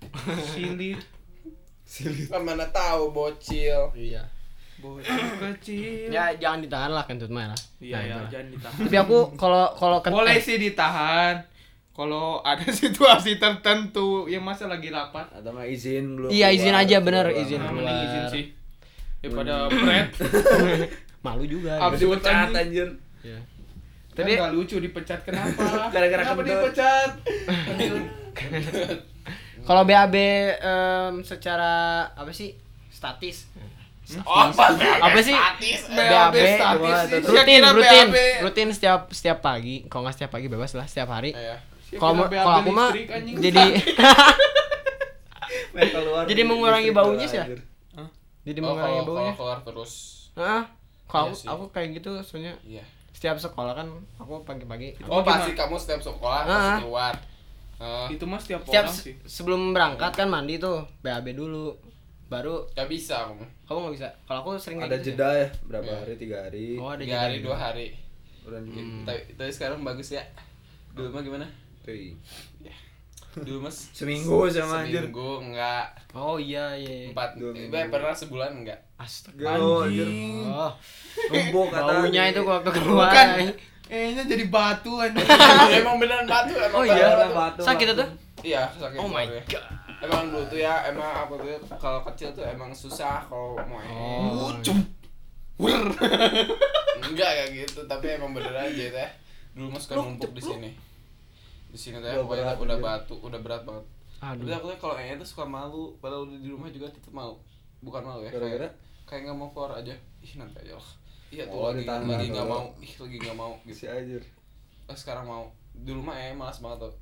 Silit. 0.54 1.00
kan 2.26 2.40
mana 2.40 2.64
tahu 2.70 3.10
bocil 3.10 3.90
Iya. 3.92 4.22
Bocil 4.78 5.12
kecil. 5.36 6.08
Ya 6.08 6.32
jangan 6.32 6.62
ditahan 6.62 6.88
lah 6.88 7.04
kentut 7.04 7.28
mah 7.28 7.50
lah. 7.50 7.58
Iya 7.76 7.96
Nah, 7.96 8.02
ya, 8.02 8.16
jangan 8.30 8.48
ditahan. 8.48 8.78
Tapi 8.80 8.96
aku 8.96 9.18
kalau 9.34 9.64
kalau 9.74 9.98
kentut 10.00 10.22
Boleh 10.22 10.38
sih 10.38 10.56
ditahan. 10.56 11.36
Kalau 11.90 12.40
ada 12.40 12.64
situasi 12.80 13.36
tertentu 13.36 14.24
yang 14.24 14.40
masa 14.40 14.64
lagi 14.64 14.88
rapat, 14.88 15.26
Atau 15.30 15.52
nggak 15.52 15.68
izin 15.68 16.16
belum. 16.16 16.30
Iya, 16.32 16.48
izin 16.48 16.72
keluar, 16.72 16.86
aja, 16.86 16.96
bener, 17.02 17.26
keluar. 17.28 17.42
izin. 17.44 17.58
nah, 17.58 17.66
keluar. 17.66 17.84
mending 17.84 18.00
izin 18.00 18.24
sih. 18.30 18.44
Daripada 19.20 19.54
Fred. 19.68 20.08
malu 21.26 21.44
juga. 21.44 21.72
Abis. 21.76 21.98
Dipecat 22.00 22.48
anjir. 22.54 22.88
Iya. 23.20 23.38
Tapi 24.10 24.20
Tapi 24.26 24.32
nggak 24.36 24.52
lucu 24.52 24.76
dipecat 24.76 25.20
kenapa? 25.22 25.62
Gara-gara 25.94 26.22
kenapa 26.24 26.40
kentut. 26.40 26.50
dipecat? 26.66 27.10
kalau 29.68 29.82
BAB 29.82 30.14
em, 30.56 31.14
secara 31.22 31.72
apa 32.10 32.30
sih? 32.30 32.56
Statis. 32.88 33.46
Oh, 34.20 34.42
apa 34.42 34.74
apa 34.98 35.18
sih 35.20 35.30
BAB 35.30 36.34
statis. 36.50 37.22
rutin 37.22 37.30
Saya 37.30 37.44
kira 37.62 37.70
rutin 37.70 38.06
BAB. 38.08 38.18
rutin 38.42 38.68
setiap 38.70 39.00
setiap 39.08 39.38
pagi 39.38 39.86
kalau 39.86 40.02
nggak 40.02 40.18
setiap 40.18 40.30
pagi 40.32 40.46
bebas 40.46 40.74
lah 40.74 40.82
setiap 40.84 41.10
hari 41.10 41.30
Iya. 41.30 41.62
kalau 41.94 42.26
kalau 42.26 42.58
aku 42.58 42.70
mah 42.72 42.90
jadi 43.38 43.64
Jadi 46.26 46.42
mengurangi 46.42 46.90
baunya 46.90 47.22
sih 47.24 47.38
ya? 47.38 47.46
jadi 48.40 48.58
Oh, 48.60 48.66
mengurangi 48.68 49.00
baunya 49.04 49.30
kalau 49.30 49.36
keluar 49.36 49.58
terus. 49.62 49.92
Heeh. 50.34 50.62
kalau 51.06 51.28
Iya 51.28 51.36
sih. 51.36 51.46
aku 51.46 51.64
kayak 51.70 51.88
gitu 51.94 52.10
soalnya 52.20 52.54
Iya. 52.62 52.82
Setiap 53.20 53.36
sekolah 53.36 53.76
kan 53.76 53.84
aku 54.16 54.40
pagi-pagi 54.42 54.96
Oh, 55.04 55.20
pasti 55.20 55.52
kamu 55.52 55.76
setiap 55.76 56.00
sekolah 56.00 56.40
pasti 56.42 56.56
Ah. 56.66 56.78
keluar. 56.80 57.14
Eh, 57.76 58.06
Itu 58.10 58.24
mah 58.24 58.36
setiap 58.36 58.60
setiap 58.62 58.84
orang 58.84 58.92
se- 58.94 59.04
sih. 59.06 59.14
sebelum 59.22 59.70
berangkat 59.70 60.12
kan 60.14 60.24
mandi 60.26 60.56
tuh 60.56 60.88
BAB 60.98 61.32
dulu 61.34 61.76
baru 62.26 62.64
gak 62.70 62.86
bisa 62.86 63.26
kamu. 63.26 63.44
kamu 63.62 63.76
nggak 63.78 63.94
bisa 63.94 64.08
kalau 64.24 64.38
aku 64.40 64.50
sering 64.54 64.78
Ada 64.78 64.96
gitu 64.96 65.12
jeda 65.12 65.28
ya, 65.34 65.48
berapa 65.62 65.84
Iya. 65.86 65.96
hari? 65.98 66.14
Tiga 66.16 66.36
hari. 66.40 66.66
oh 66.74 66.88
ada 66.88 67.02
Tiga 67.02 67.16
hari, 67.18 67.34
jeda. 67.34 67.44
dua 67.44 67.56
hari. 67.58 67.86
Udah 68.40 68.60
Hmm. 68.62 69.04
Tapi, 69.04 69.20
tapi 69.34 69.50
sekarang 69.50 69.78
bagus 69.80 70.08
ya. 70.10 70.24
Dulu 70.90 71.08
mah 71.10 71.20
gimana? 71.20 71.46
Tuh. 71.82 71.92
Dulu 73.30 73.70
mas. 73.70 73.94
Seminggu 73.94 74.50
sama 74.50 74.82
anjir. 74.82 75.06
seminggu 75.06 75.30
enggak. 75.38 75.86
Oh 76.10 76.34
iya 76.34 76.74
iya, 76.74 77.06
iya. 77.06 77.08
empat 77.14 77.38
Dua 77.38 77.54
eh, 77.54 77.86
pernah 77.86 78.10
sebulan 78.10 78.50
enggak? 78.58 78.78
Astaga 78.98 79.54
anjir. 79.54 80.08
oh. 80.50 80.72
Kata. 81.70 81.86
baunya 81.86 82.22
itu 82.34 82.42
waktu 82.42 82.70
keluar. 82.74 83.06
Bukan. 83.06 83.28
Kayaknya 83.90 84.22
jadi 84.26 84.44
batu 84.50 84.92
anjing. 84.98 85.26
emang 85.82 85.96
beneran 86.02 86.26
batu 86.26 86.54
emang 86.58 86.78
oh 86.82 86.84
iya. 86.86 87.30
Batu. 87.30 87.62
sakit 87.62 87.86
itu? 87.94 88.06
Iya 88.50 88.62
sakit 88.74 88.98
oh 88.98 89.06
my 89.06 89.26
god. 89.46 89.64
Emang 90.00 90.32
dulu 90.32 90.42
tuh 90.50 90.58
ya 90.58 90.90
emang 90.90 91.06
apa 91.06 91.34
tuh 91.38 91.58
kalau 91.78 92.00
kecil 92.10 92.34
tuh 92.34 92.42
emang 92.42 92.74
susah 92.74 93.22
kalau 93.30 93.54
mau 93.70 93.78
Oh. 93.86 94.50
enggak 96.98 97.30
kayak 97.30 97.50
gitu. 97.62 97.86
Tapi 97.86 98.18
emang 98.18 98.34
beneran 98.34 98.74
aja 98.74 98.86
teh. 98.90 99.10
Dulu 99.54 99.70
mas 99.70 99.86
kan 99.86 100.02
numpuk 100.02 100.34
di 100.34 100.42
sini 100.42 100.89
di 101.70 101.78
sini 101.78 101.96
teh 101.96 102.10
Udah 102.10 102.22
pokoknya 102.22 102.44
udah 102.52 102.76
anjir. 102.76 102.82
batu 102.82 103.14
udah 103.16 103.40
berat 103.40 103.62
banget 103.62 103.86
aduh 104.20 104.42
Tapi 104.42 104.52
aku 104.52 104.66
tuh 104.68 104.78
kalau 104.78 104.94
Enya 104.94 105.16
tuh 105.16 105.24
suka 105.26 105.44
malu, 105.44 105.96
padahal 105.96 106.28
udah 106.28 106.36
di 106.36 106.48
rumah 106.48 106.68
juga 106.68 106.84
tetap 106.86 107.08
malu. 107.10 107.40
Bukan 107.80 108.02
malu 108.02 108.20
ya, 108.20 108.28
Gara-gara? 108.28 108.68
kayak 108.68 108.72
kayak 109.06 109.20
nggak 109.24 109.38
mau 109.38 109.48
keluar 109.48 109.72
aja. 109.74 109.94
Ih 110.20 110.32
nanti 110.36 110.60
aja 110.60 110.76
lah. 110.76 110.88
Iya 111.30 111.42
tuh 111.46 111.56
Oh, 111.56 111.72
lagi 111.72 111.88
lagi 111.88 112.26
nggak 112.28 112.44
mau, 112.44 112.68
ih 112.76 112.92
lagi 112.98 113.16
nggak 113.16 113.32
mau 113.34 113.52
Si 113.64 113.72
gitu. 113.72 113.88
anjir. 113.88 114.22
Eh, 114.84 114.92
sekarang 114.94 115.24
mau. 115.24 115.48
Dulu 115.72 116.00
mah 116.02 116.14
eh 116.14 116.36
malas 116.36 116.60
banget 116.60 116.84
tuh. 116.84 116.94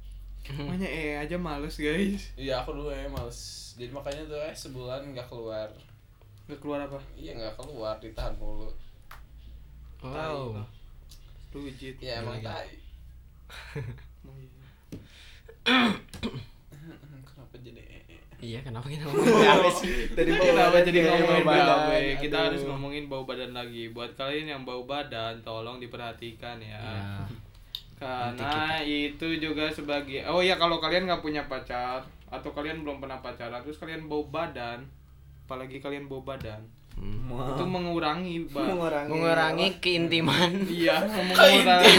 Makanya 0.55 0.87
eh 1.03 1.15
aja 1.19 1.35
males 1.35 1.75
guys. 1.75 2.23
Iya 2.33 2.63
aku 2.63 2.71
dulu 2.71 2.95
eh 2.95 3.11
males. 3.11 3.39
Jadi 3.75 3.91
makanya 3.91 4.23
tuh 4.25 4.39
eh 4.39 4.55
sebulan 4.55 5.11
nggak 5.11 5.27
keluar. 5.27 5.67
Gak 6.47 6.61
keluar 6.63 6.81
apa? 6.81 7.03
Iya 7.13 7.35
nggak 7.35 7.59
keluar, 7.59 7.99
ditahan 7.99 8.39
mulu. 8.39 8.71
wow 9.99 10.55
Rujit. 11.51 11.99
Iya 11.99 12.23
emang 12.23 12.39
tai. 12.39 12.79
Iya. 15.69 15.81
Kenapa 17.23 17.55
jadi 17.59 17.81
eh? 17.83 18.03
eh? 18.09 18.21
iya 18.41 18.59
kenapa 18.61 18.87
kita 18.87 19.03
ngomongin 19.07 19.35
BAB 19.35 19.65
sih 19.75 19.93
Tadi 20.09 20.31
Kenapa 20.31 20.71
badan 20.71 20.83
jadi 20.87 20.99
ngomongin 21.05 21.27
bau 21.27 21.45
badan. 21.45 21.79
BAB? 21.85 21.91
Kita 22.19 22.35
Aduh. 22.35 22.47
harus 22.47 22.63
ngomongin 22.65 23.05
bau 23.07 23.25
badan 23.25 23.53
lagi. 23.53 23.85
Buat 23.89 24.11
kalian 24.15 24.47
yang 24.49 24.63
bau 24.63 24.83
badan, 24.85 25.35
tolong 25.43 25.77
diperhatikan 25.77 26.57
ya. 26.59 26.79
ya 26.79 27.27
Karena 27.97 28.79
itu 28.81 29.27
juga 29.37 29.67
sebagai 29.69 30.23
Oh 30.25 30.39
ya 30.39 30.55
kalau 30.55 30.79
kalian 30.79 31.05
nggak 31.05 31.19
punya 31.19 31.43
pacar 31.45 31.99
atau 32.29 32.51
kalian 32.51 32.81
belum 32.81 32.99
pernah 32.99 33.19
pacaran 33.19 33.59
terus 33.59 33.77
kalian 33.77 34.05
bau 34.05 34.23
badan, 34.23 34.85
apalagi 35.43 35.81
kalian 35.81 36.07
bau 36.07 36.21
badan, 36.21 36.61
Mau. 36.95 37.41
itu 37.49 37.65
mengurangi 37.65 38.45
ba- 38.47 38.69
mengurangi. 38.69 39.09
mengurangi 39.09 39.67
keintiman 39.79 40.53
Iya, 40.63 41.01
mengurangi 41.09 41.91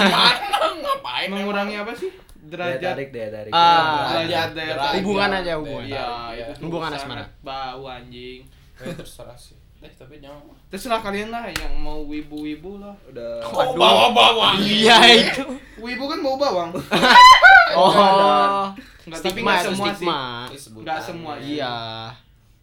ngapain? 0.80 1.28
mengurangi 1.28 1.76
apa 1.76 1.92
sih? 1.92 2.14
Daya 2.50 2.76
Derajat 2.76 2.92
tarik, 2.92 3.10
daya 3.10 3.30
tarik. 3.30 3.52
Ah, 3.52 3.62
derajat 4.10 4.26
daya 4.26 4.50
derajat. 4.52 4.78
tarik. 4.82 4.98
Hubungan 5.00 5.30
aja, 5.32 5.52
hubungan. 5.56 5.86
Iya, 5.86 6.06
Iya. 6.34 6.46
itu 6.46 6.52
tuh 6.52 6.66
Hubungan 6.66 6.90
asmara. 6.92 7.26
Bau 7.40 7.84
anjing. 7.86 8.42
Eh, 8.76 8.96
terserah 8.96 9.38
sih. 9.38 9.56
Eh 9.80 9.92
tapi 9.94 10.20
jangan. 10.20 10.44
Terserah 10.68 11.00
kalian 11.00 11.30
lah 11.30 11.48
yang 11.48 11.72
mau 11.78 12.04
wibu-wibu 12.04 12.80
lah. 12.80 12.92
Udah. 13.06 13.40
Oh 13.46 13.72
bawa-bawa. 13.74 14.58
iya 14.58 14.98
itu 15.16 15.44
Wibu 15.78 16.04
kan 16.06 16.20
bau 16.20 16.36
bawang. 16.36 16.72
oh 17.80 18.68
Enggak, 19.06 19.20
tapi 19.24 19.40
stigma 19.40 19.50
nggak 19.50 19.62
itu 19.62 19.70
semua 19.72 19.88
stigma 19.88 20.20
sih. 20.52 20.82
Nggak 20.84 21.00
semua. 21.02 21.34
iya 21.40 21.76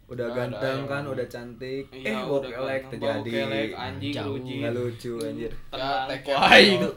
Udah 0.07 0.23
Nggak 0.23 0.31
ada 0.31 0.39
ganteng 0.55 0.77
yang- 0.77 0.87
kan, 0.87 1.03
udah 1.05 1.27
cantik. 1.27 1.85
Iya, 1.89 2.07
eh, 2.07 2.15
bau 2.21 2.39
udah 2.39 2.51
kelek 2.53 2.83
terjadi. 2.89 3.31
Kelek, 3.33 3.69
anjing, 3.75 4.13
Jauh. 4.13 4.27
ruji. 4.33 4.53
Nggak 4.57 4.73
lucu 4.73 5.13
anjir. 5.19 5.51
Tenang. 5.67 6.05
take 6.07 6.23
care 6.25 6.61
itu. 6.77 6.89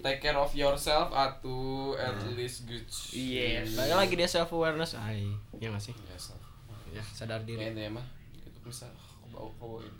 take 0.00 0.20
care 0.22 0.38
of 0.38 0.50
yourself 0.50 1.10
atau 1.10 1.58
at 1.94 2.14
least 2.32 2.62
good 2.64 2.86
Yes. 3.12 3.74
balik 3.74 3.96
lagi 3.98 4.14
dia 4.14 4.24
self 4.26 4.48
awareness 4.48 4.94
ay 4.96 5.26
iya 5.52 5.66
nggak 5.66 5.82
sih 5.82 5.90
ya 5.90 6.14
self 6.14 6.38
ya 6.88 7.02
sadar 7.02 7.42
diri 7.42 7.58
ini 7.68 7.90
mah 7.90 8.06
gitu 8.32 8.54
misal 8.62 8.86
aku 8.94 9.26
bau 9.28 9.50
bau 9.58 9.76
ini 9.76 9.90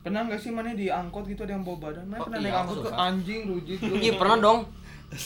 Pernah 0.00 0.24
nggak 0.24 0.36
sih 0.38 0.48
mana 0.48 0.72
di 0.72 0.88
angkot 0.88 1.24
gitu 1.24 1.44
ada 1.44 1.52
yang 1.52 1.62
bau 1.62 1.76
badan? 1.76 2.04
Mana 2.04 2.18
Oh, 2.18 2.24
pernah 2.26 2.40
iya, 2.40 2.44
naik 2.46 2.56
aku 2.56 2.64
angkot 2.66 2.80
ke 2.82 2.92
anjing 2.98 3.40
rujit 3.46 3.78
lu. 3.84 3.94
iya 3.98 4.12
pernah 4.14 4.36
dong 4.38 4.60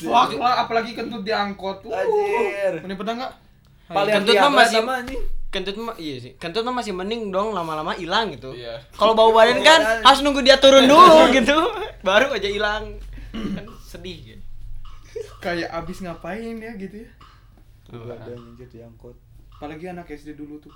Wah, 0.04 0.26
apalagi 0.58 0.90
kentut 0.92 1.22
di 1.22 1.30
angkot. 1.30 1.78
Uh. 1.80 1.94
Anjir. 1.94 2.74
Ini 2.84 2.94
pernah 2.94 3.14
nggak? 3.16 3.32
Paling 3.88 4.12
Kentut 4.18 4.34
mah 4.36 4.50
masih-. 4.52 4.84
Kentut 5.48 5.76
mah 5.76 5.96
iya 5.96 6.16
sih 6.18 6.32
kentut 6.36 6.60
mah 6.60 6.74
masih 6.74 6.92
mending 6.92 7.28
dong 7.28 7.50
lama-lama 7.50 7.92
hilang 7.92 8.28
gitu 8.30 8.52
iya 8.52 8.76
kalau 8.92 9.12
bau 9.12 9.32
badan 9.32 9.60
kan 9.60 9.80
harus 10.02 10.20
nunggu 10.20 10.40
dia 10.40 10.56
turun 10.56 10.84
dulu 10.84 11.28
gitu 11.36 11.56
baru 12.00 12.30
aja 12.30 12.46
hilang 12.46 12.84
kan 13.32 13.64
sedih 13.82 14.18
gitu 14.26 14.42
Kayak 15.38 15.70
abis 15.72 16.02
ngapain 16.02 16.58
ya 16.58 16.74
gitu 16.74 16.98
ya? 16.98 17.10
Ada 17.88 18.34
anjir 18.34 18.66
diangkut. 18.68 19.14
Apalagi 19.50 19.86
anak 19.86 20.10
SD 20.10 20.34
dulu 20.34 20.58
tuh. 20.58 20.74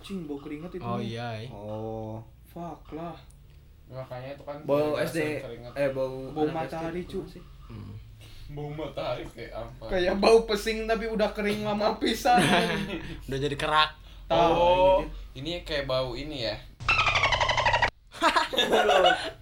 Cing, 0.00 0.24
bau 0.24 0.36
keringet 0.36 0.76
itu. 0.76 0.84
oh 0.84 1.00
nih. 1.00 1.08
iya 1.10 1.28
iya. 1.40 1.48
Oh. 1.50 2.20
Fuck 2.44 2.92
lah. 2.92 3.16
makanya 3.86 4.32
itu 4.32 4.44
kan 4.44 4.60
Bau 4.64 4.96
SD 4.96 5.40
keringat. 5.40 5.72
eh 5.74 5.88
bau 5.90 6.28
Bau 6.30 6.44
matahari, 6.46 7.04
cu. 7.04 7.24
Hmm. 7.64 7.96
bau 8.46 8.68
matahari 8.70 9.24
kayak 9.26 9.52
apa 9.54 9.84
Kayak 9.88 10.14
bau 10.16 10.38
pesing 10.44 10.84
tapi 10.84 11.04
udah 11.08 11.32
kering 11.32 11.64
lama 11.64 11.96
pisan. 12.00 12.40
udah 13.24 13.38
jadi 13.40 13.56
kerak 13.56 13.90
oh 14.26 15.04
ini 15.34 15.60
kayak 15.62 15.84
bau 15.84 16.12
ini 16.12 16.44
ya 16.44 16.56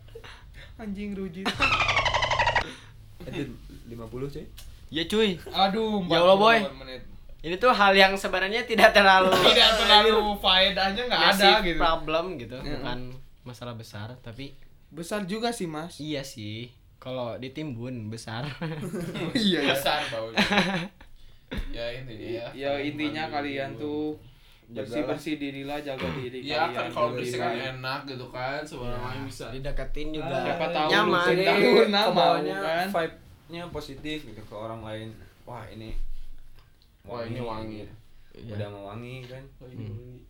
Anjing 0.74 1.14
rujit. 1.14 1.46
Anjir 3.22 3.46
50 3.86 3.94
cuy. 4.28 4.44
ya 4.90 5.02
cuy 5.04 5.38
Aduh, 5.46 6.02
Ya 6.04 6.18
Allah, 6.18 6.34
boy. 6.36 6.58
48 6.58 6.74
menit. 6.76 7.02
ini 7.40 7.54
tuh 7.56 7.70
hal 7.70 7.92
yang 7.92 8.12
sebenarnya 8.14 8.62
tidak 8.64 8.90
terlalu 8.90 9.30
Tidak 9.48 9.70
terlalu 9.78 10.14
faedahnya 10.38 11.02
nggak 11.06 11.22
ada 11.32 11.50
gitu. 11.60 11.78
problem 11.78 12.24
gitu 12.36 12.56
Iya. 12.56 12.76
bukan 12.76 12.98
masalah 13.42 13.74
besar 13.74 14.14
tapi 14.18 14.58
Besar 14.88 15.24
juga 15.24 15.48
sih, 15.50 15.64
Mas. 15.64 15.96
iya 15.96 16.20
sih 16.20 16.68
kalau 16.98 17.34
ditimbun 17.34 18.06
besar 18.08 18.44
iya 19.34 19.58
ya. 19.60 19.72
besar 19.72 20.02
baunya 20.06 20.38
ya 21.68 21.86
intinya 21.94 22.26
ya 22.28 22.46
Ya 22.52 22.72
intinya 22.78 23.26
kalian 23.28 23.74
tuh. 23.74 24.18
Bersih 24.72 25.02
bersih 25.04 25.34
dirilah 25.36 25.78
jaga 25.84 26.08
diri 26.18 26.38
ya 26.42 26.68
kalian 26.68 26.72
kan 26.72 26.86
kalau 26.92 27.10
bersih 27.12 27.38
kan 27.38 27.52
enak 27.52 28.00
gitu 28.08 28.26
kan 28.32 28.60
semua 28.64 28.88
orang 28.96 29.28
bisa 29.28 29.46
dideketin 29.52 30.08
juga 30.16 30.36
Siapa 30.48 30.66
tahu 30.72 30.88
nyaman 30.88 31.26
lu 31.36 31.70
nama 31.92 32.08
ke 32.08 32.12
bawahnya 32.16 32.56
kan. 32.56 32.86
vibe-nya 32.88 33.62
positif 33.68 34.18
gitu 34.24 34.42
ke 34.42 34.54
orang 34.56 34.80
lain. 34.80 35.08
Wah, 35.44 35.64
ini 35.68 35.92
Wah, 37.02 37.26
ini 37.26 37.42
wangi. 37.42 37.82
Iya. 38.32 38.54
Udah 38.56 38.68
mau 38.70 38.82
wangi 38.94 39.26
kan. 39.26 39.42
Hmm. 39.58 40.22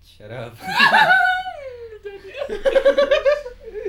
Shut 0.00 0.30
up. 0.30 0.54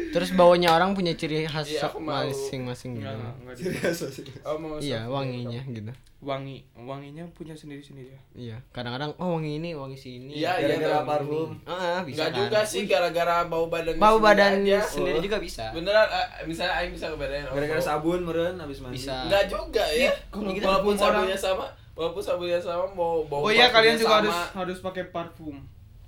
terus 0.09 0.29
baunya 0.31 0.69
orang 0.69 0.91
punya 0.91 1.13
ciri 1.13 1.43
khas 1.43 1.67
Iya, 1.67 1.89
masing-masing 1.93 2.97
gitu 2.97 3.05
Enggak, 3.05 3.35
enggak, 3.35 3.55
enggak. 3.55 4.43
oh 4.43 4.55
mau 4.55 4.75
iya 4.77 5.05
wanginya 5.05 5.61
gitu 5.65 5.93
Wangi, 6.19 6.67
wanginya 6.75 7.23
punya 7.31 7.55
sendiri-sendiri 7.55 8.11
ya. 8.11 8.19
iya 8.35 8.57
kadang-kadang 8.69 9.15
oh 9.15 9.39
wangi 9.39 9.55
ini 9.55 9.71
wangi 9.71 9.95
sini 9.95 10.35
Iya, 10.35 10.51
iya, 10.57 10.75
Gara-gara 10.75 10.91
iya. 10.93 11.07
parfum. 11.07 11.49
ah 11.63 12.03
bisa 12.03 12.11
Enggak 12.19 12.27
kan. 12.27 12.35
juga 12.35 12.59
sih 12.65 12.83
gara-gara 12.85 13.35
bau 13.45 13.65
badan 13.65 13.95
bau 13.95 14.17
badan 14.19 14.53
aja. 14.61 14.83
sendiri 14.83 15.15
Oh. 15.15 15.23
juga 15.23 15.37
bisa 15.37 15.71
beneran 15.71 16.03
eh, 16.05 16.27
misalnya 16.43 16.73
aing 16.75 16.91
bisa 16.91 17.05
ngebedain 17.07 17.45
oh, 17.45 17.55
Gara-gara 17.55 17.79
sabun 17.81 18.19
meren 18.21 18.55
habis 18.57 18.77
mandi. 18.79 18.97
Bisa. 18.97 19.15
enggak 19.23 19.47
juga 19.47 19.85
ya 19.87 20.11
Kalau 20.27 20.51
walaupun 20.51 20.93
sabunnya 20.93 21.23
orang- 21.29 21.39
sama 21.39 21.65
walaupun 21.93 22.19
sabunnya 22.21 22.59
sama 22.59 22.83
mau 22.89 23.23
bau 23.23 23.41
Oh 23.41 23.51
iya 23.53 23.69
kalian 23.69 23.95
juga 23.95 24.09
sama. 24.09 24.19
harus 24.19 24.37
harus 24.53 24.77
pakai 24.81 25.03
parfum. 25.07 25.55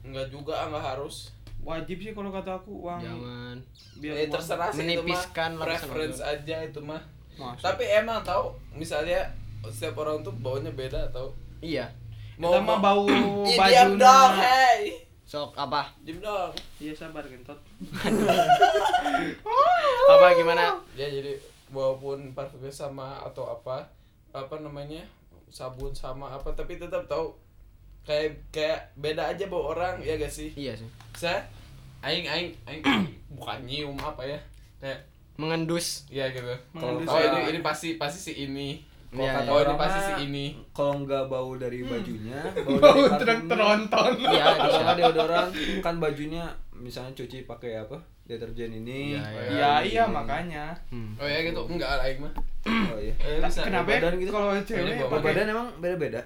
enggak 0.02 0.28
juga 0.28 0.60
enggak 0.62 0.84
harus 0.84 1.32
Wajib 1.62 1.98
sih 2.00 2.12
kalau 2.12 2.30
kata 2.30 2.56
aku 2.56 2.82
wangi. 2.82 3.06
jangan 3.06 3.56
Biar 3.98 4.14
ya 4.14 4.20
wangi. 4.20 4.34
terserah 4.34 4.70
sih 4.70 4.78
Menipiskan 4.80 5.50
itu 5.50 5.58
mah 5.58 5.66
preference 5.66 6.20
aja 6.20 6.58
itu 6.60 6.80
mah 6.80 7.02
Masuk. 7.34 7.62
tapi 7.62 7.84
emang 7.86 8.20
tahu 8.22 8.50
misalnya 8.72 9.22
setiap 9.64 9.98
orang 10.00 10.20
tuh 10.20 10.34
baunya 10.36 10.70
beda 10.70 11.06
tau 11.10 11.30
iya 11.60 11.86
Kita 12.34 12.58
mah 12.60 12.78
bau 12.78 13.06
Ih, 13.46 13.56
baju. 13.56 13.70
diam 13.70 13.92
dong 13.96 14.32
hey 14.36 14.82
Sok 15.24 15.56
apa? 15.56 15.88
Diem 16.04 16.20
dong. 16.20 16.52
Iya 16.76 16.92
sabar 16.92 17.24
gentot. 17.24 17.56
Apa 20.10 20.36
gimana? 20.36 20.76
Ya 20.92 21.08
jadi 21.08 21.40
walaupun 21.72 22.36
parfumnya 22.36 22.68
sama 22.68 23.16
atau 23.22 23.48
apa 23.48 23.88
apa 24.30 24.56
namanya 24.60 25.00
sabun 25.48 25.92
sama 25.92 26.28
apa 26.28 26.52
tapi 26.52 26.76
tetap 26.76 27.08
tahu 27.08 27.32
kayak 28.02 28.28
kayak 28.50 28.80
beda 28.96 29.24
aja 29.28 29.46
bawa 29.46 29.64
orang 29.72 29.96
ya 30.02 30.16
gak 30.16 30.30
sih? 30.30 30.50
Iya 30.54 30.74
sih. 30.74 30.90
Saya 31.14 31.40
aing 32.02 32.26
aing 32.26 32.50
aing 32.66 32.84
bukan 33.38 33.60
nyium 33.62 33.98
apa 33.98 34.26
ya 34.26 34.40
kayak 34.78 35.00
Mengendus. 35.36 36.06
ya 36.08 36.30
gitu. 36.30 36.46
Mengendus 36.72 37.08
oh 37.08 37.18
ya. 37.18 37.30
ini 37.32 37.40
ini 37.50 37.60
pasti 37.62 37.96
pasti 37.96 38.20
si 38.22 38.34
ini. 38.44 38.82
Kalau 39.12 39.22
Iya, 39.22 39.32
kata 39.34 39.44
iya. 39.44 39.52
Oh 39.52 39.58
ini 39.58 39.64
orang 39.66 39.78
pasti 39.78 39.98
mah, 39.98 40.06
si 40.08 40.14
ini. 40.24 40.46
Kalau 40.72 40.94
nggak 41.02 41.24
bau 41.28 41.52
dari 41.56 41.80
bajunya, 41.84 42.40
bau 42.64 42.78
Bau 42.78 42.96
dari 42.96 43.12
truk 43.12 43.28
parfumnya. 43.28 43.50
teronton. 43.50 44.12
Iya, 44.18 44.46
Kalau 44.56 44.80
nggak 44.82 44.98
deodoran 44.98 45.48
kan 45.84 45.96
bajunya 46.00 46.44
misalnya 46.72 47.12
cuci 47.14 47.44
pakai 47.44 47.76
apa? 47.78 47.98
Deterjen 48.24 48.72
ini. 48.74 49.12
Iya, 49.12 49.22
iya. 49.28 49.50
Iya 49.52 49.72
iya 49.84 50.04
makanya. 50.08 50.66
Hmm. 50.88 51.12
Oh 51.20 51.28
ya 51.28 51.44
gitu 51.44 51.62
enggak 51.68 51.90
aing 52.00 52.20
mah. 52.24 52.34
Oh 52.88 52.98
iya. 52.98 53.14
Eh. 53.20 53.44
Kenapa 53.44 53.90
ya? 53.90 54.00
badan 54.00 54.14
gitu. 54.16 54.32
kalau 54.32 54.48
cewek 54.64 54.96
badan 55.12 55.46
emang 55.50 55.68
beda-beda. 55.78 56.22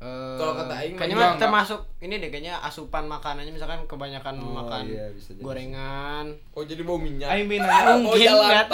Eh, 0.00 0.34
Kalau 0.34 0.56
kata 0.56 0.72
Aing 0.74 0.96
kayaknya 0.96 1.12
enggak. 1.12 1.36
termasuk 1.38 1.76
ini 2.00 2.16
deh 2.16 2.28
kayaknya 2.28 2.56
asupan 2.58 3.04
makanannya 3.04 3.50
misalkan 3.50 3.84
kebanyakan 3.84 4.32
Oh, 4.38 4.56
makan 4.56 4.88
iya, 4.88 5.12
bisa 5.12 5.30
jadi. 5.30 5.44
gorengan. 5.44 6.24
Oh 6.50 6.62
jadi 6.62 6.80
bau 6.80 6.96
minyak. 6.96 7.28
Aing 7.28 7.44
nanya 7.46 7.68
Oh, 7.90 7.98
Mungkin 8.06 8.24
jalan. 8.24 8.48
nggak 8.48 8.66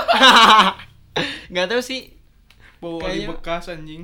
nggak 1.50 1.66
tahu 1.66 1.80
sih. 1.80 2.14
bau 2.76 2.96
oli 2.96 3.26
Kayaknya- 3.26 3.30
bekas 3.32 3.64
anjing. 3.68 4.02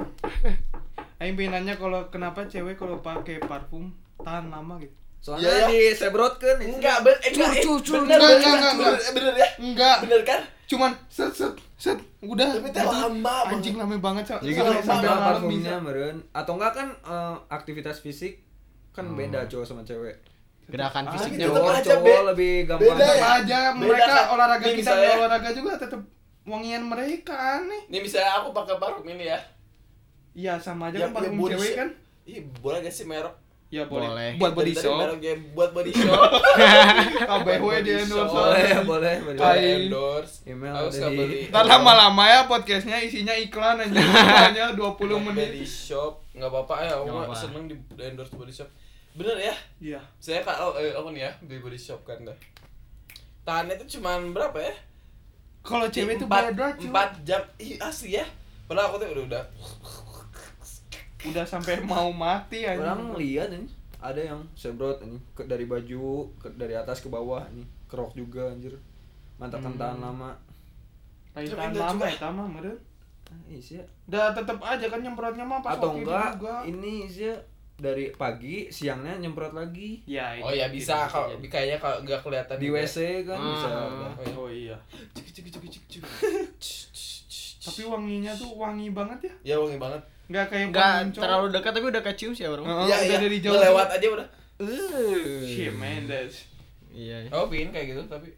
Aing 1.20 1.34
pengen 1.34 1.52
nanya 1.54 1.74
kalau 1.76 2.02
kenapa 2.08 2.42
cewek 2.44 2.74
kalau 2.74 2.98
pakai 2.98 3.38
parfum 3.38 3.94
tahan 4.18 4.48
lama 4.48 4.74
gitu. 4.76 4.90
Soalnya 5.22 5.46
Iya, 5.46 5.54
iya. 5.54 5.66
di 5.70 5.80
sebrot 5.94 6.34
kan 6.36 6.58
Enggak, 6.58 6.96
ben, 7.00 7.14
eh, 7.16 7.30
enggak, 7.30 7.50
eh, 7.52 7.62
Cur, 7.62 7.78
cur, 7.78 8.02
bener, 8.02 8.18
cur. 8.18 8.26
bener, 8.26 8.36
Enggak, 8.36 8.52
enggak, 8.52 8.74
bener, 8.74 8.92
enggak. 8.92 9.12
bener 9.14 9.34
ya? 9.34 9.48
Enggak, 9.56 9.96
Bener 10.02 10.22
kan? 10.24 10.40
cuman 10.64 10.90
set 11.06 11.30
set 11.30 11.52
set 11.76 11.98
udah. 12.20 12.48
Tapi 12.50 12.64
teh 12.66 12.80
gitu. 12.80 12.90
lama 12.90 13.36
Anjing 13.46 13.76
lama 13.76 13.92
banget 13.94 14.24
Cak. 14.26 14.40
Jadi 14.40 14.52
gitu 14.52 14.64
sampai 14.64 14.82
sama 14.82 15.02
malam 15.04 15.20
parfumnya 15.22 15.58
bisa. 15.70 15.78
meren 15.80 16.16
atau 16.32 16.52
enggak 16.54 16.72
kan 16.74 16.88
eh, 16.90 17.36
aktivitas 17.48 17.96
fisik 17.98 18.40
kan 18.90 19.04
Hmm. 19.04 19.14
beda 19.14 19.46
cowok 19.46 19.62
sama 19.64 19.82
cewek. 19.82 20.16
Gerakan 20.64 21.04
Ah, 21.04 21.12
fisiknya 21.12 21.44
tetep 21.44 21.54
Cowok, 21.54 21.70
aja 21.72 21.84
cowok 21.92 22.02
be- 22.02 22.26
lebih 22.28 22.52
beda 22.56 22.72
gampang. 22.72 22.88
ya. 22.88 23.04
Tetap 23.04 23.30
aja 23.36 23.58
Beda 23.68 23.78
mereka 23.78 24.04
kan? 24.08 24.24
olahraga 24.28 24.62
Nih, 24.62 24.72
kita 24.72 24.80
misalnya- 24.90 25.14
olahraga 25.14 25.50
juga 25.52 25.72
tetap 25.76 26.00
wangian 26.42 26.82
mereka. 26.84 27.40
Nih 27.84 28.00
misalnya 28.00 28.32
aku 28.34 28.48
pakai 28.50 28.74
parfum 28.76 29.06
ini 29.06 29.24
ya. 29.28 29.38
Iya 30.32 30.54
sama 30.56 30.88
aja 30.88 30.96
Ya, 30.96 31.04
kan 31.04 31.12
parfum 31.14 31.30
ya, 31.30 31.38
body 31.38 31.52
cewek 31.54 31.72
kan. 31.76 31.88
Ih, 32.24 32.40
boleh 32.58 32.78
gak 32.80 32.90
sih 32.90 33.04
merek? 33.04 33.34
Ya 33.72 33.88
boleh. 33.88 34.04
Boleh. 34.04 34.30
Buat 34.36 34.52
body 34.52 34.70
Dari 34.70 34.84
shop. 34.84 35.16
buat 35.56 35.70
body 35.72 35.90
shop. 35.90 36.28
KBW 37.32 37.56
Body 37.56 37.80
di 37.80 37.92
endorse. 37.96 38.28
Boleh, 38.30 38.72
boleh, 38.84 39.14
boleh. 39.24 39.40
Endorse. 39.80 40.34
Email 40.44 40.76
Aku 40.76 40.84
ada 40.84 40.92
suka 40.92 41.08
di- 41.08 41.16
beli. 41.16 41.38
Ntar 41.48 41.64
lama-lama 41.66 42.24
ya 42.26 42.40
podcastnya 42.44 43.00
isinya 43.00 43.32
iklan 43.32 43.80
aja. 43.80 43.96
Hanya 44.44 44.76
20 44.76 44.92
Body 44.92 45.16
menit. 45.24 45.64
shop 45.64 46.20
nggak 46.32 46.48
apa-apa 46.48 46.74
ya 46.82 46.96
aku 46.96 47.32
seneng 47.34 47.64
di 47.64 47.76
di 47.90 48.02
endorse 48.02 48.32
body 48.32 48.48
shop 48.50 48.64
bener 49.12 49.36
ya 49.36 49.52
Iya. 49.78 50.00
saya 50.16 50.40
kalau 50.40 50.72
eh, 50.74 50.88
apa 50.90 51.04
nih 51.08 51.22
ya 51.22 51.32
beli 51.40 51.60
body 51.60 51.76
shop 51.76 52.00
kan 52.02 52.16
dah 52.22 52.32
tahannya 53.42 53.76
itu 53.76 54.00
cuman 54.00 54.32
berapa 54.32 54.56
ya 54.56 54.72
Kalau 55.60 55.84
cewek 55.86 56.16
beda 56.18 56.72
cuy. 56.72 56.88
empat 56.88 57.20
jam 57.22 57.44
ih 57.56 57.76
asli 57.78 58.16
ya 58.16 58.24
padahal 58.64 58.88
aku 58.88 58.96
tuh 58.98 59.08
udah 59.12 59.24
udah 59.28 59.44
Udah 61.24 61.44
sampai 61.44 61.78
mau 61.82 62.10
mati 62.10 62.62
aja. 62.62 62.78
Orang 62.78 63.14
lihat 63.14 63.50
ini 63.50 63.68
ada 63.96 64.18
yang 64.18 64.42
sebrot 64.52 64.98
ini 65.00 65.14
ke, 65.30 65.44
dari 65.44 65.62
baju 65.62 66.02
ke, 66.36 66.50
dari 66.52 66.74
atas 66.74 66.98
ke 66.98 67.08
bawah 67.08 67.46
ini 67.48 67.62
kerok 67.86 68.12
juga 68.12 68.48
anjir 68.48 68.74
mantakan 69.36 69.74
tahan 69.74 69.98
lama 69.98 70.34
Kayak 71.30 71.48
Coba 71.48 71.60
tahan 71.62 71.74
lama 71.76 71.92
coba. 71.94 72.04
ya 72.04 72.16
tama 72.18 72.42
meren. 72.44 72.76
ah, 73.24 73.40
isi 73.48 73.72
ya. 73.74 73.84
Udah 74.04 74.32
tetep 74.32 74.58
aja 74.58 74.86
kan 74.86 75.00
nyemprotnya 75.00 75.42
mah 75.42 75.58
pas 75.58 75.72
atau 75.72 75.88
waktu 75.88 75.98
itu 75.98 76.04
enggak 76.04 76.30
juga. 76.34 76.54
ini 76.64 76.94
sih 77.06 77.24
ya, 77.24 77.36
dari 77.74 78.04
pagi 78.12 78.68
siangnya 78.68 79.16
nyemprot 79.16 79.50
lagi 79.52 80.02
Ya, 80.04 80.36
oh 80.38 80.50
ya 80.50 80.68
bisa 80.68 81.06
kalau 81.06 81.32
kayaknya 81.40 81.78
kalau 81.78 82.02
nggak 82.02 82.20
kelihatan 82.20 82.56
di 82.56 82.66
juga. 82.68 82.78
WC 82.80 82.96
kan 83.24 83.38
Ah. 83.38 83.46
bisa 83.48 83.68
Oh 84.34 84.46
iya. 84.46 84.76
Cik, 85.14 85.26
cik. 85.32 86.02
Tapi 87.62 87.82
wanginya 87.84 88.34
tuh 88.34 88.50
wangi 88.52 88.90
banget 88.90 89.18
ya. 89.22 89.54
ya 89.54 89.56
wangi 89.56 89.78
banget 89.78 90.02
Enggak 90.33 90.47
kayak 90.49 90.64
Enggak 90.66 90.93
terlalu 91.14 91.47
dekat 91.53 91.70
tapi 91.70 91.87
udah 91.87 92.03
kecium 92.03 92.33
sih 92.33 92.43
ya 92.43 92.51
bro. 92.51 92.64
Heeh, 92.64 92.87
ya 92.89 92.97
udah 92.97 92.99
ya 93.07 93.18
dari 93.20 93.39
jauh. 93.39 93.53
lewat 93.55 93.89
aja 93.93 94.07
udah 94.11 94.28
Shit 95.45 95.74
man, 95.74 96.07
that's- 96.07 96.49
Iya. 96.89 97.28
oh 97.30 97.45
pingin 97.47 97.68
kayak 97.68 97.87
gitu 97.91 98.03
tapi 98.07 98.28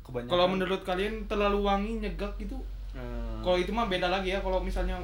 kebanyakan 0.00 0.30
Kalau 0.30 0.46
menurut 0.46 0.80
kalian 0.82 1.24
terlalu 1.24 1.58
wangi 1.62 1.92
nyegak 1.98 2.32
gitu. 2.36 2.56
Hmm. 2.90 3.40
Kalau 3.40 3.56
itu 3.56 3.68
mah 3.68 3.84
beda 3.84 4.06
lagi 4.06 4.30
ya 4.30 4.38
kalau 4.38 4.58
misalnya 4.58 4.96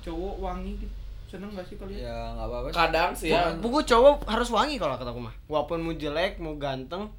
cowok 0.00 0.40
wangi 0.40 0.76
gitu. 0.78 0.94
Seneng 1.26 1.50
gak 1.50 1.64
sih 1.64 1.74
kalian? 1.74 1.98
ya 2.00 2.16
nggak 2.30 2.46
apa-apa 2.46 2.66
sih. 2.66 2.76
kadang 2.78 3.10
sih 3.12 3.28
ya 3.28 3.50
Buku 3.54 3.80
cowok 3.82 4.22
harus 4.24 4.48
wangi 4.50 4.76
kalau 4.76 4.94
kataku 4.94 5.20
mah. 5.20 5.34
Walaupun 5.46 5.80
mau 5.80 5.92
jelek, 5.92 6.38
mau 6.38 6.54
ganteng, 6.54 7.10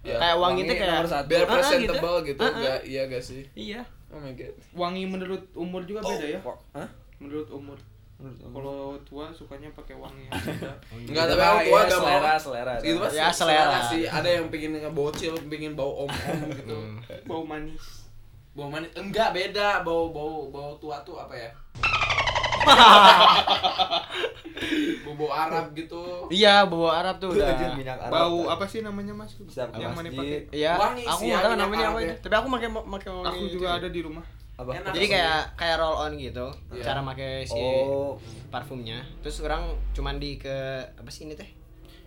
Ya, 0.00 0.14
kayak 0.16 0.36
wangi 0.36 0.62
itu 0.62 0.72
kayak 0.72 0.88
nomor 0.94 1.06
satu. 1.06 1.26
biar 1.26 1.38
Ah, 1.38 1.44
ah, 1.44 1.52
presentable 1.52 2.16
gitu, 2.24 2.38
Ah, 2.38 2.46
ah. 2.46 2.54
enggak 2.54 2.78
iya 2.86 3.02
gak 3.04 3.20
sih 3.20 3.42
Iya. 3.52 3.82
oh 4.08 4.16
my 4.16 4.32
god 4.32 4.54
Wangi 4.72 5.04
menurut 5.04 5.42
umur 5.52 5.82
juga 5.82 6.00
beda 6.00 6.26
ya. 6.28 6.40
Hah? 6.72 6.88
Menurut 7.18 7.48
umur. 7.48 7.78
Kalau 8.18 8.98
tua 9.02 9.30
sukanya 9.30 9.70
pakai 9.72 9.94
wangi 9.94 10.26
yang 10.26 10.34
beda. 10.44 10.72
Enggak, 10.90 11.24
Beda, 11.24 11.32
tapi 11.32 11.42
aku 11.44 11.60
tua 11.64 11.78
ya, 11.78 11.86
gak 11.86 11.94
mau. 11.94 12.02
selera 12.02 12.34
selera 12.34 12.72
Gitu 12.78 12.98
mas, 12.98 13.12
Ya, 13.12 13.28
selera. 13.30 13.78
sih. 13.86 14.02
Ada 14.04 14.28
yang 14.32 14.46
pengen 14.48 14.74
ngebocil, 14.76 15.34
pengen 15.46 15.72
bau 15.72 16.02
om-om 16.02 16.40
gitu. 16.58 16.78
Bau 17.24 17.42
manis. 17.42 18.10
Bau 18.52 18.66
manis. 18.66 18.90
Enggak, 18.92 19.30
beda. 19.30 19.82
Bau 19.82 20.10
bau 20.10 20.50
bau 20.50 20.74
tua 20.76 20.98
tuh 21.02 21.14
apa 21.16 21.30
ya? 21.32 21.50
bau 25.00 25.14
bau 25.16 25.30
Arab 25.30 25.70
gitu. 25.72 26.26
Iya, 26.28 26.66
bawa 26.66 26.90
Arab 26.98 27.16
tuh 27.18 27.30
udah. 27.32 27.54
Minyak 27.72 27.98
Arab. 28.00 28.12
Bau 28.12 28.50
apa 28.50 28.64
sih 28.66 28.82
namanya 28.82 29.14
Mas? 29.14 29.38
Bisa 29.38 29.70
yang 29.72 29.94
mana 29.94 30.10
pakai? 30.10 30.50
Iya, 30.50 30.74
Wangi 30.74 31.04
aku 31.04 31.22
sih, 31.22 31.26
nggak 31.30 31.42
tahu 31.44 31.54
namanya 31.54 31.86
apa 31.88 31.98
ya. 32.02 32.14
Tapi 32.18 32.34
aku 32.34 32.46
pakai 32.50 32.68
pakai 32.74 33.10
wangi. 33.12 33.28
Aku 33.28 33.38
itu 33.40 33.54
juga 33.54 33.66
ya. 33.68 33.78
ada 33.78 33.88
di 33.88 34.00
rumah. 34.02 34.24
Apa 34.58 34.70
Enak. 34.74 34.90
Jadi 34.90 35.06
kayak 35.08 35.40
kayak 35.54 35.76
roll 35.78 35.96
on 35.96 36.12
gitu. 36.14 36.46
Iya. 36.68 36.82
Cara 36.82 37.00
pakai 37.06 37.46
si 37.46 37.54
oh 37.54 38.18
parfumnya. 38.48 39.06
Terus 39.22 39.38
orang 39.40 39.62
cuman 39.94 40.18
di 40.18 40.34
ke 40.34 40.50
apa 40.90 41.06
sih 41.08 41.24
ini 41.24 41.38
teh? 41.38 41.46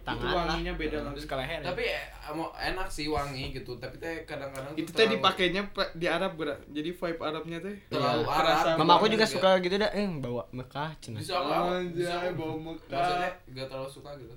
Tangan 0.02 0.18
Itu 0.18 0.26
lah. 0.28 0.46
wanginya 0.50 0.74
beda 0.76 0.98
lagi. 1.00 1.14
Terus 1.16 1.28
ke 1.30 1.36
leher. 1.38 1.62
Tapi 1.62 1.84
eh, 1.86 2.04
mau 2.34 2.50
enak 2.52 2.90
sih 2.90 3.06
wangi 3.06 3.54
gitu, 3.54 3.78
tapi 3.78 3.96
teh 3.96 4.26
kadang-kadang 4.26 4.74
Itu 4.74 4.90
teh 4.92 5.06
dipakainya 5.06 5.62
di 5.94 6.10
Arab 6.10 6.36
berat. 6.36 6.58
Jadi 6.68 6.90
vibe 6.90 7.22
Arabnya 7.22 7.62
teh 7.62 7.76
terlalu 7.88 8.26
Iya. 8.26 8.34
Arab. 8.36 8.76
Mama 8.82 8.94
aku 8.98 9.08
juga 9.08 9.24
Juga. 9.24 9.34
suka 9.38 9.50
gitu 9.62 9.76
dah, 9.78 9.94
eh 9.94 10.10
bawa 10.18 10.44
Mekah 10.52 10.90
cenah. 11.00 11.22
Bisa 11.22 11.38
Anjay, 11.38 12.34
bau 12.34 12.58
Mekah. 12.58 12.98
Maksudnya 12.98 13.30
gak 13.54 13.68
terlalu 13.70 13.90
suka 13.90 14.12
gitu. 14.18 14.36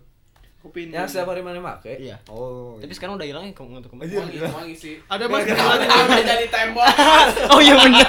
Kopi 0.64 0.88
yang 0.88 1.04
setiap 1.04 1.28
hari 1.28 1.44
mana 1.44 1.60
make 1.60 1.92
Iya. 2.00 2.16
oh 2.24 2.80
Tapi 2.80 2.88
sekarang 2.96 3.20
udah 3.20 3.28
hilang 3.28 3.44
ya 3.44 3.52
kamu 3.52 3.84
untuk 3.84 3.92
kembali. 3.92 4.16
Wangi, 4.16 4.38
wangi 4.40 4.72
sih. 4.72 4.96
Ada 5.04 5.28
Mas 5.28 5.44
Udah 5.44 5.60
lagi 5.60 6.24
jadi 6.24 6.46
tembok. 6.48 6.88
Oh 7.52 7.60
iya 7.60 7.76
benar. 7.76 8.08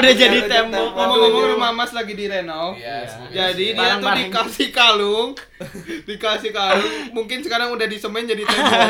udah 0.00 0.12
jadi 0.16 0.38
tembok. 0.48 0.88
ngomong-ngomong 0.88 1.44
rumah 1.52 1.70
Mas 1.76 1.92
lagi 1.92 2.16
direnov. 2.16 2.80
Iya. 2.80 3.04
Jadi 3.28 3.76
dia 3.76 4.00
tuh 4.00 4.08
dikasih 4.08 4.68
kalung, 4.72 5.36
dikasih 6.08 6.50
kalung, 6.50 7.12
mungkin 7.12 7.44
sekarang 7.44 7.68
udah 7.68 7.84
disemen 7.84 8.24
jadi 8.24 8.40
tembok. 8.40 8.80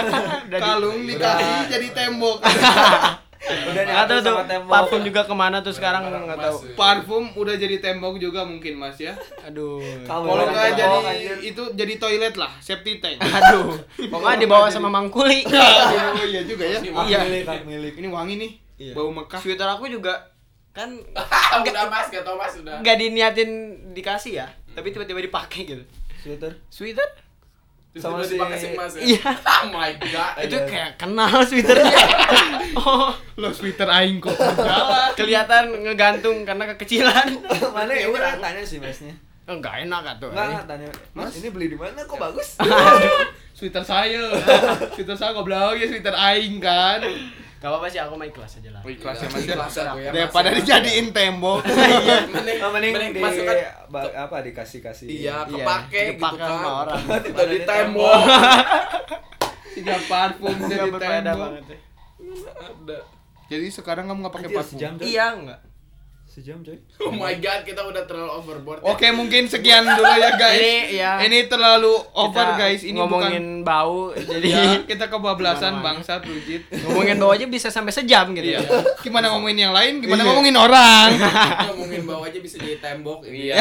Kalung 0.62 1.02
dikasih 1.02 1.74
jadi 1.74 1.88
tembok. 1.90 2.38
Udah 3.42 3.82
Nggak 3.82 4.06
tahu 4.06 4.20
tuh 4.22 4.36
parfum 4.64 5.00
juga 5.02 5.26
ke 5.26 5.34
mana 5.34 5.58
tuh 5.60 5.74
sekarang 5.74 6.06
nggak 6.06 6.38
tahu. 6.38 6.56
Parfum 6.72 7.24
udah 7.34 7.54
jadi 7.54 7.76
tembok 7.78 8.16
juga 8.16 8.46
mungkin 8.46 8.78
Mas 8.78 8.96
ya. 8.96 9.18
Aduh. 9.42 9.82
Kalau 10.06 10.30
nggak 10.30 10.78
jadi 10.78 10.98
itu 11.42 11.62
jadi 11.74 11.94
toilet 11.98 12.34
lah, 12.38 12.54
septic 12.58 13.02
tank. 13.02 13.18
Aduh. 13.18 13.74
Pokoknya 14.06 14.38
dibawa 14.38 14.70
sama 14.70 14.86
Mangkuli. 14.86 15.42
oh 15.50 16.24
iya 16.24 16.42
juga 16.46 16.64
ya. 16.64 16.78
Ini 16.78 16.90
Iya. 16.94 17.18
milik 17.66 17.94
Ini 17.98 18.08
wangi 18.08 18.34
nih. 18.38 18.52
Iya. 18.78 18.92
Bau 18.94 19.10
Mekah. 19.10 19.38
Sweater 19.38 19.68
aku 19.68 19.86
juga 19.86 20.30
kan 20.72 20.88
udah 21.60 21.84
mas, 21.92 22.08
gak 22.08 22.24
tau 22.24 22.32
mas 22.40 22.56
udah. 22.56 22.80
nggak 22.80 22.96
diniatin 22.96 23.50
dikasih 23.92 24.40
ya, 24.40 24.48
tapi 24.72 24.88
tiba-tiba 24.88 25.20
dipakai 25.20 25.68
gitu. 25.68 25.84
sweater 26.16 26.56
Sweater? 26.72 27.04
Sama 27.92 28.24
si- 28.24 28.40
pakai 28.40 28.56
si 28.56 28.72
mas 28.72 28.96
ya. 28.96 29.02
Iya. 29.04 29.30
Oh 29.62 29.68
my 29.68 29.92
god. 30.00 30.32
Itu 30.40 30.56
kayak 30.64 30.96
kenal 30.96 31.28
sweaternya. 31.44 31.92
oh, 32.80 33.12
Lo 33.36 33.52
sweater 33.52 33.84
aing 33.86 34.16
kok 34.16 34.32
kelihatan 35.12 35.76
ngegantung 35.82 36.40
karena 36.42 36.72
kekecilan. 36.72 37.28
mana 37.76 37.92
Ya 37.92 38.08
udah. 38.08 38.32
kan 38.32 38.40
tanya 38.40 38.64
sih 38.64 38.80
mesnya 38.80 39.12
Enggak 39.42 39.84
enak 39.84 40.16
atuh. 40.16 40.30
Enggak, 40.30 40.46
enggak 40.48 40.64
tanya. 40.66 40.88
Mas, 41.12 41.34
ini 41.36 41.48
beli 41.50 41.66
di 41.68 41.76
mana? 41.76 42.00
Kok 42.00 42.16
bagus? 42.16 42.56
Sweater 43.52 43.84
saya. 43.84 44.24
Sweater 44.94 45.16
saya 45.18 45.34
goblok 45.34 45.76
ya 45.76 45.84
sweater 45.84 46.14
aing 46.14 46.56
kan. 46.58 47.02
Gak 47.62 47.70
apa-apa 47.70 47.86
sih 47.86 48.00
aku 48.00 48.14
mah 48.14 48.26
ikhlas 48.26 48.58
aja 48.58 48.70
lah. 48.74 48.82
Ikhlas 48.82 49.16
ya 49.16 49.22
Iya, 49.22 49.30
Mas. 49.30 49.44
ikhlas 49.46 49.74
aku 49.78 49.96
ya, 49.96 50.10
Daripada 50.10 50.48
Mas. 50.48 50.56
dijadiin 50.58 51.06
tembok. 51.12 51.58
Oh, 52.62 52.70
mending, 52.70 52.94
mending 52.94 53.12
di, 53.12 53.20
masukkan 53.20 53.56
ba- 53.88 54.14
apa 54.20 54.36
dikasih-kasih. 54.40 55.06
iya 55.06 55.42
Iya, 55.42 55.62
kepake 55.62 56.00
gitu 56.00 56.12
dipakai 56.16 56.38
kan 56.38 56.50
sama 56.52 56.70
orang. 56.80 57.00
Udah 57.32 57.46
di 57.48 57.58
tembok 57.62 58.20
Tiga 59.72 59.96
parfum 60.04 60.54
jadi 60.60 60.90
tembok. 60.92 61.50
ada 61.54 62.96
Jadi 63.46 63.66
sekarang 63.68 64.04
kamu 64.06 64.18
nggak 64.20 64.34
pakai 64.34 64.50
parfum. 64.52 64.78
Iya 65.00 65.24
enggak. 65.32 65.60
Sejam 66.32 66.64
coy. 66.64 66.80
oh 66.98 67.12
my 67.12 67.36
god 67.36 67.60
kita 67.60 67.84
udah 67.84 68.02
terlalu 68.02 68.32
overboard 68.32 68.80
ya. 68.80 68.88
Oke, 68.88 69.04
mungkin 69.10 69.44
sekian 69.44 69.84
dulu 69.84 70.00
ya 70.10 70.32
guys. 70.32 70.56
Ini 70.56 70.72
ya. 70.90 71.12
Ini 71.20 71.44
terlalu 71.44 71.92
over 72.10 72.32
kita 72.48 72.56
guys. 72.56 72.80
Ini 72.82 72.96
ngomongin 72.96 73.44
bau 73.60 74.08
bukan 74.08 74.24
jadi 74.32 74.48
ya, 74.48 74.64
kita 74.82 75.06
kebablasan 75.06 75.84
bangsat 75.84 76.24
rujit. 76.24 76.64
ngomongin 76.72 77.20
bau 77.20 77.30
aja 77.30 77.44
bisa 77.44 77.68
sampai 77.68 77.92
sejam 77.92 78.32
gitu 78.32 78.48
ya. 78.50 78.64
Gimana 78.98 79.28
ngomongin 79.28 79.60
yang 79.60 79.72
lain? 79.72 80.00
Gimana 80.00 80.18
Iya. 80.18 80.26
ngomongin 80.26 80.56
orang? 80.56 81.08
ngomongin 81.68 82.02
bau 82.02 82.22
aja 82.22 82.38
bisa 82.38 82.56
jadi 82.56 82.80
tembok 82.80 83.20
ini 83.24 83.52
Iya, 83.52 83.60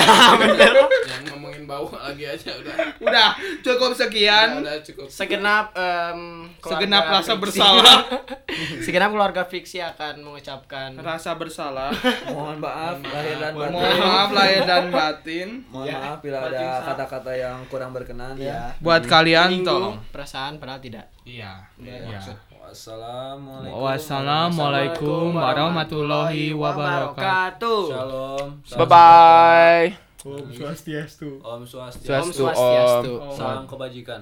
yang 1.12 1.24
ngomongin 1.28 1.64
bau 1.66 1.92
lagi 1.92 2.24
aja 2.24 2.56
udah 2.56 2.76
Udah, 3.02 3.30
cukup 3.60 3.92
sekian. 3.92 4.64
udah 4.64 4.80
cukup 4.80 5.12
Segenap 5.12 5.76
keluarga 5.76 6.64
Segenap 6.80 7.04
rasa 7.06 7.20
fiksi- 7.28 7.42
bersalah. 7.42 7.98
Segenap 8.86 9.10
keluarga 9.10 9.44
fiksi 9.44 9.78
akan 9.80 10.24
mengucapkan 10.24 10.96
Rasa 10.96 11.36
bersalah. 11.36 11.92
Mohon 12.28 12.61
maaf 12.62 12.98
lahir 13.02 13.36
dan 13.42 13.54
batin. 13.58 13.74
Mohon 13.74 13.98
maaf 14.00 14.30
lahir 14.32 14.62
dan 14.70 14.86
batin. 14.96 15.48
Mohon 15.74 15.88
maaf 15.98 16.18
bila 16.22 16.38
ada 16.46 16.68
kata-kata 16.86 17.32
yang 17.34 17.58
kurang 17.68 17.92
berkenan 17.92 18.38
ya. 18.38 18.46
ya. 18.46 18.62
Buat 18.78 19.04
kalian 19.10 19.66
tolong. 19.66 19.98
perasaan 20.14 20.62
padahal 20.62 20.80
tidak. 20.80 21.10
Iya. 21.26 21.66
Iya. 21.82 22.22
Wassalamualaikum. 22.62 23.84
Wassalamualaikum 23.84 25.26
warahmatullahi 25.36 26.56
wabarakatuh. 26.56 27.82
Shalom. 27.90 28.46
Bye 28.64 28.88
bye. 28.88 29.86
Om 30.22 30.54
Swastiastu. 30.54 31.42
Om 31.42 31.66
Swastiastu, 31.66 32.46
Swastiastu. 32.46 33.14
Salam 33.34 33.66
kebajikan. 33.66 34.22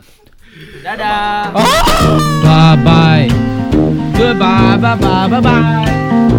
Dadah. 0.79 1.51
Bye 2.41 2.75
bye. 2.87 3.27
Goodbye. 4.15 4.79
Bye 4.79 4.95
bye. 4.97 5.27
Bye 5.27 5.41
bye. 5.43 6.38